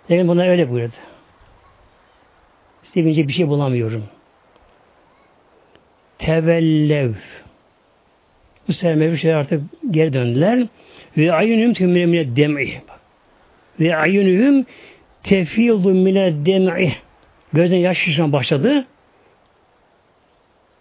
Peygamber 0.09 0.35
buna 0.35 0.43
öyle 0.43 0.71
buyurdu. 0.71 0.95
Sevince 2.83 3.29
bir 3.29 3.33
şey 3.33 3.49
bulamıyorum. 3.49 4.05
Tevellev. 6.21 7.13
Bu 8.69 8.73
sefer 8.73 8.95
mevcut 8.95 9.31
artık 9.31 9.63
geri 9.91 10.13
döndüler. 10.13 10.67
Ve 11.17 11.33
ayunum 11.33 11.75
tümüne 11.75 12.07
mine 12.07 12.37
dem'i. 12.37 12.83
Ve 13.81 13.97
ayunum 13.97 14.67
tefildu 15.23 15.95
mine 15.95 16.47
dem'i. 16.47 16.93
Gözden 17.53 17.77
yaş 17.77 17.99
şişman 17.99 18.33
başladı. 18.33 18.87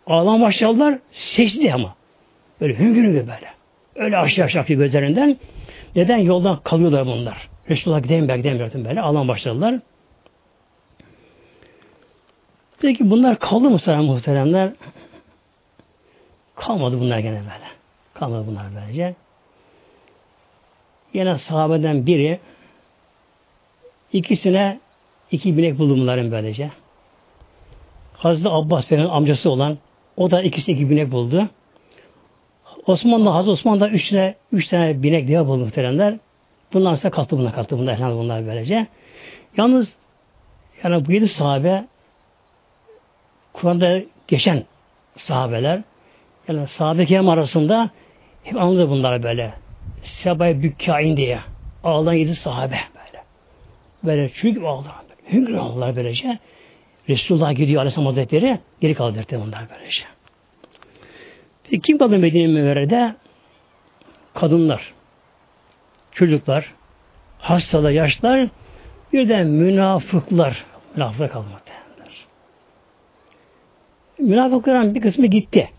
Ağlam 0.08 0.42
başladılar. 0.42 1.00
Secde 1.12 1.74
ama. 1.74 1.96
Böyle 2.62 2.80
hüngür 2.80 3.04
hüngür 3.04 3.20
böyle. 3.20 3.50
Öyle 3.96 4.18
aşağı 4.18 4.46
aşağı 4.46 4.66
gözlerinden. 4.66 5.38
Neden? 5.96 6.18
Yoldan 6.18 6.60
kalıyorlar 6.64 7.06
bunlar. 7.06 7.50
Resulullah 7.70 8.04
gideyim 8.04 8.28
ben 8.28 8.38
gideyim 8.38 8.86
böyle. 8.86 9.02
Ağlam 9.02 9.28
başladılar. 9.28 9.80
Peki 12.82 13.10
bunlar 13.10 13.40
kaldı 13.40 13.70
mı 13.70 13.80
sonra 13.80 14.02
muhteremler? 14.02 14.72
Kalmadı 16.60 17.00
bunlar 17.00 17.20
gene 17.20 17.40
böyle. 17.40 17.68
Kalmadı 18.14 18.48
bunlar 18.48 18.66
böylece. 18.76 19.16
Yine 21.14 21.38
sahabeden 21.38 22.06
biri 22.06 22.40
ikisine 24.14 24.80
iki 25.32 25.58
binek 25.58 25.80
buldu 25.80 25.98
bunların 25.98 26.32
böylece. 26.32 26.72
Hazreti 28.14 28.50
Abbas 28.50 28.92
Bey'in 28.92 29.06
amcası 29.06 29.50
olan 29.50 29.78
o 30.18 30.32
da 30.32 30.42
ikisi 30.42 30.72
iki 30.72 30.90
binek 30.90 31.12
buldu. 31.12 31.50
Osmanlı 32.88 33.30
Hazreti 33.30 33.52
Osman 33.52 33.80
da 33.80 33.90
üç 33.90 34.10
tane, 34.10 34.36
üç 34.52 34.68
tane 34.68 35.04
binek 35.04 35.28
diye 35.28 35.48
buldu 35.48 35.64
muhteremler. 35.64 36.18
Bunlar 36.74 36.94
ise 36.94 37.10
kalktı 37.10 37.38
bunlar 37.38 37.56
kalktı 37.56 37.78
bunlar 37.78 38.16
bunlar 38.16 38.48
böylece. 38.48 38.88
Yalnız 39.58 39.94
yani 40.84 41.06
bu 41.06 41.12
yedi 41.12 41.28
sahabe 41.28 41.86
Kur'an'da 43.54 44.02
geçen 44.28 44.64
sahabeler 45.18 45.84
yani 46.50 46.68
sahabe 46.68 47.06
kiram 47.06 47.30
arasında 47.30 47.90
hep 48.44 48.58
anladı 48.58 48.90
bunlar 48.90 49.24
böyle. 49.24 49.54
Sebay 50.02 50.64
bükkain 50.64 51.18
diye. 51.18 51.40
Ağlayan 51.84 52.20
yedi 52.20 52.36
sahabe 52.36 52.80
böyle. 52.96 53.24
Böyle 54.04 54.32
çünkü 54.36 54.62
böyle. 54.62 54.90
Hüngür 55.32 55.54
ağlar 55.54 55.96
böylece. 55.96 56.40
Resulullah 57.10 57.56
gidiyor 57.56 57.80
Aleyhisselam 57.82 58.08
Hazretleri 58.08 58.60
geri 58.82 58.94
kaldırdı 58.94 59.42
bunlar 59.46 59.64
böylece. 59.76 60.04
Peki 61.64 61.82
kim 61.82 61.98
kaldı 61.98 62.20
Medine 62.20 62.48
Münevvere'de? 62.48 63.16
Kadınlar, 64.34 64.94
çocuklar, 66.12 66.74
hastalar, 67.40 67.90
yaşlar, 67.90 68.50
bir 69.14 69.30
de 69.30 69.44
münafıklar. 69.44 70.66
Münafıklar 70.96 71.32
kalmadı. 71.32 71.62
Münafıkların 74.20 74.96
bir 74.96 75.02
kısmı 75.02 75.26
gitti. 75.26 75.70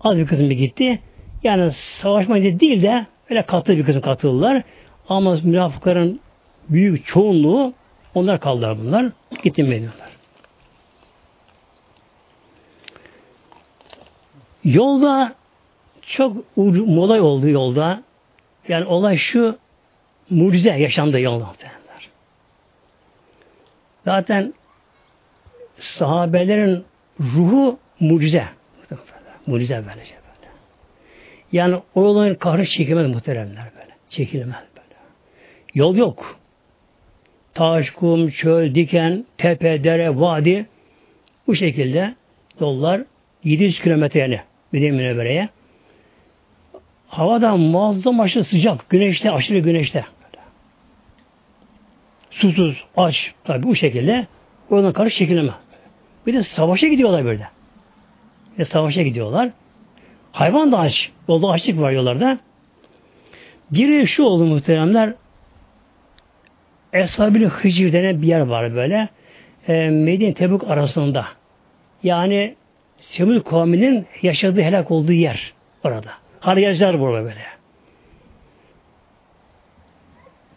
Az 0.00 0.18
bir 0.18 0.26
kısmı 0.26 0.52
gitti. 0.52 0.98
Yani 1.42 1.72
savaşma 2.02 2.34
değil 2.34 2.82
de 2.82 3.06
öyle 3.30 3.42
katı 3.42 3.76
bir 3.76 3.84
kısım 3.84 4.00
katıldılar. 4.00 4.62
Ama 5.08 5.34
münafıkların 5.42 6.20
büyük 6.68 7.06
çoğunluğu 7.06 7.72
onlar 8.14 8.40
kaldılar 8.40 8.78
bunlar. 8.78 9.06
Gitti 9.42 9.62
Medine'ler. 9.62 10.08
Yolda 14.64 15.34
çok 16.02 16.56
molay 16.86 17.20
oldu 17.20 17.48
yolda. 17.48 18.02
Yani 18.68 18.84
olay 18.84 19.16
şu 19.16 19.58
mucize 20.30 20.70
yaşandı 20.70 21.20
yolda. 21.20 21.52
Zaten 24.04 24.54
sahabelerin 25.78 26.84
ruhu 27.20 27.78
mucize. 28.00 28.57
Mucize 29.48 29.84
böylece 29.86 30.14
böyle. 30.14 30.52
Yani 31.52 31.76
o 31.94 32.00
olayın 32.00 32.34
kahrı 32.34 32.66
çekilmez 32.66 33.06
muhteremler 33.06 33.64
böyle. 33.76 33.92
Çekilmez 34.10 34.64
böyle. 34.76 34.94
Yol 35.74 35.96
yok. 35.96 36.38
Taş, 37.54 37.90
kum, 37.90 38.30
çöl, 38.30 38.74
diken, 38.74 39.26
tepe, 39.38 39.84
dere, 39.84 40.20
vadi 40.20 40.66
bu 41.46 41.54
şekilde 41.54 42.14
yollar 42.60 43.02
700 43.44 43.80
kilometre 43.80 44.20
yani 44.20 44.40
Medine 44.72 44.90
Münevvere'ye. 44.90 45.48
Havada 47.08 47.56
muazzam 47.56 48.20
aşırı 48.20 48.44
sıcak. 48.44 48.90
Güneşte, 48.90 49.30
aşırı 49.30 49.58
güneşte. 49.58 50.04
Böyle. 50.24 50.44
Susuz, 52.30 52.84
aç. 52.96 53.34
Tabi 53.44 53.62
bu 53.62 53.76
şekilde 53.76 54.26
oradan 54.70 54.92
karşı 54.92 55.16
çekilemez. 55.16 55.54
Bir 56.26 56.34
de 56.34 56.42
savaşa 56.42 56.88
gidiyorlar 56.88 57.24
böyle. 57.24 57.57
Ve 58.58 58.64
savaşa 58.64 59.02
gidiyorlar. 59.02 59.50
Hayvan 60.32 60.72
da 60.72 60.78
aç. 60.78 61.10
Yolda 61.28 61.48
açlık 61.48 61.80
var 61.80 61.92
yollarda. 61.92 62.38
Biri 63.70 64.06
şu 64.06 64.22
oldu 64.22 64.44
muhteremler. 64.44 65.14
Eshab-ı 66.92 67.46
Hıcir 67.46 67.92
denen 67.92 68.22
bir 68.22 68.26
yer 68.26 68.40
var 68.40 68.74
böyle. 68.74 69.08
E, 69.68 69.90
Medine 69.90 70.34
Tebuk 70.34 70.70
arasında. 70.70 71.26
Yani 72.02 72.54
Semud 72.98 73.44
kavminin 73.44 74.06
yaşadığı 74.22 74.62
helak 74.62 74.90
olduğu 74.90 75.12
yer 75.12 75.52
orada. 75.84 76.10
Hala 76.40 76.60
yazar 76.60 77.00
burada 77.00 77.24
böyle. 77.24 77.44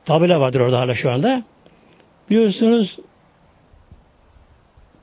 Tabela 0.05 0.39
vardır 0.39 0.59
orada 0.59 0.79
hala 0.79 0.95
şu 0.95 1.11
anda. 1.11 1.43
Biliyorsunuz 2.29 2.99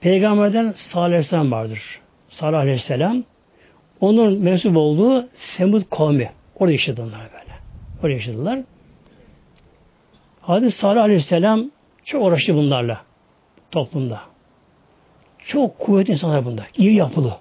Peygamberden 0.01 0.75
Salih 0.77 1.33
vardır. 1.33 2.01
Salih 2.39 2.59
Aleyhisselam 2.59 3.25
onun 4.01 4.39
mensup 4.39 4.77
olduğu 4.77 5.29
Semud 5.35 5.83
kavmi. 5.91 6.31
Orada 6.59 6.73
yaşadı 6.73 7.03
onlar 7.03 7.21
böyle. 7.21 7.55
Orada 8.03 8.15
yaşadılar. 8.15 8.61
Hadis 10.41 10.75
Salih 10.75 11.03
Aleyhisselam 11.03 11.71
çok 12.05 12.23
uğraştı 12.23 12.55
bunlarla 12.55 13.01
toplumda. 13.71 14.21
Çok 15.39 15.79
kuvvetli 15.79 16.13
insanlar 16.13 16.45
bunlar. 16.45 16.71
İyi 16.77 16.95
yapılı. 16.95 17.37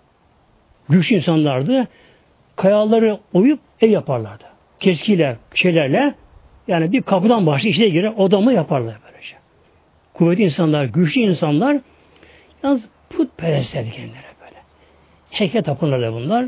Güçlü 0.89 1.15
insanlardı. 1.15 1.87
Kayaları 2.55 3.19
oyup 3.33 3.59
ev 3.81 3.89
yaparlardı. 3.89 4.43
Keskiyle, 4.79 5.37
şeylerle 5.53 6.15
yani 6.67 6.91
bir 6.91 7.01
kapıdan 7.01 7.45
başlayıp 7.45 7.75
içine 7.75 7.89
girer 7.89 8.13
odamı 8.17 8.53
yaparlar 8.53 8.95
böylece. 9.05 9.35
Kuvvetli 10.13 10.43
insanlar, 10.43 10.85
güçlü 10.85 11.21
insanlar 11.21 11.79
Yalnız 12.63 12.85
putperestlerdi 13.09 13.91
kendileri 13.91 14.36
Heykel 15.39 15.63
tapınırlar 15.63 16.13
bunlar. 16.13 16.45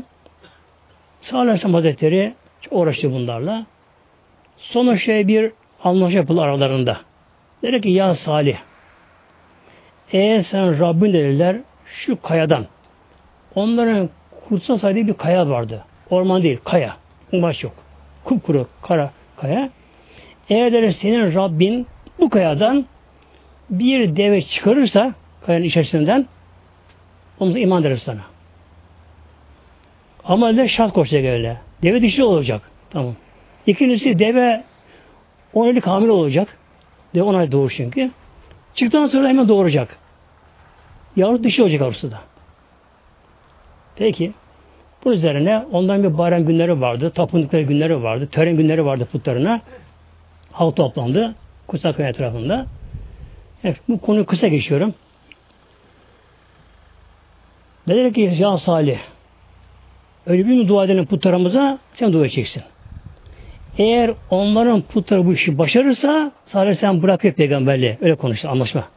Salih 1.20 1.42
Aleyhisselam 1.42 1.74
Hazretleri 1.74 2.34
uğraştı 2.70 3.12
bunlarla. 3.12 3.66
Sonra 4.56 4.96
şey 4.96 5.28
bir 5.28 5.52
anlaşma 5.84 6.16
yapıldı 6.16 6.40
aralarında. 6.40 7.00
Dedi 7.62 7.80
ki 7.80 7.88
ya 7.90 8.14
Salih 8.14 8.56
eğer 10.12 10.42
sen 10.42 10.80
Rabbin 10.80 11.12
dediler 11.12 11.56
şu 11.84 12.22
kayadan 12.22 12.66
onların 13.54 14.10
kutsal 14.48 14.78
saydığı 14.78 15.06
bir 15.06 15.14
kaya 15.14 15.48
vardı. 15.48 15.84
Orman 16.10 16.42
değil, 16.42 16.58
kaya. 16.64 16.96
Baş 17.32 17.64
yok. 17.64 17.74
Kupkuru 18.24 18.66
kara 18.82 19.10
kaya. 19.36 19.70
Eğer 20.48 20.72
der 20.72 20.90
senin 20.90 21.34
Rabbin 21.34 21.86
bu 22.20 22.30
kayadan 22.30 22.86
bir 23.70 24.16
deve 24.16 24.42
çıkarırsa 24.42 25.14
kayanın 25.46 25.64
içerisinden 25.64 26.26
onu 27.38 27.58
iman 27.58 27.82
ederiz 27.82 28.02
sana. 28.02 28.29
Ama 30.24 30.48
öyle 30.48 30.68
şart 30.68 30.92
koşacak 30.92 31.24
öyle. 31.24 31.56
Deve 31.82 32.02
dişi 32.02 32.24
olacak. 32.24 32.62
Tamam. 32.90 33.14
İkincisi 33.66 34.18
deve 34.18 34.64
10 35.54 35.66
aylık 35.66 35.86
hamile 35.86 36.10
olacak. 36.10 36.58
Deve 37.14 37.22
10 37.22 37.34
ay 37.34 37.52
doğur 37.52 37.72
çünkü. 37.76 38.10
Çıktıktan 38.74 39.06
sonra 39.06 39.28
hemen 39.28 39.48
doğuracak. 39.48 39.98
Yavru 41.16 41.44
dişi 41.44 41.62
olacak 41.62 41.80
yavrusu 41.80 42.10
da. 42.10 42.20
Peki. 43.96 44.32
Bu 45.04 45.12
üzerine 45.12 45.64
ondan 45.72 46.02
bir 46.02 46.18
bayram 46.18 46.44
günleri 46.44 46.80
vardı. 46.80 47.10
Tapındıkları 47.10 47.62
günleri 47.62 48.02
vardı. 48.02 48.28
Tören 48.32 48.56
günleri 48.56 48.84
vardı 48.84 49.08
putlarına. 49.12 49.60
Halk 50.52 50.76
toplandı. 50.76 51.34
Kutsal 51.66 51.92
köy 51.92 52.08
etrafında. 52.08 52.66
Evet, 53.64 53.76
bu 53.88 54.00
konuyu 54.00 54.26
kısa 54.26 54.48
geçiyorum. 54.48 54.94
Dedi 57.88 58.12
ki 58.12 58.20
ya 58.38 58.58
Salih 58.58 58.98
öyle 60.26 60.46
bir 60.46 60.54
mi 60.54 60.68
dua 60.68 60.84
edelim 60.84 61.06
putlarımıza 61.06 61.78
sen 61.94 62.12
dua 62.12 62.20
edeceksin. 62.20 62.62
Eğer 63.78 64.10
onların 64.30 64.82
putları 64.82 65.26
bu 65.26 65.32
işi 65.32 65.58
başarırsa 65.58 66.32
Salih 66.46 66.74
sen 66.74 67.02
bırakıyor 67.02 67.34
peygamberliği. 67.34 67.98
Öyle 68.00 68.14
konuştu 68.14 68.48
anlaşma. 68.48 68.88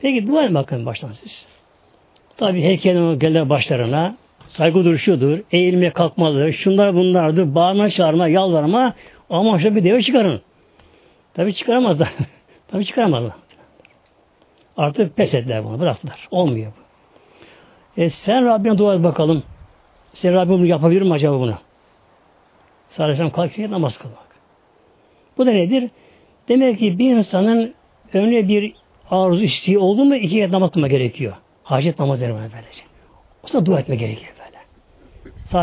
Peki 0.00 0.26
dua 0.26 0.44
edin 0.44 0.54
bakın 0.54 0.86
baştan 0.86 1.12
siz. 1.12 1.46
Tabi 2.36 2.62
heykelin 2.62 3.18
gelir 3.18 3.48
başlarına 3.48 4.16
saygı 4.48 4.84
duruşudur, 4.84 5.38
eğilme 5.50 5.90
kalkmalı, 5.90 6.52
şunlar 6.52 6.94
bunlardır, 6.94 7.54
bağırma 7.54 7.90
çağırma, 7.90 8.28
yalvarma, 8.28 8.94
ama 9.30 9.58
şöyle 9.58 9.76
bir 9.76 9.84
deve 9.84 10.02
çıkarın. 10.02 10.40
Tabi 11.34 11.54
çıkaramazlar. 11.54 12.12
Tabi 12.68 12.84
çıkaramazlar. 12.84 13.32
Artık 14.76 15.16
pes 15.16 15.34
ettiler 15.34 15.64
bunu, 15.64 15.80
bıraktılar. 15.80 16.28
Olmuyor 16.30 16.72
bu. 16.76 16.84
E 18.02 18.10
sen 18.10 18.46
Rabbine 18.46 18.78
dua 18.78 18.94
et 18.94 19.02
bakalım. 19.02 19.42
Sen 20.14 20.34
Rabbim 20.34 20.52
bunu 20.52 20.66
yapabilir 20.66 21.02
mi 21.02 21.12
acaba 21.12 21.40
bunu? 21.40 21.54
Sadece 22.90 23.30
kalkıyor 23.30 23.70
namaz 23.70 23.98
kılmak. 23.98 24.18
Bu 25.38 25.46
da 25.46 25.50
nedir? 25.50 25.90
Demek 26.48 26.78
ki 26.78 26.98
bir 26.98 27.10
insanın 27.16 27.74
önüne 28.12 28.48
bir 28.48 28.72
arzu 29.10 29.42
isteği 29.42 29.78
oldu 29.78 30.04
mu 30.04 30.14
iki 30.14 30.34
kez 30.34 30.50
namaz 30.50 30.70
kılma 30.70 30.88
gerekiyor. 30.88 31.32
Hacet 31.62 31.98
namaz 31.98 32.20
denir 32.20 32.32
böylece. 32.32 32.82
O 33.42 33.48
zaman 33.48 33.66
dua 33.66 33.80
etme 33.80 33.96
gerekiyor 33.96 34.32
böyle. 34.38 34.58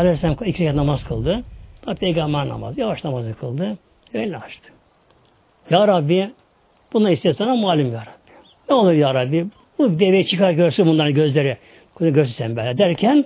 Aleyhisselam 0.00 0.36
iki 0.44 0.52
kez 0.52 0.74
namaz 0.74 1.04
kıldı. 1.04 1.44
Tabi 1.84 1.96
peygamber 1.96 2.48
namazı, 2.48 2.80
yavaş 2.80 3.04
namazı 3.04 3.34
kıldı. 3.34 3.78
Öyle 4.14 4.36
açtı. 4.36 4.72
Ya 5.70 5.88
Rabbi 5.88 6.30
bunu 6.92 7.10
istesene 7.10 7.60
malum 7.60 7.92
ya 7.92 8.00
Rabbi. 8.00 8.32
Ne 8.68 8.74
olur 8.74 8.92
ya 8.92 9.14
Rabbi 9.14 9.46
bu 9.78 9.98
deve 9.98 10.24
çıkar 10.24 10.50
görsün 10.50 10.86
bunların 10.86 11.14
gözleri. 11.14 11.56
Görsün 12.00 12.32
sen 12.32 12.56
böyle 12.56 12.78
derken 12.78 13.24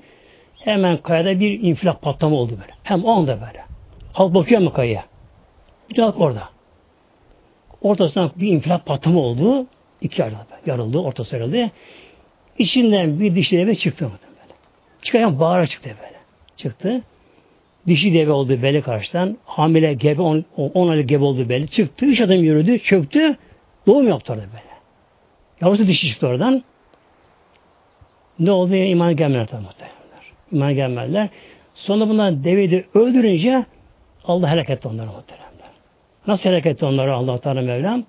hemen 0.66 0.96
kayada 0.96 1.40
bir 1.40 1.60
infilak 1.62 2.02
patlama 2.02 2.36
oldu 2.36 2.52
böyle. 2.60 2.72
Hem 2.82 3.04
o 3.04 3.10
anda 3.10 3.40
böyle. 3.40 3.64
Halk 4.12 4.34
bakıyor 4.34 4.60
mu 4.60 4.72
kayaya? 4.72 5.04
Bir 5.90 5.98
halk 5.98 6.20
orada. 6.20 6.48
Ortasından 7.82 8.30
bir 8.36 8.48
infilak 8.48 8.86
patlama 8.86 9.20
oldu. 9.20 9.66
İki 10.00 10.20
yarıldı. 10.20 10.44
Yarıldı, 10.66 10.98
ortası 10.98 11.36
yarıldı. 11.36 11.70
İçinden 12.58 13.20
bir 13.20 13.36
dişli 13.36 13.58
deve 13.58 13.74
çıktı. 13.74 14.04
Böyle. 14.04 14.54
Çıkarken 15.02 15.40
bağıra 15.40 15.66
çıktı 15.66 15.90
böyle. 16.02 16.16
Çıktı. 16.56 17.02
Dişi 17.86 18.14
deve 18.14 18.32
oldu 18.32 18.62
belli 18.62 18.82
karşıdan. 18.82 19.38
Hamile 19.44 19.94
gebe, 19.94 20.22
on, 20.22 20.44
on 20.56 20.88
aylık 20.88 21.08
gebe 21.08 21.24
oldu 21.24 21.48
belli. 21.48 21.68
Çıktı. 21.68 22.06
Üç 22.06 22.20
adım 22.20 22.42
yürüdü. 22.42 22.78
Çöktü. 22.78 23.36
Doğum 23.86 24.08
yaptı 24.08 24.32
orada 24.32 24.44
böyle. 24.46 24.76
Yavrusu 25.60 25.86
dişi 25.86 26.08
çıktı 26.08 26.26
oradan. 26.26 26.64
Ne 28.38 28.50
oldu? 28.50 28.74
İman 28.74 29.16
gelmediler 29.16 29.46
tabi 29.46 29.62
muhtemelenler. 29.62 29.95
İman 30.53 30.74
gelmediler. 30.74 31.28
Sonra 31.74 32.09
bunlar 32.09 32.44
deveyi 32.44 32.70
de 32.70 32.84
öldürünce 32.94 33.64
Allah 34.24 34.51
helak 34.51 34.70
etti 34.70 34.88
onları 34.88 35.07
muhtemelenler. 35.07 35.68
Nasıl 36.26 36.51
helak 36.51 36.66
etti 36.66 36.84
onları 36.84 37.14
Allah 37.14 37.38
Teala 37.38 37.62
Mevlam? 37.62 38.05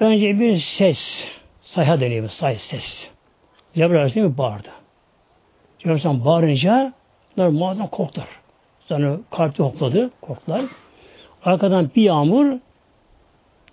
Önce 0.00 0.40
bir 0.40 0.58
ses, 0.58 1.24
sayha 1.62 2.00
deniyor, 2.00 2.28
say 2.28 2.56
ses. 2.56 3.08
Cebrail 3.74 3.96
Aleyhisselam 3.96 4.38
bağırdı. 4.38 4.68
Cebrail 5.78 5.90
Aleyhisselam 5.90 6.24
bağırınca 6.24 6.92
bunlar 7.36 7.48
muazzam 7.48 7.86
korktular. 7.86 8.28
Sonra 8.80 9.16
kalpte 9.30 9.62
hopladı, 9.62 10.10
korktular. 10.20 10.64
Arkadan 11.44 11.90
bir 11.96 12.02
yağmur, 12.02 12.58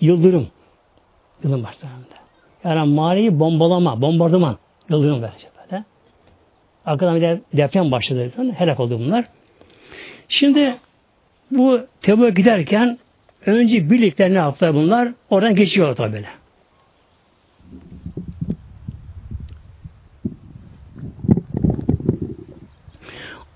yıldırım. 0.02 0.48
Yıldırım 1.44 1.64
başlarında. 1.64 2.20
Yani 2.64 2.94
maliyi 2.94 3.40
bombalama, 3.40 4.02
bombardıman. 4.02 4.58
Yıldırım 4.90 5.22
verecek. 5.22 5.59
Arkadan 6.90 7.16
bir 7.16 7.22
de 7.22 7.42
deprem 7.54 7.92
başladı. 7.92 8.32
Helak 8.58 8.80
oldu 8.80 9.00
bunlar. 9.00 9.26
Şimdi 10.30 10.76
bu 11.52 11.82
Tebuk'a 12.02 12.30
giderken 12.30 12.98
önce 13.46 13.90
birlikte 13.90 14.34
ne 14.34 14.38
yaptılar 14.38 14.74
bunlar? 14.74 15.10
Oradan 15.30 15.56
geçiyor 15.56 15.96
tabi 15.96 16.14
böyle. 16.14 16.28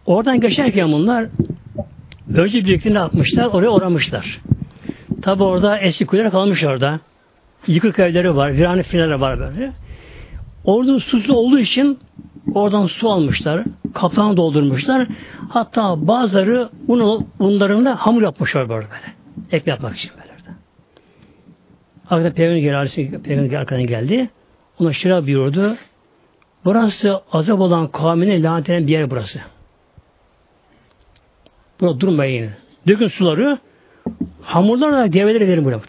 Oradan 0.06 0.40
geçerken 0.40 0.92
bunlar 0.92 1.26
önce 2.36 2.66
birlikte 2.66 2.94
ne 2.94 2.98
yapmışlar? 2.98 3.46
Oraya 3.46 3.70
uğramışlar. 3.70 4.40
Tabi 5.22 5.44
orada 5.44 5.80
eski 5.80 6.06
kuleler 6.06 6.32
kalmış 6.32 6.64
orada. 6.64 7.00
Yıkık 7.68 8.00
evleri 8.00 8.36
var, 8.36 8.54
virane 8.54 8.84
fileler 8.84 9.12
var 9.12 9.40
böyle. 9.40 9.72
Orada 10.66 11.00
susuz 11.00 11.30
olduğu 11.30 11.60
için 11.60 12.00
oradan 12.54 12.88
su 12.88 13.10
almışlar, 13.10 13.64
kapağını 13.94 14.38
doldurmuşlar. 14.38 15.08
Hatta 15.50 16.08
bazıları 16.08 16.70
un, 16.88 17.28
unlarında 17.40 17.96
hamur 17.96 18.22
yapmışlar 18.22 18.70
böyle 18.70 18.88
böyle. 18.90 19.14
Ekmek 19.46 19.68
yapmak 19.68 19.98
için 19.98 20.12
böyle. 20.18 20.34
Arkadan 22.10 22.34
Peygamber 22.34 22.62
geldi, 22.62 23.22
Peygamber 23.24 23.58
arkadan 23.58 23.88
geldi. 23.88 24.30
Ona 24.80 24.94
şira 24.94 25.26
buyurdu. 25.26 25.78
Burası 26.66 27.22
azap 27.32 27.60
olan 27.60 27.88
kavmine 27.88 28.42
lanet 28.42 28.70
eden 28.70 28.88
bir 28.88 28.92
yer 28.92 29.10
burası. 29.10 29.40
Burada 31.82 32.00
durmayın. 32.00 32.52
Dökün 32.88 33.08
suları. 33.08 33.58
Hamurlar 34.42 34.94
da 34.94 35.14
develere 35.14 35.48
verin 35.48 35.66
buraya. 35.66 35.82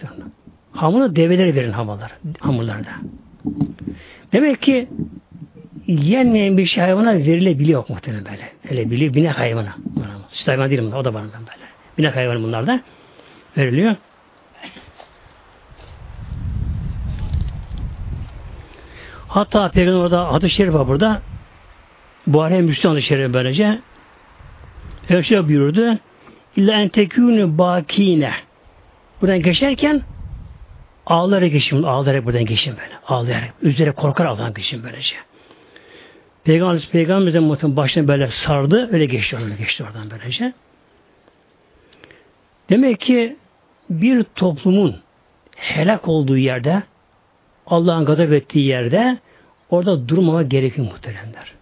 Hamurları 0.72 1.16
develere 1.16 1.54
verin 1.54 1.72
hamurlar, 1.72 2.12
hamurlarda. 2.40 2.90
Demek 4.32 4.62
ki 4.62 4.88
yenmeyen 5.86 6.56
bir 6.56 6.66
şey 6.66 6.84
hayvana 6.84 7.14
verilebiliyor 7.14 7.84
muhtemelen 7.88 8.24
böyle. 8.24 8.52
Öyle 8.70 8.90
biliyor 8.90 9.14
binek 9.14 9.38
hayvana. 9.38 9.76
Süt 10.28 10.48
hayvan 10.48 10.70
değilim 10.70 10.92
o 10.92 11.04
da 11.04 11.14
var 11.14 11.22
böyle. 11.22 11.64
Binek 11.98 12.16
hayvanı 12.16 12.42
bunlar 12.42 12.66
da 12.66 12.80
veriliyor. 13.56 13.96
Hatta 19.28 19.70
Peygamber 19.70 19.98
orada 19.98 20.32
hadis-i 20.32 20.54
şerif 20.54 20.74
var 20.74 20.88
burada. 20.88 21.22
Buhari 22.26 22.62
Müslüman 22.62 22.94
hadis-i 22.94 23.08
şerif 23.08 23.34
böylece. 23.34 23.78
Öyle 25.10 25.22
şey 25.22 25.48
buyurdu. 25.48 25.98
İlla 26.56 26.72
en 26.72 26.88
tekûnü 26.88 27.58
bakine. 27.58 28.32
Buradan 29.20 29.42
geçerken 29.42 30.02
ağlayarak 31.06 31.52
geçin, 31.52 31.82
ağlayarak 31.82 32.24
buradan 32.24 32.44
geçin 32.44 32.76
böyle. 32.76 32.94
Ağlayarak, 33.08 33.54
üzere 33.62 33.92
korkar 33.92 34.26
ağlayan 34.26 34.54
geçin 34.54 34.82
böylece. 34.82 35.16
Peygamber 36.44 36.88
Peygamberimizin 36.92 37.42
muhtemelen 37.42 37.76
başına 37.76 38.08
böyle 38.08 38.28
sardı, 38.28 38.88
öyle 38.92 39.06
geçti 39.06 39.36
oradan, 39.36 39.56
geçti 39.56 39.84
oradan 39.84 40.10
böylece. 40.10 40.52
Demek 42.70 43.00
ki 43.00 43.36
bir 43.90 44.22
toplumun 44.22 44.96
helak 45.56 46.08
olduğu 46.08 46.36
yerde, 46.36 46.82
Allah'ın 47.66 48.04
gazap 48.04 48.32
ettiği 48.32 48.66
yerde 48.66 49.18
orada 49.70 50.08
durmama 50.08 50.42
gerekiyor 50.42 50.86
muhteremler. 50.86 51.54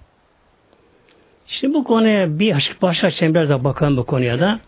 Şimdi 1.47 1.74
bu 1.74 1.85
konuya 1.85 2.39
bir 2.39 2.55
açık 2.55 2.83
başka 2.83 3.11
çemberde 3.11 3.64
bakalım 3.64 3.97
bu 3.97 4.07
konuya 4.07 4.41
da. 4.41 4.61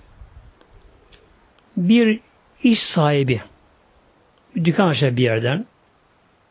Bir 1.76 2.20
iş 2.62 2.82
sahibi 2.82 3.40
bir 4.56 4.64
dükkan 4.64 4.88
açar 4.88 5.16
bir 5.16 5.22
yerden 5.22 5.66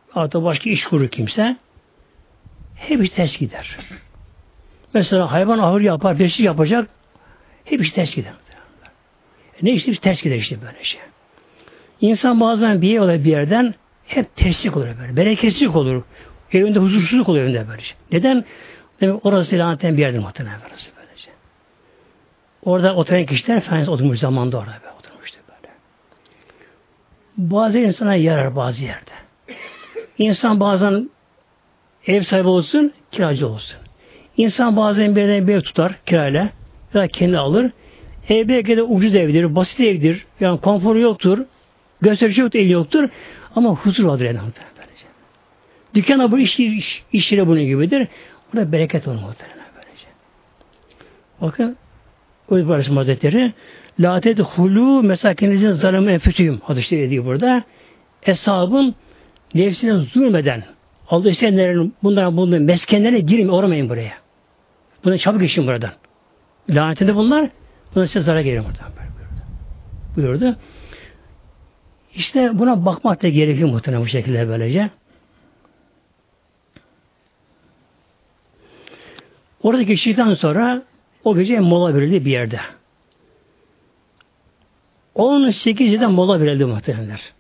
hatta 0.10 0.44
başka 0.44 0.70
iş 0.70 0.88
kurur 0.88 1.08
kimse 1.08 1.58
hep 2.76 3.04
iş 3.04 3.10
ters 3.10 3.38
gider. 3.38 3.78
Mesela 4.94 5.32
hayvan 5.32 5.60
ahır 5.60 5.82
yapar, 5.82 6.20
beşlik 6.20 6.46
yapacak 6.46 6.90
hep 7.66 7.82
iş 7.82 7.92
ters 7.92 8.16
gider. 8.16 8.34
Ne 9.62 9.72
işte 9.72 9.96
ters 9.96 10.22
gider 10.22 10.36
işte 10.36 10.62
böyle 10.62 10.84
şey. 10.84 11.02
İnsan 12.02 12.40
bazen 12.40 12.82
bir 12.82 12.90
yer 12.90 13.24
bir 13.24 13.32
yerden 13.32 13.76
hep 14.06 14.36
terslik 14.36 14.78
olur 14.78 14.88
böyle. 15.02 15.16
Bereketsizlik 15.16 15.76
olur. 15.76 16.04
Evinde 16.52 16.80
huzursuzluk 16.80 17.30
oluyor 17.30 17.46
evinde 17.46 17.68
böyle. 17.68 17.82
Neden? 18.12 18.46
Demek 19.02 19.26
orası 19.26 19.56
lanetten 19.56 19.98
bir 19.98 20.02
yerdir 20.02 20.20
muhtemelen 20.20 20.60
orası 20.70 20.90
böylece. 20.98 21.32
Orada 22.64 22.96
oturan 22.96 23.26
kişiler 23.26 23.58
Efendimiz 23.58 23.90
oturmuş 23.90 24.20
zamanda 24.20 24.58
orada 24.58 24.72
böyle, 24.72 24.94
oturmuştu 25.00 25.40
böyle. 25.48 25.74
Bazı 27.38 27.80
insana 27.80 28.16
yarar 28.16 28.56
bazı 28.56 28.84
yerde. 28.84 29.12
İnsan 30.18 30.60
bazen 30.60 31.10
ev 32.08 32.22
sahibi 32.22 32.48
olsun, 32.48 32.92
kiracı 33.12 33.48
olsun. 33.48 33.78
İnsan 34.38 34.78
bazen 34.78 35.16
bir 35.16 35.22
yerden 35.22 35.48
bir 35.48 35.54
ev 35.54 35.62
tutar 35.62 36.00
kirayla 36.06 36.50
ya 36.94 37.02
da 37.02 37.08
kendi 37.08 37.38
alır. 37.38 37.72
Ev 38.30 38.48
belki 38.48 38.78
de 38.78 38.84
ucuz 38.84 39.16
evdir, 39.16 39.56
basit 39.56 39.80
evdir. 39.80 40.26
Yani 40.40 40.60
konforu 40.60 41.00
yoktur. 41.00 41.46
Gösterici 42.02 42.42
yoktur, 42.42 42.60
el 42.60 42.70
yoktur. 42.70 43.10
Ama 43.56 43.76
huzur 43.76 44.04
vardır 44.04 44.26
elhamdülillah. 44.26 44.66
Böylece. 44.78 45.06
Dükkana 45.94 46.32
bu 46.32 46.40
iş, 46.40 46.60
iş, 46.60 47.04
iş 47.14 47.32
yeri 47.32 47.48
bunun 47.48 47.66
gibidir. 47.66 48.08
Burada 48.54 48.72
bereket 48.72 49.08
olur 49.08 49.16
muhtemelen 49.16 49.66
böylece. 49.76 50.08
Bakın 51.42 51.78
Uyuz 52.50 52.70
Barışım 52.70 52.98
Hazretleri 52.98 53.54
La 54.00 54.20
tedhulû 54.20 55.06
mesakinizin 55.06 55.72
zalımı 55.72 56.12
enfüsüyüm 56.12 56.60
hadisleri 56.60 57.02
ediyor 57.02 57.26
burada. 57.26 57.64
Eshabın 58.24 58.96
nefsine 59.54 59.94
zulmeden 59.94 60.64
Allah 61.10 61.30
isteyenlerin 61.30 61.96
bunların 62.04 62.38
bulunduğu 62.38 62.60
meskenlerine 62.60 63.20
girmeyin, 63.20 63.50
oramayın 63.50 63.90
buraya. 63.90 64.14
Buna 65.04 65.18
çabuk 65.18 65.44
işin 65.44 65.68
buradan. 65.68 65.92
Lanetinde 66.70 67.16
bunlar, 67.16 67.50
buna 67.96 68.08
size 68.08 68.22
zarar 68.22 68.42
gelir 68.42 68.60
buradan. 68.60 68.92
Buyurdu. 70.16 70.42
buyurdu. 70.42 70.58
İşte 72.16 72.60
buna 72.60 72.86
bakmak 72.86 73.24
da 73.24 73.30
gerekiyor 73.30 73.70
muhtemelen 73.70 74.04
bu 74.04 74.08
şekilde 74.08 74.48
böylece. 74.48 74.90
Orada 79.64 79.82
geçtikten 79.82 80.34
sonra 80.34 80.84
o 81.24 81.36
gece 81.36 81.60
mola 81.60 81.96
verildi 81.96 82.26
bir 82.26 82.32
yerde. 82.32 82.60
18 85.16 85.94
yılda 85.94 86.10
mola 86.10 86.42
verildi 86.42 86.66
muhtemelenler. 86.66 87.34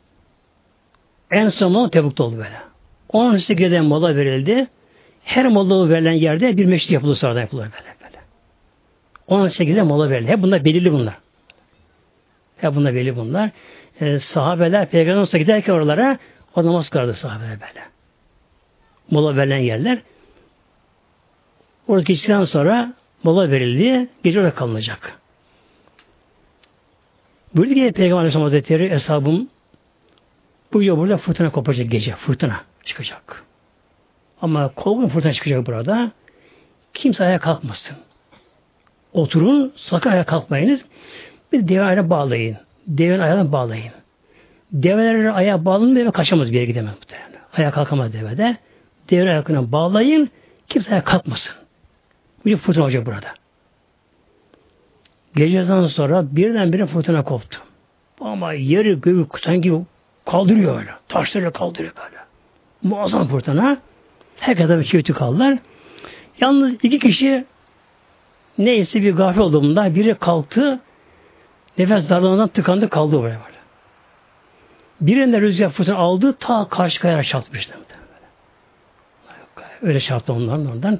En 1.31 1.49
son 1.49 1.71
mola 1.71 1.89
Tebuk'ta 1.89 2.23
oldu 2.23 2.37
böyle. 2.37 2.72
18 3.13 3.63
yılda 3.63 3.83
mola 3.83 4.15
verildi. 4.15 4.67
Her 5.23 5.47
mola 5.47 5.89
verilen 5.89 6.11
yerde 6.13 6.57
bir 6.57 6.65
meşrit 6.65 6.91
yapılır 6.91 7.15
sonra 7.15 7.39
yapılır 7.39 7.63
böyle 7.63 7.95
böyle. 8.03 8.23
18'de 9.43 9.81
mola 9.81 10.09
verildi. 10.09 10.31
Hep 10.31 10.41
bunlar 10.41 10.65
belirli 10.65 10.91
bunlar. 10.91 11.17
Hep 12.57 12.75
bunlar 12.75 12.95
belli 12.95 13.15
bunlar. 13.15 13.49
Ee, 14.01 14.19
sahabeler 14.19 14.89
peygamber 14.89 15.21
olsa 15.21 15.37
giderken 15.37 15.73
oralara 15.73 16.17
o 16.55 16.65
namaz 16.65 16.89
kılardı 16.89 17.13
sahabeler 17.13 17.51
böyle. 17.61 17.85
Mola 19.11 19.35
verilen 19.35 19.57
yerler. 19.57 20.01
Orada 21.87 22.03
geçtikten 22.03 22.45
sonra 22.45 22.93
mola 23.23 23.51
verildi. 23.51 24.09
Gece 24.23 24.39
orada 24.39 24.53
kalınacak. 24.53 25.19
Buyurdu 27.55 27.73
ki 27.73 27.91
Peygamber 27.95 28.19
Aleyhisselam 28.19 28.43
Hazretleri 28.43 28.89
hesabım 28.89 29.49
bu 30.73 30.79
gece 30.79 30.97
burada 30.97 31.17
fırtına 31.17 31.51
kopacak 31.51 31.91
gece. 31.91 32.15
Fırtına 32.15 32.61
çıkacak. 32.85 33.43
Ama 34.41 34.67
korkun 34.75 35.07
fırtına 35.07 35.33
çıkacak 35.33 35.67
burada. 35.67 36.11
Kimse 36.93 37.25
ayağa 37.25 37.39
kalkmasın. 37.39 37.97
Oturun, 39.13 39.73
sakın 39.75 40.09
ayağa 40.09 40.23
kalkmayınız. 40.23 40.81
Bir 41.51 41.67
deve 41.67 41.81
ayağına 41.81 42.09
bağlayın. 42.09 42.57
Devenin 42.87 43.19
ayağına 43.19 43.51
bağlayın. 43.51 43.91
Develer 44.71 45.25
ayağa 45.25 45.65
bağlanınca 45.65 46.01
deve 46.01 46.11
kaçamaz 46.11 46.51
bir 46.51 46.55
yere 46.55 46.65
gidemez. 46.65 46.95
Ayağa 47.53 47.71
kalkamaz 47.71 48.13
devede. 48.13 48.57
Devenin 49.09 49.27
ayakına 49.27 49.71
bağlayın. 49.71 50.29
Kimse 50.69 50.91
ayağa 50.91 51.03
kalkmasın. 51.03 51.53
Bir 52.45 52.57
fırtına 52.57 52.83
olacak 52.83 53.05
burada. 53.05 53.27
Geceden 55.35 55.87
sonra 55.87 56.35
birden 56.35 56.85
fırtına 56.85 57.23
koptu. 57.23 57.59
Ama 58.21 58.53
yeri 58.53 59.01
göğü 59.01 59.27
sanki 59.43 59.73
kaldırıyor 60.25 60.79
öyle. 60.79 60.91
Taşları 61.07 61.53
kaldırıyor 61.53 61.93
böyle. 61.95 62.22
Muazzam 62.83 63.27
fırtına. 63.27 63.77
Herkese 64.39 64.79
bir 64.79 64.83
çiftçi 64.83 65.13
kaldılar. 65.13 65.57
Yalnız 66.39 66.73
iki 66.83 66.99
kişi 66.99 67.45
neyse 68.57 69.01
bir 69.01 69.15
gafil 69.15 69.39
oldu 69.39 69.63
bunda. 69.63 69.95
Biri 69.95 70.15
kalktı. 70.15 70.79
Nefes 71.77 72.09
darlığından 72.09 72.47
tıkandı 72.47 72.89
kaldı 72.89 73.17
oraya 73.17 73.39
böyle. 73.45 73.57
Birinde 75.01 75.41
rüzgar 75.41 75.69
fırtına 75.69 75.95
aldı 75.95 76.35
ta 76.39 76.67
karşı 76.69 76.99
kayara 76.99 77.23
çarpmıştı. 77.23 77.73
Öyle 79.81 79.99
çarptı 79.99 80.33
onların 80.33 80.71
ondan. 80.71 80.99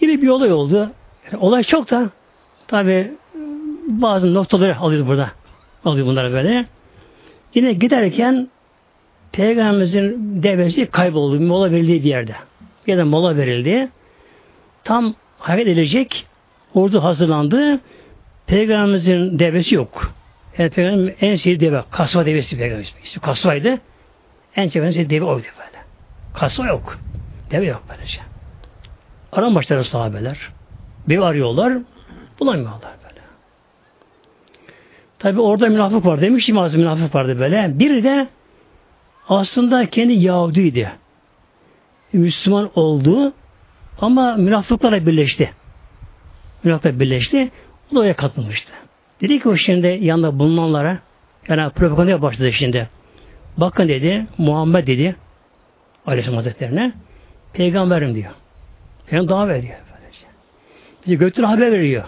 Yine 0.00 0.22
bir 0.22 0.28
olay 0.28 0.52
oldu. 0.52 0.90
Yani 1.24 1.42
olay 1.42 1.62
çok 1.62 1.90
da 1.90 2.10
tabi 2.66 3.12
bazı 3.88 4.34
noktaları 4.34 4.78
alıyor 4.78 5.06
burada. 5.06 5.30
Alıyor 5.84 6.06
bunları 6.06 6.32
böyle. 6.32 6.66
Yine 7.54 7.72
giderken 7.72 8.48
Peygamberimizin 9.32 10.42
devesi 10.42 10.86
kayboldu. 10.86 11.40
Mola 11.40 11.70
verildiği 11.70 12.04
bir 12.04 12.08
yerde. 12.08 12.34
Bir 12.86 12.92
yerde 12.92 13.04
mola 13.04 13.36
verildi. 13.36 13.88
Tam 14.84 15.14
hareket 15.38 15.66
edilecek. 15.68 16.26
Ordu 16.74 17.02
hazırlandı. 17.02 17.80
Peygamberimizin 18.46 19.38
devesi 19.38 19.74
yok. 19.74 20.14
Yani 20.58 20.70
Peygamberimizin 20.70 21.16
en 21.20 21.36
sevdiği 21.36 21.70
deve. 21.70 21.82
Kasva 21.90 22.26
devesi 22.26 22.58
Peygamberimiz. 22.58 22.94
İsmi 23.04 23.22
Kasva'ydı. 23.22 23.78
En 24.56 24.68
sevdiği 24.68 25.10
deve 25.10 25.24
oydu 25.24 25.46
böyle. 25.58 25.84
Kasva 26.34 26.66
yok. 26.66 26.98
Deve 27.50 27.66
yok 27.66 27.82
böylece. 27.88 28.20
Aram 29.32 29.54
başları 29.54 29.84
sahabeler. 29.84 30.38
Bir 31.08 31.18
arıyorlar. 31.18 31.78
Bulamıyorlar 32.40 32.92
böyle. 33.04 33.20
Tabi 35.18 35.40
orada 35.40 35.68
münafık 35.68 36.06
var. 36.06 36.20
Demiştim 36.20 36.58
az 36.58 36.74
münafık 36.74 37.14
vardı 37.14 37.38
böyle. 37.38 37.78
Biri 37.78 38.04
de 38.04 38.28
aslında 39.28 39.86
kendi 39.86 40.12
Yahudiydi. 40.12 40.90
Müslüman 42.12 42.70
oldu 42.74 43.32
ama 44.00 44.36
münafıklarla 44.36 45.06
birleşti. 45.06 45.52
Münafıklarla 46.64 47.00
birleşti. 47.00 47.50
O 47.92 47.96
da 47.96 48.00
oraya 48.00 48.16
katılmıştı. 48.16 48.72
Dedi 49.20 49.40
ki 49.40 49.48
o 49.48 49.56
şimdi 49.56 49.98
yanında 50.00 50.38
bulunanlara 50.38 50.98
yani 51.48 51.70
propaganda 51.70 52.22
başladı 52.22 52.52
şimdi. 52.52 52.88
Bakın 53.56 53.88
dedi 53.88 54.26
Muhammed 54.38 54.86
dedi 54.86 55.16
Aleyhisselam 56.06 56.36
Hazretlerine 56.36 56.92
peygamberim 57.52 58.14
diyor. 58.14 58.32
Peygamber 59.10 59.28
daha 59.28 59.48
veriyor 59.48 59.76
böylece. 59.94 60.26
Bize 61.06 61.14
gökten 61.14 61.42
haber 61.42 61.72
veriyor. 61.72 62.04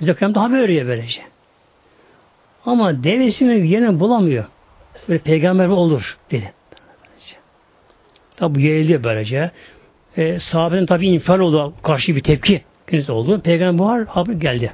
Bize 0.00 0.14
kıyamda 0.14 0.42
haber 0.42 0.58
veriyor 0.58 0.86
böylece. 0.86 1.22
Ama 2.66 3.04
devesini 3.04 3.68
yerine 3.68 4.00
bulamıyor. 4.00 4.44
Böyle 5.08 5.20
peygamber 5.20 5.68
olur 5.68 6.18
dedi. 6.30 6.52
Tabi 8.36 8.54
bu 8.54 8.60
yayılıyor 8.60 9.04
böylece. 9.04 9.50
E, 10.16 10.40
sahabenin 10.40 10.86
tabi 10.86 11.06
infial 11.06 11.38
oldu. 11.38 11.74
Karşı 11.82 12.16
bir 12.16 12.22
tepki 12.22 12.62
oldu. 13.08 13.40
Peygamber 13.40 13.78
Buhar 13.78 14.06
haber 14.06 14.32
geldi. 14.32 14.72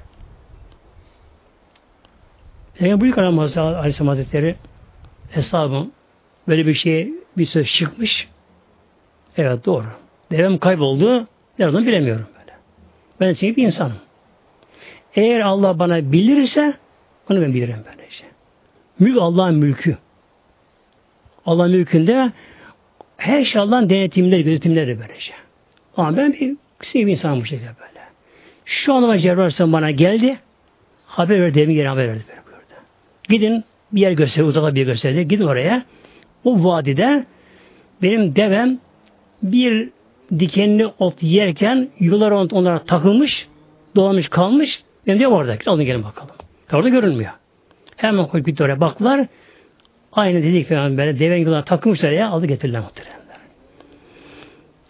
Peygamber 2.75 3.03
Büyük 3.03 3.19
Aleyhisselam 3.19 3.75
Aleyhisselam 3.75 4.09
Hazretleri 4.09 4.57
hesabım 5.31 5.91
böyle 6.49 6.67
bir 6.67 6.75
şey 6.75 7.13
bir 7.37 7.47
söz 7.47 7.67
çıkmış. 7.67 8.29
Evet 9.37 9.67
doğru. 9.67 9.87
Devem 10.31 10.59
kayboldu. 10.59 11.27
Nereden 11.59 11.87
bilemiyorum 11.87 12.27
böyle. 12.41 12.59
Ben 13.21 13.35
çünkü 13.35 13.57
bir 13.57 13.67
insanım. 13.67 13.97
Eğer 15.15 15.41
Allah 15.41 15.79
bana 15.79 16.13
bilirse 16.13 16.75
onu 17.31 17.43
ben 17.43 17.55
bilirim 17.55 17.79
böylece. 17.87 18.25
Mülk 18.99 19.19
Allah'ın 19.21 19.55
mülkü. 19.55 19.97
Allah'ın 21.47 21.71
mülkünde 21.71 22.33
her 23.17 23.45
şey 23.45 23.63
Allah'ın 23.63 23.91
denetimleri, 23.91 24.45
gözetimleri 24.45 25.01
böylece. 25.01 25.33
Ama 25.97 26.17
ben 26.17 26.33
bir 26.33 26.57
kısa 26.79 26.99
bir 26.99 27.07
insanım 27.07 27.41
bu 27.41 27.45
şekilde 27.45 27.71
böyle. 27.81 28.05
Şu 28.65 28.95
an 28.95 29.19
Cebrail 29.19 29.73
bana 29.73 29.91
geldi. 29.91 30.39
Haber 31.07 31.41
verdi, 31.41 31.55
demin 31.55 31.75
geri 31.75 31.89
haber 31.89 32.09
verdi. 32.09 32.25
Burada. 32.47 32.83
Gidin 33.29 33.65
bir 33.93 34.01
yer 34.01 34.13
gösterdi, 34.13 34.47
uzakta 34.47 34.75
bir 34.75 34.81
yer 34.81 34.87
gösterdi. 34.87 35.29
Gidin 35.29 35.45
oraya. 35.45 35.85
O 36.45 36.65
vadide 36.65 37.25
benim 38.03 38.37
devem 38.37 38.79
bir 39.43 39.91
dikenli 40.39 40.87
ot 40.87 41.23
yerken 41.23 41.89
yular 42.01 42.31
onlara 42.31 42.85
takılmış, 42.85 43.49
dolanmış 43.97 44.29
kalmış. 44.29 44.83
Ben 45.07 45.21
de 45.21 45.29
orada. 45.29 45.57
Alın 45.67 45.85
gelin 45.85 46.05
bakalım. 46.05 46.35
Orada 46.73 46.89
görünmüyor. 46.89 47.31
Hemen 47.97 48.27
koyup 48.27 48.47
gitti 48.47 48.65
oraya 48.65 48.81
baktılar. 48.81 49.27
Aynı 50.13 50.43
dedik 50.43 50.69
falan 50.69 50.99
böyle 50.99 51.19
deven 51.19 51.37
yular 51.37 51.65
takılmışlar 51.65 52.11
ya 52.13 52.29
aldı 52.29 52.47
getirdiler 52.47 52.81
muhtemelen. 52.81 53.15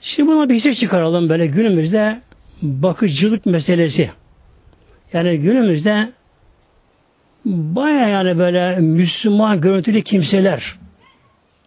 Şimdi 0.00 0.28
buna 0.28 0.48
bir 0.48 0.60
şey 0.60 0.74
çıkaralım 0.74 1.28
böyle 1.28 1.46
günümüzde 1.46 2.20
bakıcılık 2.62 3.46
meselesi. 3.46 4.10
Yani 5.12 5.38
günümüzde 5.38 6.08
baya 7.44 8.08
yani 8.08 8.38
böyle 8.38 8.76
Müslüman 8.76 9.60
görüntülü 9.60 10.02
kimseler. 10.02 10.76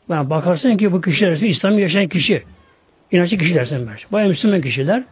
Yani 0.09 0.29
bakarsın 0.29 0.77
ki 0.77 0.91
bu 0.91 1.01
kişiler 1.01 1.31
İslam 1.31 1.79
yaşayan 1.79 2.07
kişi. 2.07 2.43
İnançlı 3.11 3.37
kişi 3.37 3.55
dersin 3.55 3.87
ben. 3.87 3.95
Bayağı 4.11 4.29
Müslüman 4.29 4.61
kişiler. 4.61 5.03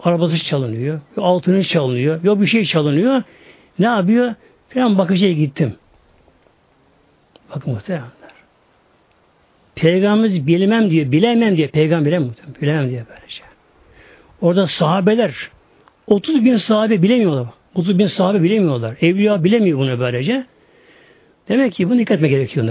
Arabası 0.00 0.44
çalınıyor. 0.44 1.00
Altını 1.16 1.64
çalınıyor. 1.64 2.24
Yok 2.24 2.40
bir 2.40 2.46
şey 2.46 2.64
çalınıyor. 2.64 3.22
Ne 3.78 3.86
yapıyor? 3.86 4.34
Falan 4.68 4.98
bakıcıya 4.98 5.32
gittim. 5.32 5.74
Bakın 7.54 7.72
muhtemelenler. 7.72 8.12
Peygamberimiz 9.74 10.46
bilmem 10.46 10.90
diyor, 10.90 11.12
bilemem 11.12 11.56
diye 11.56 11.68
peygamber 11.68 12.06
bilemem, 12.06 12.30
bilemem 12.62 12.90
diye 12.90 13.04
böyle 13.08 13.28
şey. 13.28 13.46
Orada 14.40 14.66
sahabeler 14.66 15.50
30 16.06 16.44
bin 16.44 16.56
sahabe 16.56 17.02
bilemiyorlar. 17.02 17.46
30 17.74 17.98
bin 17.98 18.06
sahabe 18.06 18.42
bilemiyorlar. 18.42 18.96
Evliya 19.00 19.44
bilemiyor 19.44 19.78
bunu 19.78 20.00
böylece. 20.00 20.46
Demek 21.48 21.72
ki 21.72 21.90
bunu 21.90 21.98
dikkat 21.98 22.14
etme 22.14 22.28
gerekiyor 22.28 22.66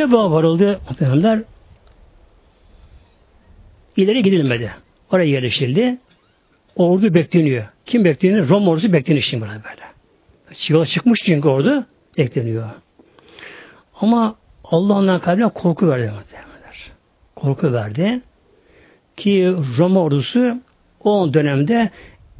Teba 0.00 0.30
varıldı 0.30 0.80
muhtemelenler. 0.88 1.42
İleri 3.96 4.22
gidilmedi. 4.22 4.72
Oraya 5.12 5.24
yerleştirildi. 5.24 5.98
Ordu 6.76 7.14
bekleniyor. 7.14 7.64
Kim 7.86 8.04
bekleniyor? 8.04 8.48
Rom 8.48 8.68
ordusu 8.68 8.92
bekleniyor 8.92 9.24
şimdi 9.24 9.42
burada 9.42 9.54
böyle. 9.54 9.82
Yola 10.68 10.86
çıkmış 10.86 11.20
çünkü 11.26 11.48
ordu 11.48 11.86
bekleniyor. 12.18 12.68
Ama 14.00 14.34
Allah'ın 14.64 15.18
kalbine 15.18 15.48
korku 15.48 15.88
verdi 15.88 16.12
muhtemelenler. 16.14 16.90
Korku 17.36 17.72
verdi 17.72 18.20
ki 19.16 19.54
Rom 19.78 19.96
ordusu 19.96 20.60
o 21.04 21.34
dönemde 21.34 21.90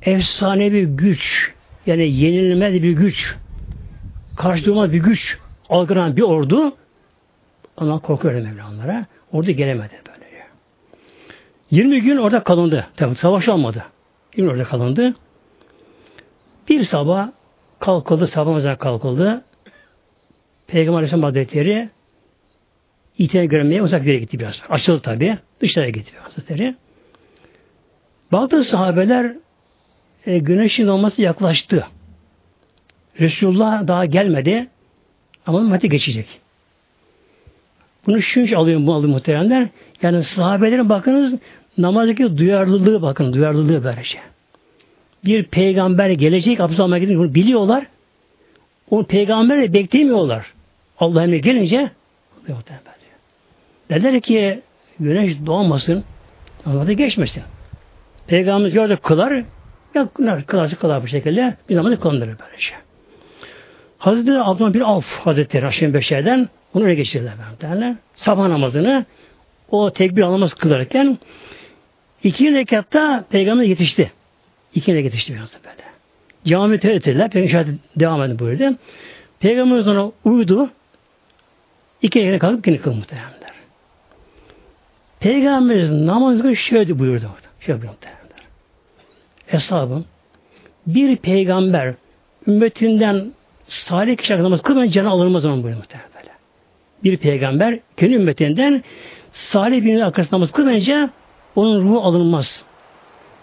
efsanevi 0.02 0.86
güç 0.86 1.52
yani 1.86 2.12
yenilmez 2.12 2.74
bir 2.74 2.92
güç 2.92 3.34
karşı 4.36 4.92
bir 4.92 4.98
güç 4.98 5.38
algılanan 5.68 6.16
bir 6.16 6.22
ordu 6.22 6.76
ondan 7.80 7.98
korkuyor 7.98 8.34
Mevla 8.34 9.06
Orada 9.32 9.50
gelemedi 9.50 9.94
böyle. 10.08 10.20
20 11.70 12.00
gün 12.00 12.16
orada 12.16 12.42
kalındı. 12.42 12.86
Tabi 12.96 13.14
savaş 13.14 13.48
olmadı. 13.48 13.84
20 14.36 14.46
gün 14.46 14.54
orada 14.54 14.68
kalındı. 14.68 15.14
Bir 16.68 16.84
sabah 16.84 17.28
kalkıldı, 17.78 18.26
sabah 18.26 18.78
kalkıldı. 18.78 19.44
Peygamber 20.66 20.98
Aleyhisselam 20.98 21.22
Hazretleri 21.22 21.88
İhtiyar 23.18 23.44
görmeye 23.44 23.82
uzak 23.82 24.02
bir 24.02 24.06
yere 24.06 24.18
gitti 24.18 24.38
biraz. 24.38 24.62
Açıldı 24.68 25.02
tabi. 25.02 25.38
Dışarıya 25.60 25.90
gitti 25.90 26.12
Hazretleri. 26.22 26.74
Baktı 28.32 28.64
sahabeler 28.64 29.36
e, 30.26 30.38
güneşin 30.38 30.86
olması 30.86 31.22
yaklaştı. 31.22 31.86
Resulullah 33.20 33.86
daha 33.88 34.04
gelmedi 34.04 34.68
ama 35.46 35.60
Mehmet'e 35.60 35.88
geçecek. 35.88 36.40
Bunu 38.06 38.22
şunç 38.22 38.52
alıyorum 38.52 38.86
bu 38.86 38.94
alıyorum 38.94 39.14
muhteremler. 39.14 39.68
Yani 40.02 40.24
sahabelerin 40.24 40.88
bakınız 40.88 41.34
namazdaki 41.78 42.38
duyarlılığı 42.38 43.02
bakın 43.02 43.32
duyarlılığı 43.32 43.84
böylece. 43.84 44.18
Bir 45.24 45.44
peygamber 45.44 46.10
gelecek 46.10 46.60
almaya 46.60 46.98
gidince 46.98 47.18
bunu 47.18 47.34
biliyorlar. 47.34 47.86
O 48.90 49.04
peygamberi 49.04 49.72
beklemiyorlar. 49.72 50.46
Allah 50.98 51.24
emri 51.24 51.40
gelince 51.40 51.90
Dediler 53.90 54.20
ki 54.20 54.60
güneş 55.00 55.36
doğmasın, 55.46 56.04
namazı 56.66 56.92
geçmesin. 56.92 57.42
Peygamberimiz 58.26 58.74
gördü 58.74 58.98
kılar, 59.02 59.44
ya 59.94 60.08
kılar, 60.14 60.46
kılarsa 60.46 60.76
kılar 60.76 61.02
bu 61.02 61.06
şekilde, 61.06 61.56
bir 61.68 61.76
namazı 61.76 62.00
kılındırır 62.00 62.36
böylece. 62.38 62.74
Hazreti 64.00 64.32
Abdullah 64.32 64.74
bir 64.74 64.80
Avf 64.80 65.06
Hazretleri 65.06 65.64
Haşim 65.64 65.94
Beşer'den 65.94 66.48
onu 66.74 66.84
öyle 66.84 66.94
geçirdiler 66.94 67.34
derler. 67.60 67.94
Sabah 68.14 68.48
namazını 68.48 69.04
o 69.70 69.92
tekbir 69.92 70.22
namaz 70.22 70.54
kılarken 70.54 71.18
iki 72.24 72.54
rekatta 72.54 73.24
peygamber 73.30 73.64
yetişti. 73.64 74.12
İki 74.74 74.94
rekat 74.94 75.04
yetişti 75.04 75.34
biraz 75.34 75.52
da 75.52 75.56
böyle. 75.64 75.88
Cami 76.44 76.74
ettiler. 76.74 77.30
Peygamber 77.30 77.74
devam 77.96 78.22
edin 78.22 78.38
buyurdu. 78.38 78.76
Peygamberimiz 79.40 79.88
ona 79.88 80.12
uyudu. 80.24 80.70
İki 82.02 82.20
rekat 82.20 82.40
kalkıp 82.40 82.66
yine 82.66 82.78
kıldı 82.78 82.96
muhtemelen. 82.96 83.30
Peygamberimiz 85.20 85.90
namazı 85.90 86.56
şöyle 86.56 86.98
buyurdu. 86.98 87.30
Şöyle 87.60 87.80
buyurdu. 87.80 87.96
Hesabım 89.46 90.04
bir 90.86 91.16
peygamber 91.16 91.94
ümmetinden 92.46 93.32
salih 93.70 94.16
kişi 94.16 94.42
namaz 94.42 94.62
kılmayınca 94.62 94.92
canı 94.92 95.10
alınmaz 95.10 95.44
onun 95.44 95.62
buyurdu 95.62 95.78
muhtemelen. 95.78 96.10
Bir 97.04 97.16
peygamber 97.16 97.78
kendi 97.96 98.14
ümmetinden 98.14 98.82
salih 99.32 99.84
birinin 99.84 100.00
arkasında 100.00 100.36
namaz 100.36 100.52
kılmayınca 100.52 101.10
onun 101.56 101.82
ruhu 101.82 102.00
alınmaz. 102.00 102.64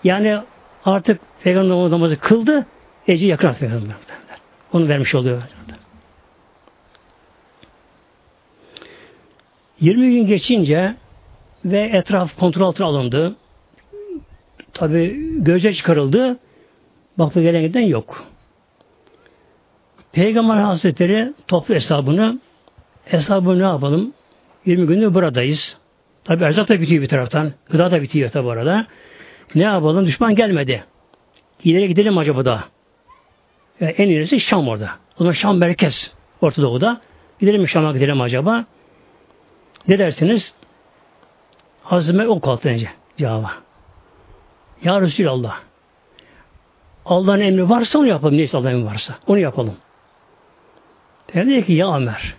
Yani 0.04 0.38
artık 0.86 1.22
peygamber 1.44 1.92
namazı 1.92 2.20
kıldı, 2.20 2.66
ece 3.08 3.28
yakın 3.28 3.54
peygamber. 3.54 3.96
Onu 4.74 4.88
vermiş 4.88 5.16
oluyor. 5.16 5.42
20 9.80 10.12
gün 10.12 10.28
geçince 10.28 10.96
ve 11.66 11.80
etraf 11.80 12.36
kontrol 12.40 12.68
altına 12.68 12.88
alındı. 12.88 13.36
Tabi 14.74 15.18
göze 15.44 15.74
çıkarıldı. 15.74 16.40
Baktı 17.18 17.42
gelen 17.42 17.62
giden 17.62 17.82
yok. 17.82 18.26
Peygamber 20.18 20.58
Hazretleri 20.58 21.34
toplu 21.48 21.76
hesabını 21.76 22.40
hesabını 23.06 23.60
ne 23.60 23.64
yapalım? 23.64 24.14
20 24.66 24.88
gündür 24.88 25.14
buradayız. 25.14 25.78
Tabi 26.24 26.44
erzak 26.44 26.70
da 26.70 26.82
bitiyor 26.82 27.04
bir 27.04 27.08
taraftan. 27.08 27.54
Gıda 27.70 27.92
da 27.92 28.02
bitiyor 28.02 28.30
tabi 28.30 28.50
arada. 28.50 28.88
Ne 29.56 29.64
yapalım? 29.64 30.06
Düşman 30.06 30.36
gelmedi. 30.36 30.84
İleri 31.64 31.88
gidelim 31.88 32.18
acaba 32.18 32.46
da? 32.46 32.64
Yani 33.80 33.92
en 33.92 34.10
iyisi 34.10 34.40
Şam 34.40 34.68
orada. 34.68 34.90
O 35.16 35.18
zaman 35.18 35.32
Şam 35.32 35.58
merkez. 35.58 36.12
Orta 36.42 36.62
Doğu'da. 36.62 37.02
Gidelim 37.40 37.68
Şam'a 37.68 37.92
gidelim 37.92 38.22
acaba? 38.22 38.66
Ne 39.88 40.00
dersiniz? 40.00 40.54
Hazime 41.84 42.28
o 42.28 42.40
kalktı 42.40 42.70
önce 42.70 42.90
cevaba. 43.18 43.54
Ya 44.84 45.02
Resulallah. 45.02 45.60
Allah'ın 47.06 47.40
emri 47.40 47.70
varsa 47.70 48.00
onu 48.00 48.08
yapalım. 48.08 48.38
Neyse 48.38 48.58
Allah'ın 48.58 48.74
emri 48.74 48.86
varsa. 48.86 49.16
Onu 49.28 49.40
yapalım. 49.40 49.76
Ben 51.36 51.50
dedi 51.50 51.66
ki 51.66 51.74
ya 51.74 51.96
Ömer 51.96 52.36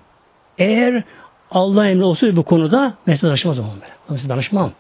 eğer 0.59 1.03
Allah 1.51 1.89
emri 1.89 2.05
olsaydı 2.05 2.37
bu 2.37 2.43
konuda 2.43 2.95
ben 3.07 3.15
size 3.15 3.27
danışmaz 3.27 3.59
olmam 3.59 3.75
böyle. 3.81 3.93
Ben 4.11 4.17
size 4.17 4.29
danışmam. 4.29 4.73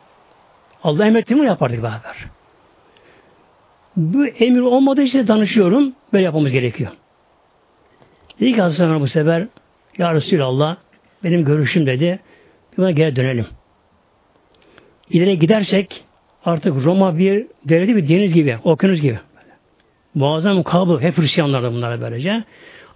Allah 0.82 1.06
emrettiğini 1.06 1.46
yapardık 1.46 1.82
beraber. 1.82 2.16
Bu 3.96 4.26
emir 4.26 4.60
olmadığı 4.60 5.02
için 5.02 5.28
danışıyorum. 5.28 5.92
Böyle 6.12 6.24
yapmamız 6.24 6.50
gerekiyor. 6.50 6.90
Dedi 8.40 8.52
ki 8.52 8.62
Hazreti 8.62 9.00
bu 9.00 9.06
sefer 9.06 9.46
Ya 9.98 10.14
Resulallah 10.14 10.76
benim 11.24 11.44
görüşüm 11.44 11.86
dedi. 11.86 12.20
Buna 12.76 12.90
geri 12.90 13.16
dönelim 13.16 13.46
ileri 15.10 15.38
gidersek 15.38 16.04
artık 16.44 16.84
Roma 16.84 17.18
bir 17.18 17.46
devleti 17.64 17.96
bir 17.96 18.08
deniz 18.08 18.34
gibi, 18.34 18.58
okyanus 18.64 19.00
gibi. 19.00 19.18
Muazzam 20.14 20.62
kabı, 20.62 21.00
hep 21.00 21.18
Hristiyanlar 21.18 21.62
da 21.62 21.72
bunlara 21.72 22.00
böylece. 22.00 22.44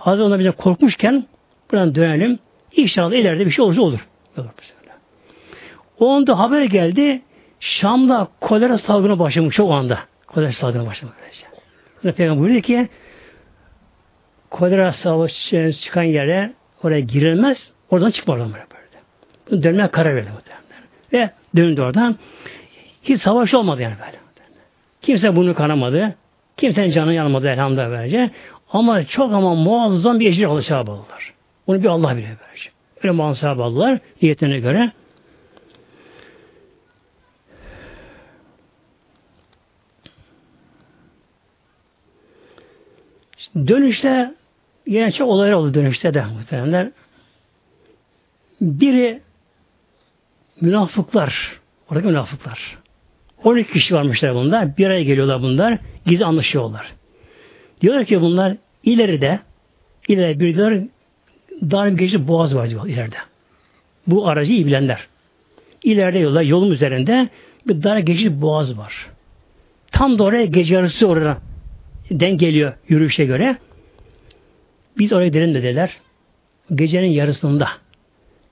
Hazreti 0.02 0.22
onlar 0.22 0.38
bize 0.38 0.50
korkmuşken 0.50 1.24
buradan 1.70 1.94
dönelim. 1.94 2.38
İnşallah 2.76 3.12
ileride 3.12 3.46
bir 3.46 3.50
şey 3.50 3.64
olursa 3.64 3.82
olur. 3.82 4.08
o 5.98 6.38
haber 6.38 6.62
geldi. 6.62 7.22
Şam'da 7.60 8.28
kolera 8.40 8.78
salgını 8.78 9.18
başlamış 9.18 9.60
o 9.60 9.72
anda. 9.72 9.98
Kolera 10.26 10.52
salgını 10.52 10.86
başlamış. 10.86 11.16
Peygamber 12.16 12.42
buyurdu 12.42 12.60
ki 12.60 12.88
kolera 14.50 14.92
savaşı 14.92 15.72
çıkan 15.72 16.02
yere 16.02 16.52
oraya 16.82 17.00
girilmez. 17.00 17.72
Oradan 17.90 18.10
çıkma 18.10 18.34
oradan 18.34 18.52
böyle. 18.52 18.64
Bunu 19.50 19.62
dönmeye 19.62 19.88
karar 19.88 20.16
verdi 20.16 20.28
muhtemelen. 20.34 20.62
Ve 21.12 21.30
döndü 21.56 21.80
oradan. 21.80 22.16
Hiç 23.02 23.20
savaş 23.20 23.54
olmadı 23.54 23.82
yani 23.82 23.94
böyle. 24.06 24.18
Kimse 25.02 25.36
bunu 25.36 25.54
kanamadı. 25.54 26.14
Kimsenin 26.56 26.90
canı 26.90 27.14
yanmadı 27.14 27.48
elhamdülillah 27.48 27.90
böylece. 27.90 28.30
Ama 28.72 29.04
çok 29.04 29.32
ama 29.32 29.54
muazzam 29.54 30.20
bir 30.20 30.30
ecir 30.30 30.44
aldı 30.44 30.62
sahabe 30.62 30.90
aldılar. 30.90 31.34
Bunu 31.66 31.82
bir 31.82 31.88
Allah 31.88 32.16
bilir 32.16 32.28
böylece. 32.46 32.70
Öyle 33.02 33.10
muazzam 33.10 33.36
sahabe 33.36 33.62
aldılar 33.62 33.98
niyetlerine 34.22 34.60
göre. 34.60 34.92
dönüşte 43.56 44.34
yine 44.86 45.12
çok 45.12 45.28
olaylar 45.28 45.52
oldu 45.52 45.74
dönüşte 45.74 46.14
de 46.14 46.24
muhtemelenler. 46.24 46.90
Biri 48.60 49.22
münafıklar, 50.60 51.60
oradaki 51.90 52.06
münafıklar. 52.06 52.78
12 53.44 53.72
kişi 53.72 53.94
varmışlar 53.94 54.34
bunlar. 54.34 54.76
Bir 54.76 54.86
araya 54.86 55.02
geliyorlar 55.02 55.42
bunlar. 55.42 55.78
Gizli 56.06 56.24
anlaşıyorlar. 56.24 56.92
Diyorlar 57.82 58.04
ki 58.04 58.20
bunlar 58.20 58.56
ileride 58.84 59.40
ileride 60.08 60.40
bir 60.40 60.56
diyorlar 60.56 60.82
dar 61.70 61.90
bir 61.92 61.98
geçti 61.98 62.28
boğaz 62.28 62.54
var 62.54 62.70
diyor 62.70 62.86
ileride. 62.86 63.16
Bu 64.06 64.28
aracı 64.28 64.52
iyi 64.52 64.66
bilenler. 64.66 65.06
İleride 65.84 66.18
yolda 66.18 66.42
yolun 66.42 66.70
üzerinde 66.70 67.28
bir 67.68 67.82
dar 67.82 67.98
geçit 67.98 68.32
boğaz 68.32 68.78
var. 68.78 69.06
Tam 69.92 70.18
da 70.18 70.24
oraya 70.24 70.44
gece 70.44 70.74
yarısı 70.74 71.06
oraya 71.06 71.38
denk 72.10 72.40
geliyor 72.40 72.72
yürüyüşe 72.88 73.24
göre. 73.24 73.56
Biz 74.98 75.12
oraya 75.12 75.28
gidelim 75.28 75.54
dediler. 75.54 75.96
Gecenin 76.74 77.10
yarısında 77.10 77.68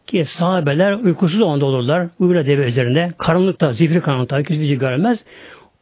ki 0.06 0.24
sahabeler 0.24 0.92
uykusuz 0.92 1.42
onda 1.42 1.64
olurlar. 1.64 2.08
Uyuyla 2.18 2.46
deve 2.46 2.68
üzerinde. 2.68 3.10
Karanlıkta, 3.18 3.72
zifiri 3.72 4.00
karanlıkta, 4.00 4.36
herkes 4.36 4.60
bizi 4.60 4.78
görmez. 4.78 5.24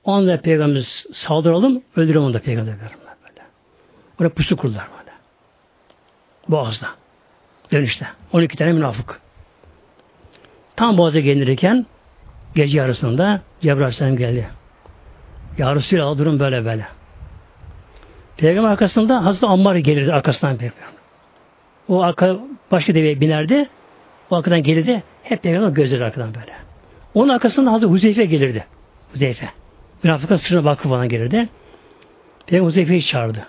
O 0.05 0.13
Peygamberimiz 0.41 1.07
saldıralım, 1.13 1.83
öldürelim 1.97 2.23
onu 2.23 2.35
da 2.35 2.39
Peygamber 2.39 2.75
Oraya 4.21 4.29
pusu 4.29 4.57
kurdular 4.57 4.89
böyle. 4.99 5.13
Boğaz'da. 6.49 6.89
Dönüşte. 7.73 8.07
12 8.33 8.57
tane 8.57 8.73
münafık. 8.73 9.21
Tam 10.77 10.99
Boğaz'a 10.99 11.21
gelirken 11.21 11.87
gece 12.55 12.79
yarısında 12.79 13.41
Cebrail 13.61 13.81
Aleyhisselam 13.81 14.17
geldi. 14.17 14.49
Ya 15.59 15.75
Resulallah 15.75 16.19
durum 16.19 16.41
böyle 16.41 16.65
böyle. 16.65 16.87
Peygamber 18.37 18.71
arkasında 18.71 19.25
Hazreti 19.25 19.47
Ammar 19.47 19.77
gelirdi 19.77 20.13
arkasından 20.13 20.57
Peygamber. 20.57 20.89
O 21.89 22.03
arka 22.03 22.39
başka 22.71 22.95
deveye 22.95 23.21
binerdi. 23.21 23.69
O 24.31 24.37
arkadan 24.37 24.63
gelirdi. 24.63 25.03
Hep 25.23 25.43
peygamber 25.43 25.69
gözleri 25.69 26.05
arkadan 26.05 26.35
böyle. 26.35 26.53
Onun 27.15 27.29
arkasında 27.29 27.73
Hazreti 27.73 27.93
Huzeyfe 27.93 28.25
gelirdi. 28.25 28.65
Huzeyfe. 29.13 29.49
Münafıkın 30.03 30.37
sırrına 30.37 30.65
bakıp 30.65 30.91
bana 30.91 31.07
gelirdi. 31.07 31.49
Peygamber 32.47 32.69
Huzeyfe'yi 32.69 33.05
çağırdı. 33.05 33.47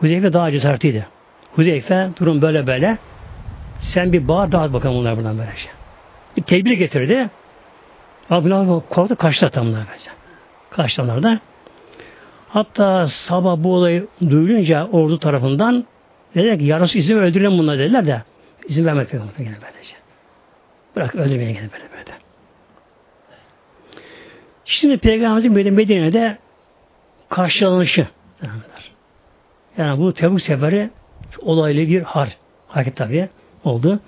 Huzeyfe 0.00 0.32
daha 0.32 0.52
cesaretliydi. 0.52 1.06
Huzeyfe 1.54 2.08
durum 2.20 2.42
böyle 2.42 2.66
böyle. 2.66 2.98
Sen 3.80 4.12
bir 4.12 4.28
bağır 4.28 4.52
dağıt 4.52 4.72
bakalım 4.72 4.96
bunlar 4.96 5.16
buradan 5.16 5.38
böyle 5.38 5.56
şey. 5.56 5.70
Bir 6.36 6.42
tedbir 6.42 6.72
getirdi. 6.72 7.30
Abi 8.30 8.50
korktu 8.90 9.16
kaçtı 9.16 9.50
tamlar 9.50 9.80
böyle. 9.80 10.16
Kaçtı 10.70 11.02
onlar 11.02 11.22
da. 11.22 11.40
Hatta 12.48 13.08
sabah 13.08 13.56
bu 13.58 13.74
olayı 13.74 14.06
duyulunca 14.20 14.86
ordu 14.86 15.18
tarafından 15.18 15.84
dediler 16.34 16.58
ki 16.58 16.64
yarısı 16.64 16.98
izin 16.98 17.18
öldürelim 17.18 17.58
bunlar 17.58 17.78
dediler 17.78 18.06
de 18.06 18.22
izin 18.68 18.84
peygamber 18.84 19.04
gene 19.38 19.56
böylece. 19.62 19.94
Bırak 20.96 21.14
öldürmeye 21.14 21.52
gene 21.52 21.68
böyle 21.72 21.84
böyle. 21.92 22.18
Şimdi 24.64 24.98
Peygamberimizin 24.98 25.54
böyle 25.54 25.70
Medine'de 25.70 26.38
karşılanışı 27.28 28.06
yani 29.78 30.00
bu 30.00 30.12
Tebuk 30.12 30.42
seferi 30.42 30.90
olaylı 31.40 31.80
bir 31.88 32.02
har, 32.02 32.36
hareket 32.68 32.96
tabi 32.96 33.28
oldu. 33.64 34.00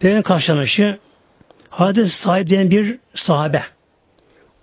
Peygamber 0.00 0.22
karşılanışı 0.22 0.98
hadis 1.70 2.14
sahip 2.14 2.50
denen 2.50 2.70
bir 2.70 2.98
sahabe. 3.14 3.62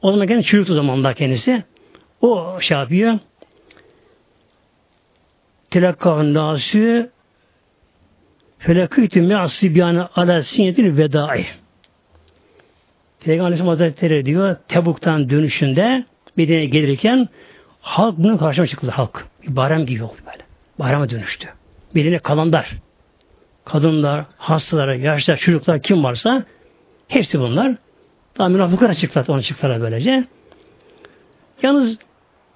O 0.02 0.12
zaman 0.12 0.28
kendisi 0.28 0.50
çocuktu 0.50 0.76
zamanında 0.76 1.14
kendisi. 1.14 1.64
O 2.22 2.58
şey 2.62 2.78
yapıyor. 2.78 3.20
Telakkan 5.70 6.34
nasü 6.34 7.10
felakütü 8.58 9.22
me'asibyanı 9.22 10.10
ala 10.16 10.44
sinyetil 10.44 10.98
vedai. 10.98 11.46
Peygamber 13.20 13.46
Aleyhisselam 13.46 13.70
Hazretleri 13.70 14.26
diyor 14.26 14.56
Tebuk'tan 14.68 15.30
dönüşünde 15.30 16.06
Medine'ye 16.38 16.66
gelirken 16.66 17.30
halk 17.82 18.18
bunun 18.18 18.38
karşıma 18.38 18.68
çıktı 18.68 18.92
halk. 18.92 19.28
Bayram 19.48 19.86
gibi 19.86 20.04
oldu 20.04 20.18
böyle. 20.26 20.44
Bayrama 20.80 21.10
dönüştü. 21.10 21.50
Medine 21.94 22.20
kalanlar, 22.20 22.72
kadınlar, 23.66 24.26
hastalar, 24.38 24.94
yaşlılar, 24.94 25.38
çocuklar 25.38 25.82
kim 25.82 26.04
varsa 26.04 26.44
hepsi 27.08 27.40
bunlar. 27.40 27.76
Daha 28.38 28.50
münafıklar 28.50 28.94
çıktılar, 28.94 29.26
onu 29.28 29.44
çıktılar 29.44 29.82
böylece. 29.82 30.24
Yalnız 31.64 31.98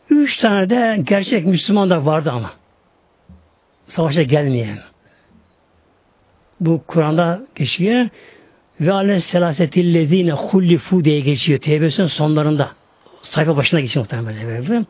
üç 0.09 0.37
tane 0.37 0.69
de 0.69 1.01
gerçek 1.03 1.45
Müslüman 1.45 1.89
da 1.89 2.05
vardı 2.05 2.31
ama. 2.31 2.51
Savaşa 3.87 4.21
gelmeyen. 4.21 4.79
Bu 6.59 6.83
Kur'an'da 6.87 7.41
geçiyor. 7.55 8.09
Ve 8.81 8.91
ale 8.91 9.19
selasetillezine 9.19 10.31
hullifu 10.31 11.05
diye 11.05 11.19
geçiyor. 11.19 11.59
Tevbesin 11.59 12.05
sonlarında. 12.05 12.71
Sayfa 13.21 13.57
başına 13.57 13.79
geçiyor 13.79 14.05
muhtemelen. 14.05 14.85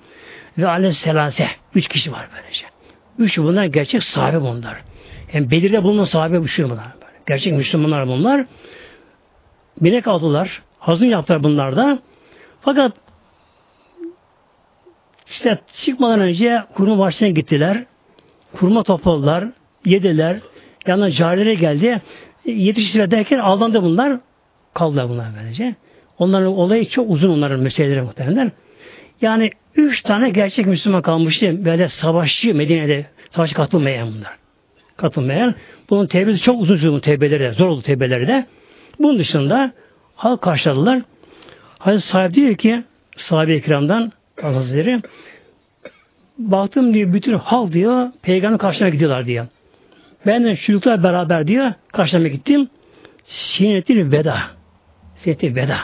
Ve 0.58 0.68
ale 0.68 0.92
selase. 0.92 1.48
Üç 1.76 1.88
kişi 1.88 2.12
var 2.12 2.28
böylece. 2.36 2.66
Üç 3.20 3.38
bunlar 3.38 3.66
gerçek 3.66 4.04
sahibi 4.04 4.42
bunlar. 4.42 4.82
Yani 5.34 5.52
Bedir'de 5.52 5.84
bulunan 5.84 6.06
sahibi 6.06 6.42
bu 6.42 6.48
şey 6.48 6.66
bunlar. 6.66 6.78
Böyle. 7.02 7.14
Gerçek 7.28 7.54
Müslümanlar 7.54 8.08
bunlar. 8.08 8.46
Binek 9.82 10.08
aldılar. 10.08 10.62
Hazın 10.80 11.06
yaptılar 11.06 11.44
bunlar 11.44 11.76
da. 11.76 12.00
Fakat 12.62 12.94
işte 15.28 15.60
çıkmadan 15.74 16.20
önce 16.20 16.64
kurma 16.74 17.00
başına 17.00 17.30
gittiler. 17.30 17.86
Kurma 18.54 18.84
topladılar. 18.84 19.46
Yediler. 19.86 20.38
Yanına 20.88 21.12
carilere 21.12 21.54
geldi. 21.54 22.02
Yetiştiler 22.46 23.12
derken 23.12 23.40
aldandı 23.40 23.84
bunlar. 23.84 24.20
Kaldılar 24.74 25.10
bunlar 25.10 25.28
böylece. 25.40 25.76
Onların 26.18 26.48
olayı 26.48 26.90
çok 26.90 27.10
uzun 27.10 27.30
onların 27.30 27.60
meseleleri 27.60 28.02
muhtemelen. 28.02 28.52
Yani 29.22 29.50
üç 29.76 30.02
tane 30.02 30.30
gerçek 30.30 30.66
Müslüman 30.66 31.02
kalmıştı. 31.02 31.66
Böyle 31.66 31.88
savaşçı 31.88 32.56
Medine'de 32.56 33.06
savaşa 33.32 33.56
katılmayan 33.56 34.14
bunlar. 34.14 34.38
Katılmayan. 34.98 35.56
Bunun 35.90 36.08
tevbesi 36.08 36.42
çok 36.42 36.62
uzun 36.62 36.78
sürdü 36.78 37.02
tevbeleri 37.02 37.54
Zor 37.54 37.68
oldu 37.68 37.82
tevbeleri 37.82 38.28
de. 38.28 38.46
Bunun 39.00 39.20
dışında 39.20 39.72
halk 40.16 40.42
karşıladılar. 40.42 41.02
Hazreti 41.80 42.08
sahip 42.08 42.34
diyor 42.34 42.56
ki 42.56 42.84
sahabe-i 43.18 43.62
kiramdan 43.62 44.12
Hazretleri 44.42 45.02
baktım 46.38 46.94
diyor 46.94 47.14
bütün 47.14 47.34
halk 47.34 47.74
diyor 47.74 48.12
peygamber 48.22 48.60
karşısına 48.60 48.90
gidiyorlar 48.90 49.26
diyor. 49.26 49.48
Ben 50.26 50.46
de 50.46 50.56
çocuklar 50.56 51.04
beraber 51.04 51.48
diyor 51.48 51.74
karşılamaya 51.94 52.30
gittim. 52.30 52.70
Sinetli 53.24 54.12
veda. 54.12 54.38
Sinetli 55.16 55.56
veda. 55.56 55.78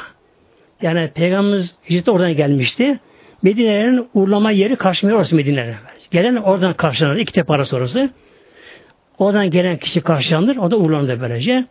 Yani 0.82 1.12
Peygamberimiz 1.16 1.76
hicrete 1.90 2.12
oradan 2.12 2.36
gelmişti. 2.36 3.00
Medine'nin 3.42 4.10
uğurlama 4.14 4.52
yeri 4.52 4.76
karşımaya 4.76 5.16
orası 5.16 5.36
Medine'nin. 5.36 5.76
Gelen 6.12 6.36
oradan 6.36 6.74
karşılanır. 6.74 7.18
iki 7.18 7.34
tepe 7.34 7.54
arası 7.54 7.76
orası. 7.76 8.10
Oradan 9.18 9.50
gelen 9.50 9.78
kişi 9.78 10.02
karşılanır. 10.02 10.58
O 10.58 10.72
da 10.72 10.78
uğurlanır 10.78 11.22
böylece. 11.22 11.66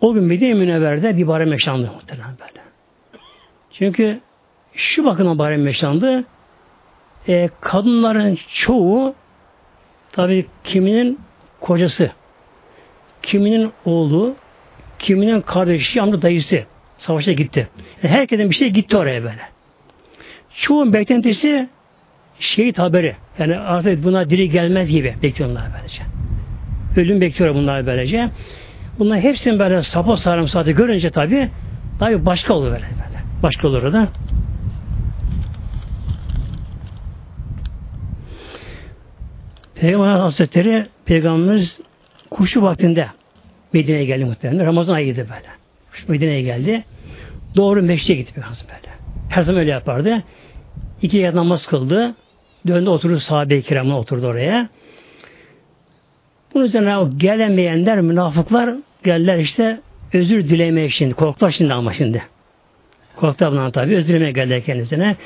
O 0.00 0.12
gün 0.14 0.24
Medine 0.24 0.54
Münevver'de 0.54 1.16
bir 1.16 1.26
barem 1.26 1.52
yaşandı 1.52 1.90
muhtemelen 1.94 2.38
böyle. 2.40 2.66
Çünkü 3.72 4.20
şu 4.72 5.04
bakıma 5.04 5.38
barem 5.38 5.66
yaşandı. 5.66 6.24
E, 7.28 7.48
kadınların 7.60 8.38
çoğu 8.54 9.14
tabi 10.12 10.46
kiminin 10.64 11.20
kocası, 11.60 12.10
kiminin 13.22 13.72
oğlu, 13.84 14.34
kiminin 14.98 15.40
kardeşi, 15.40 16.02
amca 16.02 16.22
dayısı 16.22 16.64
savaşa 16.98 17.32
gitti. 17.32 17.68
Yani 18.02 18.14
herkesin 18.14 18.50
bir 18.50 18.54
şey 18.54 18.70
gitti 18.70 18.96
oraya 18.96 19.22
böyle. 19.22 19.55
Çoğun 20.56 20.92
beklentisi 20.92 21.68
şehit 22.38 22.78
haberi. 22.78 23.16
Yani 23.38 23.58
artık 23.58 24.04
buna 24.04 24.30
diri 24.30 24.50
gelmez 24.50 24.88
gibi 24.88 25.14
bekliyorlar 25.22 25.64
böylece. 25.76 26.02
Ölüm 26.96 27.20
bekliyor 27.20 27.54
bunlar 27.54 27.86
böylece. 27.86 28.30
Bunlar 28.98 29.20
hepsinin 29.20 29.58
böyle 29.58 29.82
sapa 29.82 30.16
sarımsağı 30.16 30.70
görünce 30.70 31.10
tabi 31.10 31.50
tabi 31.98 32.26
başka 32.26 32.54
olur 32.54 32.66
böyle. 32.66 32.82
böyle. 32.82 33.22
Başka 33.42 33.68
olur 33.68 33.92
da. 33.92 34.08
Peygamber 39.74 40.08
Hazretleri 40.08 40.86
Peygamberimiz 41.04 41.80
kuşu 42.30 42.62
vaktinde 42.62 43.06
Medine'ye 43.72 44.04
geldi 44.04 44.24
muhtemelen. 44.24 44.66
Ramazan 44.66 44.94
ayıydı 44.94 45.18
böyle. 45.18 45.48
Medine'ye 46.08 46.42
geldi. 46.42 46.84
Doğru 47.56 47.82
meşte 47.82 48.14
gitti 48.14 48.32
Peygamber 48.34 48.58
böyle. 48.68 48.94
Her 49.28 49.42
zaman 49.42 49.60
öyle 49.60 49.70
yapardı. 49.70 50.22
İki 51.02 51.16
yer 51.16 51.34
namaz 51.34 51.66
kıldı. 51.66 52.14
Döndü 52.66 52.90
oturdu 52.90 53.20
sahabe-i 53.20 53.62
kiramla 53.62 53.98
oturdu 53.98 54.26
oraya. 54.26 54.68
Bunun 56.54 56.64
üzerine 56.64 56.98
o 56.98 57.18
gelemeyenler, 57.18 58.00
münafıklar 58.00 58.74
geldiler 59.04 59.38
işte 59.38 59.80
özür 60.12 60.48
dilemeye 60.48 60.88
şimdi. 60.88 61.14
Korktular 61.14 61.50
şimdi 61.50 61.74
ama 61.74 61.92
şimdi. 61.92 62.22
Korktular 63.16 63.52
bundan 63.52 63.70
tabi. 63.70 63.96
Özür 63.96 64.08
dilemeye 64.08 64.32
geldiler 64.32 64.62
kendisine. 64.64 65.16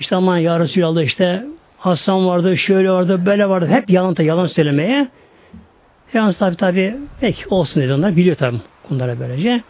İşte 0.00 0.16
aman 0.16 0.38
ya 0.38 0.60
Resulallah 0.60 1.02
işte 1.02 1.44
Hasan 1.78 2.26
vardı, 2.26 2.56
şöyle 2.56 2.90
vardı, 2.90 3.26
böyle 3.26 3.48
vardı. 3.48 3.66
Hep 3.66 3.90
yalan 3.90 4.16
yalan 4.18 4.46
söylemeye. 4.46 5.08
Yalnız 6.14 6.38
tabi 6.38 6.56
tabi 6.56 6.96
pek 7.20 7.46
olsun 7.50 7.82
dedi 7.82 7.92
onlar. 7.92 8.16
Biliyor 8.16 8.36
tabi 8.36 8.56
bunlara 8.90 9.20
böylece. 9.20 9.62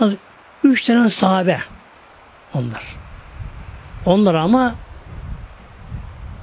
Az 0.00 0.12
üç 0.64 0.84
tane 0.84 1.10
sahabe 1.10 1.58
onlar. 2.54 2.99
Onlar 4.06 4.34
ama 4.34 4.74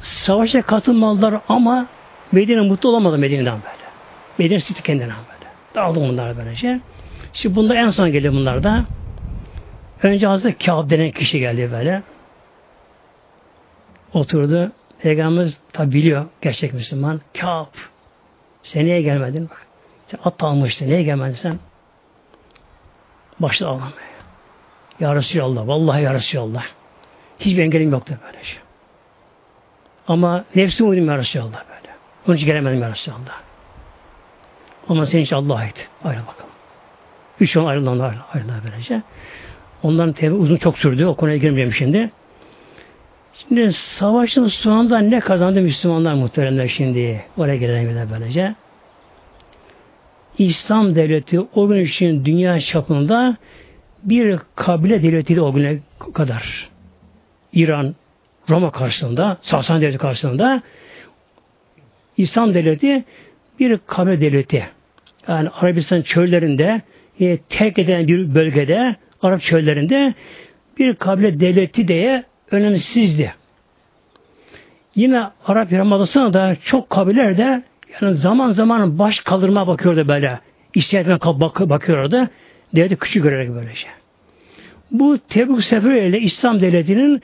savaşa 0.02 0.62
katılmadılar 0.62 1.42
ama 1.50 1.88
Medine 2.32 2.62
mutlu 2.62 2.90
olamadı 2.90 3.18
Medine'den 3.18 3.56
böyle. 3.56 3.88
Medine 4.38 4.60
sıktı 4.60 4.84
kendinden 4.84 5.10
böyle. 5.10 5.52
Dağıldı 5.76 6.00
bunlar 6.00 6.38
böylece. 6.38 6.80
Şimdi 7.34 7.56
bunda 7.56 7.76
en 7.76 7.90
son 7.90 8.12
geliyor 8.12 8.34
bunlar 8.34 8.64
da. 8.64 8.86
Önce 10.04 10.28
Hazreti 10.28 10.66
Kâb 10.66 10.90
denen 10.90 11.12
kişi 11.12 11.40
geldi 11.40 11.70
böyle. 11.72 12.04
Oturdu. 14.14 14.72
Peygamberimiz 15.00 15.58
tabi 15.74 15.92
biliyor 15.92 16.26
gerçek 16.42 16.74
Müslüman. 16.74 17.22
Kâb. 17.38 17.66
Sen 18.64 18.86
niye 18.86 19.02
gelmedin? 19.02 19.50
Bak. 19.50 19.68
Sen 20.08 20.20
at 20.24 20.44
almıştın. 20.44 20.88
Niye 20.88 21.04
gelmedin 21.04 21.34
sen? 21.34 21.60
Başladı 23.40 23.70
ağlamaya. 23.70 23.92
Ya 25.00 25.16
Resulallah. 25.16 25.68
Vallahi 25.68 26.04
ya 26.04 26.14
Resulallah. 26.14 26.64
Hiçbir 27.40 27.64
engelim 27.64 27.92
yoktu 27.92 28.18
böyle 28.26 28.44
şey. 28.44 28.60
Ama 30.08 30.46
nefsim 30.56 30.90
uydum 30.90 31.08
ya 31.08 31.18
Resulallah 31.18 31.64
böyle. 31.70 31.94
Onun 32.28 32.36
için 32.36 32.46
gelemedim 32.46 32.82
ya 32.82 32.92
Resulallah. 32.92 33.42
Ama 34.90 35.06
senin 35.06 35.24
için 35.24 35.36
Allah'a 35.36 35.58
ait. 35.58 35.88
Ayrıl 36.04 36.22
bakalım. 36.22 36.52
Üç 37.40 37.56
yol 37.56 37.66
ayrılanlar 37.66 38.16
ayrılar 38.34 38.56
böylece. 38.66 39.02
Onların 39.84 40.14
tevbe 40.14 40.34
uzun 40.34 40.58
çok 40.58 40.78
sürdü. 40.78 41.06
O 41.06 41.16
konuya 41.16 41.38
girmeyeceğim 41.38 41.74
şimdi. 41.74 42.12
Şimdi 43.34 43.74
savaşın 43.74 44.48
sonunda 44.48 45.00
ne 45.00 45.20
kazandı 45.20 45.62
Müslümanlar 45.62 46.14
muhteremler 46.14 46.68
şimdi? 46.68 47.26
Oraya 47.38 47.56
gelelim 47.56 48.10
böylece. 48.12 48.56
İslam 50.38 50.96
devleti 50.96 51.40
o 51.40 51.68
gün 51.68 51.86
için 51.86 52.26
dünya 52.26 52.60
çapında 52.60 53.38
bir 54.04 54.40
kabile 54.56 55.04
devletiydi 55.04 55.42
o 55.42 55.54
güne 55.54 55.80
kadar. 56.14 56.70
İran, 57.54 57.96
Roma 58.50 58.72
karşısında, 58.72 59.38
Sasani 59.42 59.82
devleti 59.82 59.98
karşısında 59.98 60.62
İslam 62.18 62.54
devleti 62.54 63.04
bir 63.60 63.80
kabile 63.88 64.22
devleti. 64.22 64.68
Yani 65.28 65.50
Arabistan 65.50 66.02
çöllerinde 66.02 66.82
e, 67.20 67.38
terk 67.38 67.80
eden 67.80 68.08
bir 68.08 68.36
bölgede 68.36 68.96
Arap 69.22 69.42
çöllerinde 69.42 70.14
bir 70.80 70.96
kabile 70.96 71.40
devleti 71.40 71.88
diye 71.88 72.24
önemsizdi. 72.52 73.34
Yine 74.96 75.24
Arap 75.46 75.72
Yarımadası'na 75.72 76.34
da 76.34 76.56
çok 76.56 76.90
kabileler 76.90 77.38
de 77.38 77.64
yani 78.02 78.16
zaman 78.16 78.52
zaman 78.52 79.00
baş 79.00 79.20
kaldırma 79.20 79.68
bakıyordu 79.68 80.08
böyle. 80.08 80.40
Bak 81.40 81.70
bakıyordu. 81.70 82.28
Devleti 82.76 82.96
küçük 82.96 83.24
görerek 83.24 83.50
böylece. 83.56 83.88
Bu 84.92 85.18
Tebük 85.30 85.64
seferiyle 85.64 86.20
İslam 86.20 86.62
devletinin 86.62 87.22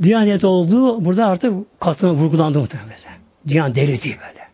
devleti 0.00 0.46
olduğu 0.46 1.04
burada 1.04 1.26
artık 1.26 1.80
katına 1.80 2.14
vurgulandı 2.14 2.58
muhtemelen. 2.58 2.92
Dünya 3.48 3.74
devleti 3.74 4.08
böyle. 4.08 4.48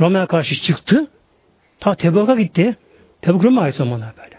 Roma'ya 0.00 0.26
karşı 0.26 0.54
çıktı. 0.54 1.06
Ta 1.80 1.94
Tebük'a 1.94 2.34
gitti. 2.34 2.76
Tebük 3.22 3.44
Roma 3.44 3.60
ait 3.60 3.74
zamanlar 3.74 4.12
böyle. 4.16 4.36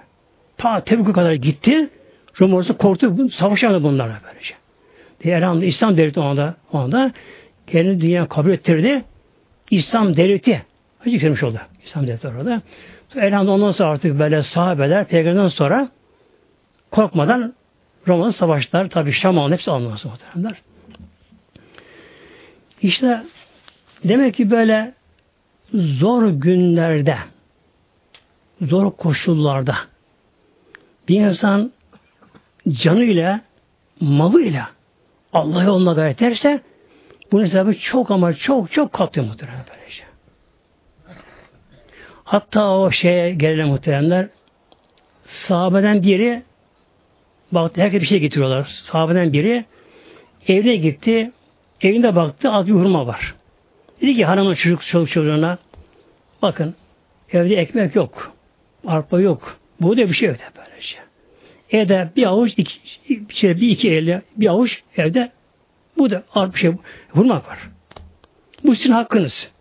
Ta 0.58 0.84
Tebük'e 0.84 1.12
kadar 1.12 1.34
gitti. 1.34 1.90
Roma 2.42 2.58
orası 2.58 2.78
korktu. 2.78 3.30
Savaşamadı 3.30 3.84
bunlarla 3.84 4.20
böylece. 4.28 4.54
Diye 5.24 5.36
elhamdülillah 5.36 5.70
İslam 5.70 5.98
devleti 5.98 6.20
o 6.20 6.24
anda, 6.24 6.56
o 6.74 6.78
anda 6.78 7.12
kendini 7.68 8.02
dünya 8.02 8.28
kabul 8.28 8.52
ettirdi. 8.52 9.04
İslam 9.72 10.16
devleti 10.16 10.66
Hacı 11.00 11.10
yükselmiş 11.10 11.44
oldu. 11.44 11.58
İslam 11.86 12.08
devleti 12.08 12.28
orada. 12.28 12.62
Elhamdülillah 13.16 13.56
ondan 13.56 13.72
sonra 13.72 13.90
artık 13.90 14.20
böyle 14.20 14.44
sahabeler 14.44 15.06
peygamberden 15.06 15.48
sonra 15.48 15.90
korkmadan 16.92 17.54
Roma'da 18.08 18.32
savaştılar. 18.32 18.90
Tabi 18.90 19.12
Şam 19.12 19.52
hepsi 19.52 19.72
alınması 19.72 20.08
muhtemelenler. 20.08 20.62
İşte 22.82 23.24
demek 24.04 24.34
ki 24.36 24.52
böyle 24.52 24.94
zor 25.74 26.30
günlerde 26.30 27.18
zor 28.62 28.92
koşullarda 28.92 29.76
bir 31.08 31.22
insan 31.22 31.72
canıyla 32.70 33.42
malıyla 34.00 34.70
Allah 35.34 35.64
yoluna 35.64 35.94
gayret 35.94 36.22
ederse 36.22 36.62
bunun 37.32 37.44
hesabı 37.44 37.80
çok 37.80 38.12
ama 38.12 38.34
çok 38.34 38.72
çok 38.72 38.94
katıyor 38.94 39.28
muhtemelen 39.28 39.66
böylece. 39.70 40.04
Hatta 42.24 42.70
o 42.70 42.92
şeye 42.92 43.34
gelen 43.34 43.68
muhteremler 43.68 44.28
sahabeden 45.26 46.04
biri 46.04 46.44
baktı 47.52 47.82
herkes 47.82 48.02
bir 48.02 48.08
şey 48.08 48.20
getiriyorlar. 48.20 48.64
Sahabeden 48.64 49.34
biri 49.34 49.66
evine 50.48 50.76
gitti. 50.76 51.32
Evinde 51.82 52.16
baktı 52.16 52.52
az 52.52 52.68
bir 52.68 52.72
hurma 52.72 53.08
var. 53.08 53.36
Dedi 54.02 54.16
ki 54.16 54.26
hanımın 54.26 54.54
çocuk 54.54 54.82
çoluk 54.88 55.10
çocuğuna 55.10 55.58
bakın 56.42 56.76
evde 57.34 57.56
ekmek 57.56 57.96
yok. 57.96 58.34
Arpa 58.88 59.20
yok. 59.20 59.60
Bu 59.82 59.98
da 59.98 60.10
bir 60.10 60.14
şey 60.14 60.30
evde 60.30 60.44
böylece. 60.58 60.98
Evde 61.72 62.10
bir 62.16 62.26
avuç 62.26 62.54
iki, 62.58 62.74
şey, 63.30 63.62
bir 63.62 63.70
iki 63.70 63.92
elle 63.92 64.22
bir 64.36 64.48
avuç 64.48 64.84
evde 64.98 65.32
bu 65.98 66.12
da 66.12 66.24
arpa 66.34 66.58
şey 66.58 66.72
hurma 67.10 67.36
var. 67.36 67.70
Bu 68.64 68.76
sizin 68.76 68.94
hakkınız. 68.94 69.52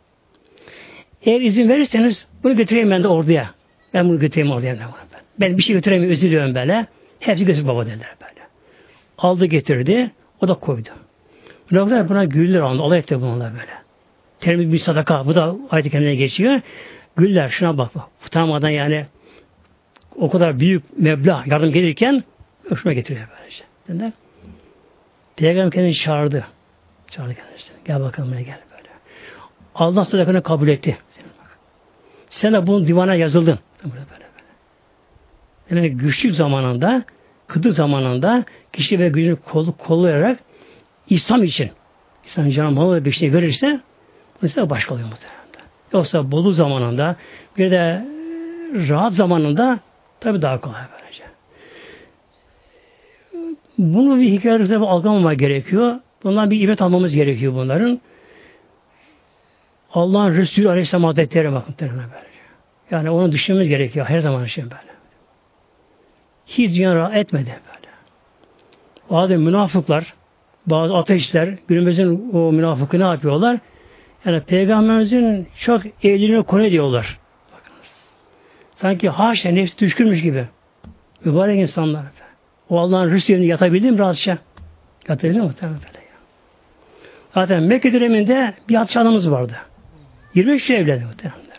Eğer 1.22 1.41
izin 1.41 1.68
verirseniz 1.68 2.26
bunu 2.43 2.57
götüreyim 2.57 2.91
ben 2.91 3.05
de 3.05 3.09
orduya. 3.09 3.55
Ben 3.95 4.09
bunu 4.09 4.18
götüreyim 4.18 4.53
orduya. 4.53 4.76
Ben 5.41 5.59
bir 5.59 5.62
şey 5.62 5.74
götüremiyorum, 5.74 6.14
üzülüyorum 6.14 6.55
böyle. 6.55 6.86
Hepsi 7.20 7.44
götür 7.44 7.66
baba 7.66 7.86
dediler 7.86 8.16
böyle. 8.20 8.46
Aldı 9.18 9.46
getirdi, 9.46 10.10
o 10.40 10.48
da 10.48 10.54
koydu. 10.54 10.88
Münafıklar 11.70 12.08
buna 12.08 12.24
güldüler 12.24 12.60
anda, 12.60 12.82
alay 12.82 12.98
etti 12.98 13.20
bununla 13.20 13.52
böyle. 13.52 13.78
Terimi 14.40 14.72
bir 14.72 14.78
sadaka, 14.78 15.26
bu 15.26 15.34
da 15.34 15.56
ayet-i 15.70 15.90
kendine 15.90 16.14
geçiyor. 16.14 16.60
Güller, 17.16 17.48
şuna 17.48 17.78
bak 17.78 17.90
bak. 17.94 18.04
Yani 18.70 19.06
o 20.16 20.30
kadar 20.30 20.60
büyük 20.60 20.98
meblağ 20.98 21.44
yardım 21.46 21.72
gelirken 21.72 22.24
hoşuma 22.68 22.92
getiriyor 22.92 23.28
böylece. 23.38 23.64
Dediler. 23.88 24.12
Peygamber 25.36 25.70
kendini 25.70 25.94
çağırdı. 25.94 26.46
Çağırdı 27.10 27.34
kendisi. 27.34 27.72
Gel 27.84 28.00
bakalım 28.00 28.30
buraya 28.30 28.42
gel 28.42 28.58
böyle. 28.70 28.88
Allah 29.74 30.04
sadakanı 30.04 30.42
kabul 30.42 30.68
etti. 30.68 30.98
Sen 32.30 32.52
de 32.52 32.66
bunun 32.66 32.86
divana 32.86 33.14
yazıldın. 33.14 33.58
Böyle 33.84 33.94
böyle. 33.94 34.28
Yani 35.70 35.90
güçlük 35.90 36.34
zamanında, 36.34 37.04
kıtlık 37.46 37.72
zamanında 37.72 38.44
kişi 38.72 38.98
ve 38.98 39.08
gücünü 39.08 39.36
kol, 39.36 39.72
kollayarak 39.72 40.38
İslam 41.08 41.44
için 41.44 41.70
İslam 42.26 42.50
canı 42.50 42.70
malı 42.70 43.04
bir 43.04 43.12
şey 43.12 43.32
verirse 43.32 43.80
mesela 44.42 44.70
başka 44.70 44.94
oluyor 44.94 45.08
muhtemelen. 45.08 45.38
Yoksa 45.92 46.30
bolu 46.30 46.52
zamanında 46.52 47.16
bir 47.58 47.70
de 47.70 48.04
rahat 48.88 49.12
zamanında 49.12 49.80
tabi 50.20 50.42
daha 50.42 50.60
kolay 50.60 50.82
böylece. 50.92 51.24
Bunu 53.78 54.18
bir 54.18 54.30
hikayede 54.30 54.76
algılamama 54.76 55.34
gerekiyor. 55.34 56.00
Bundan 56.24 56.50
bir 56.50 56.60
ibret 56.60 56.82
almamız 56.82 57.14
gerekiyor 57.14 57.54
bunların. 57.54 58.00
Allah'ın 59.92 60.34
Resulü 60.34 60.68
Aleyhisselam 60.68 61.04
Hazretleri 61.04 61.52
bakın. 61.52 61.74
Yani 62.90 63.10
onu 63.10 63.32
düşünmemiz 63.32 63.68
gerekiyor 63.68 64.06
her 64.06 64.20
zaman 64.20 64.44
için 64.44 64.64
böyle. 64.64 64.88
Hiç 66.49 66.74
dünya 66.74 66.94
rahat 66.94 67.16
etmedi 67.16 67.46
böyle. 67.66 67.88
Bazı 69.11 69.38
münafıklar, 69.38 70.14
bazı 70.66 70.96
ateistler, 70.96 71.55
günümüzün 71.68 72.30
o 72.32 72.53
münafıkı 72.53 73.01
ne 73.01 73.05
yapıyorlar? 73.05 73.59
Yani 74.24 74.40
Peygamberimizin 74.40 75.49
çok 75.61 75.82
evliliğini 75.86 76.42
konu 76.42 76.64
ediyorlar. 76.66 77.18
Bakınız. 77.53 77.88
Sanki 78.76 79.09
haşa 79.09 79.49
nefsi 79.49 79.78
düşkünmüş 79.78 80.22
gibi. 80.22 80.44
Mübarek 81.24 81.61
insanlar. 81.61 82.05
O 82.68 82.78
Allah'ın 82.78 83.11
rüzgarını 83.11 83.44
yatabildi 83.44 83.90
mi 83.90 83.99
rahatça? 83.99 84.38
Yatabildi 85.09 85.38
mi 85.38 85.44
muhtemelen 85.44 85.78
böyle. 85.78 85.99
Zaten 87.34 87.62
Mekke 87.62 87.92
döneminde 87.92 88.55
bir 88.68 88.74
atçı 88.74 89.01
vardı. 89.30 89.57
25 90.34 90.61
kişi 90.61 90.74
evlendi 90.74 91.05
muhtemelenler. 91.05 91.59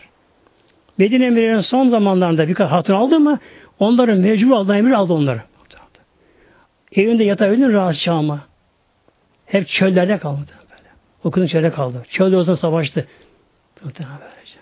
Medine 0.97 1.25
Emirlerinin 1.25 1.61
son 1.61 1.89
zamanlarında 1.89 2.47
birkaç 2.47 2.71
hatun 2.71 2.93
aldı 2.93 3.19
mı 3.19 3.39
onların 3.79 4.17
mecbur 4.17 4.51
aldığı 4.51 4.75
emir 4.75 4.91
aldı 4.91 5.13
onları. 5.13 5.41
Evinde 6.91 7.23
yatabilir 7.23 7.73
rahatça 7.73 8.13
ama. 8.13 8.39
Hep 9.45 9.67
çöllerde 9.67 10.17
kaldı. 10.17 10.51
Böyle. 10.71 10.89
O 11.23 11.31
kızın 11.31 11.47
çölde 11.47 11.71
kaldı. 11.71 12.03
Çölde 12.09 12.37
olsa 12.37 12.55
savaştı. 12.55 13.07
Muhtemelen 13.83 14.17
böylece. 14.19 14.59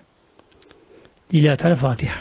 Lillahi 1.33 1.57
Teala 1.57 1.75
Fatiha. 1.75 2.15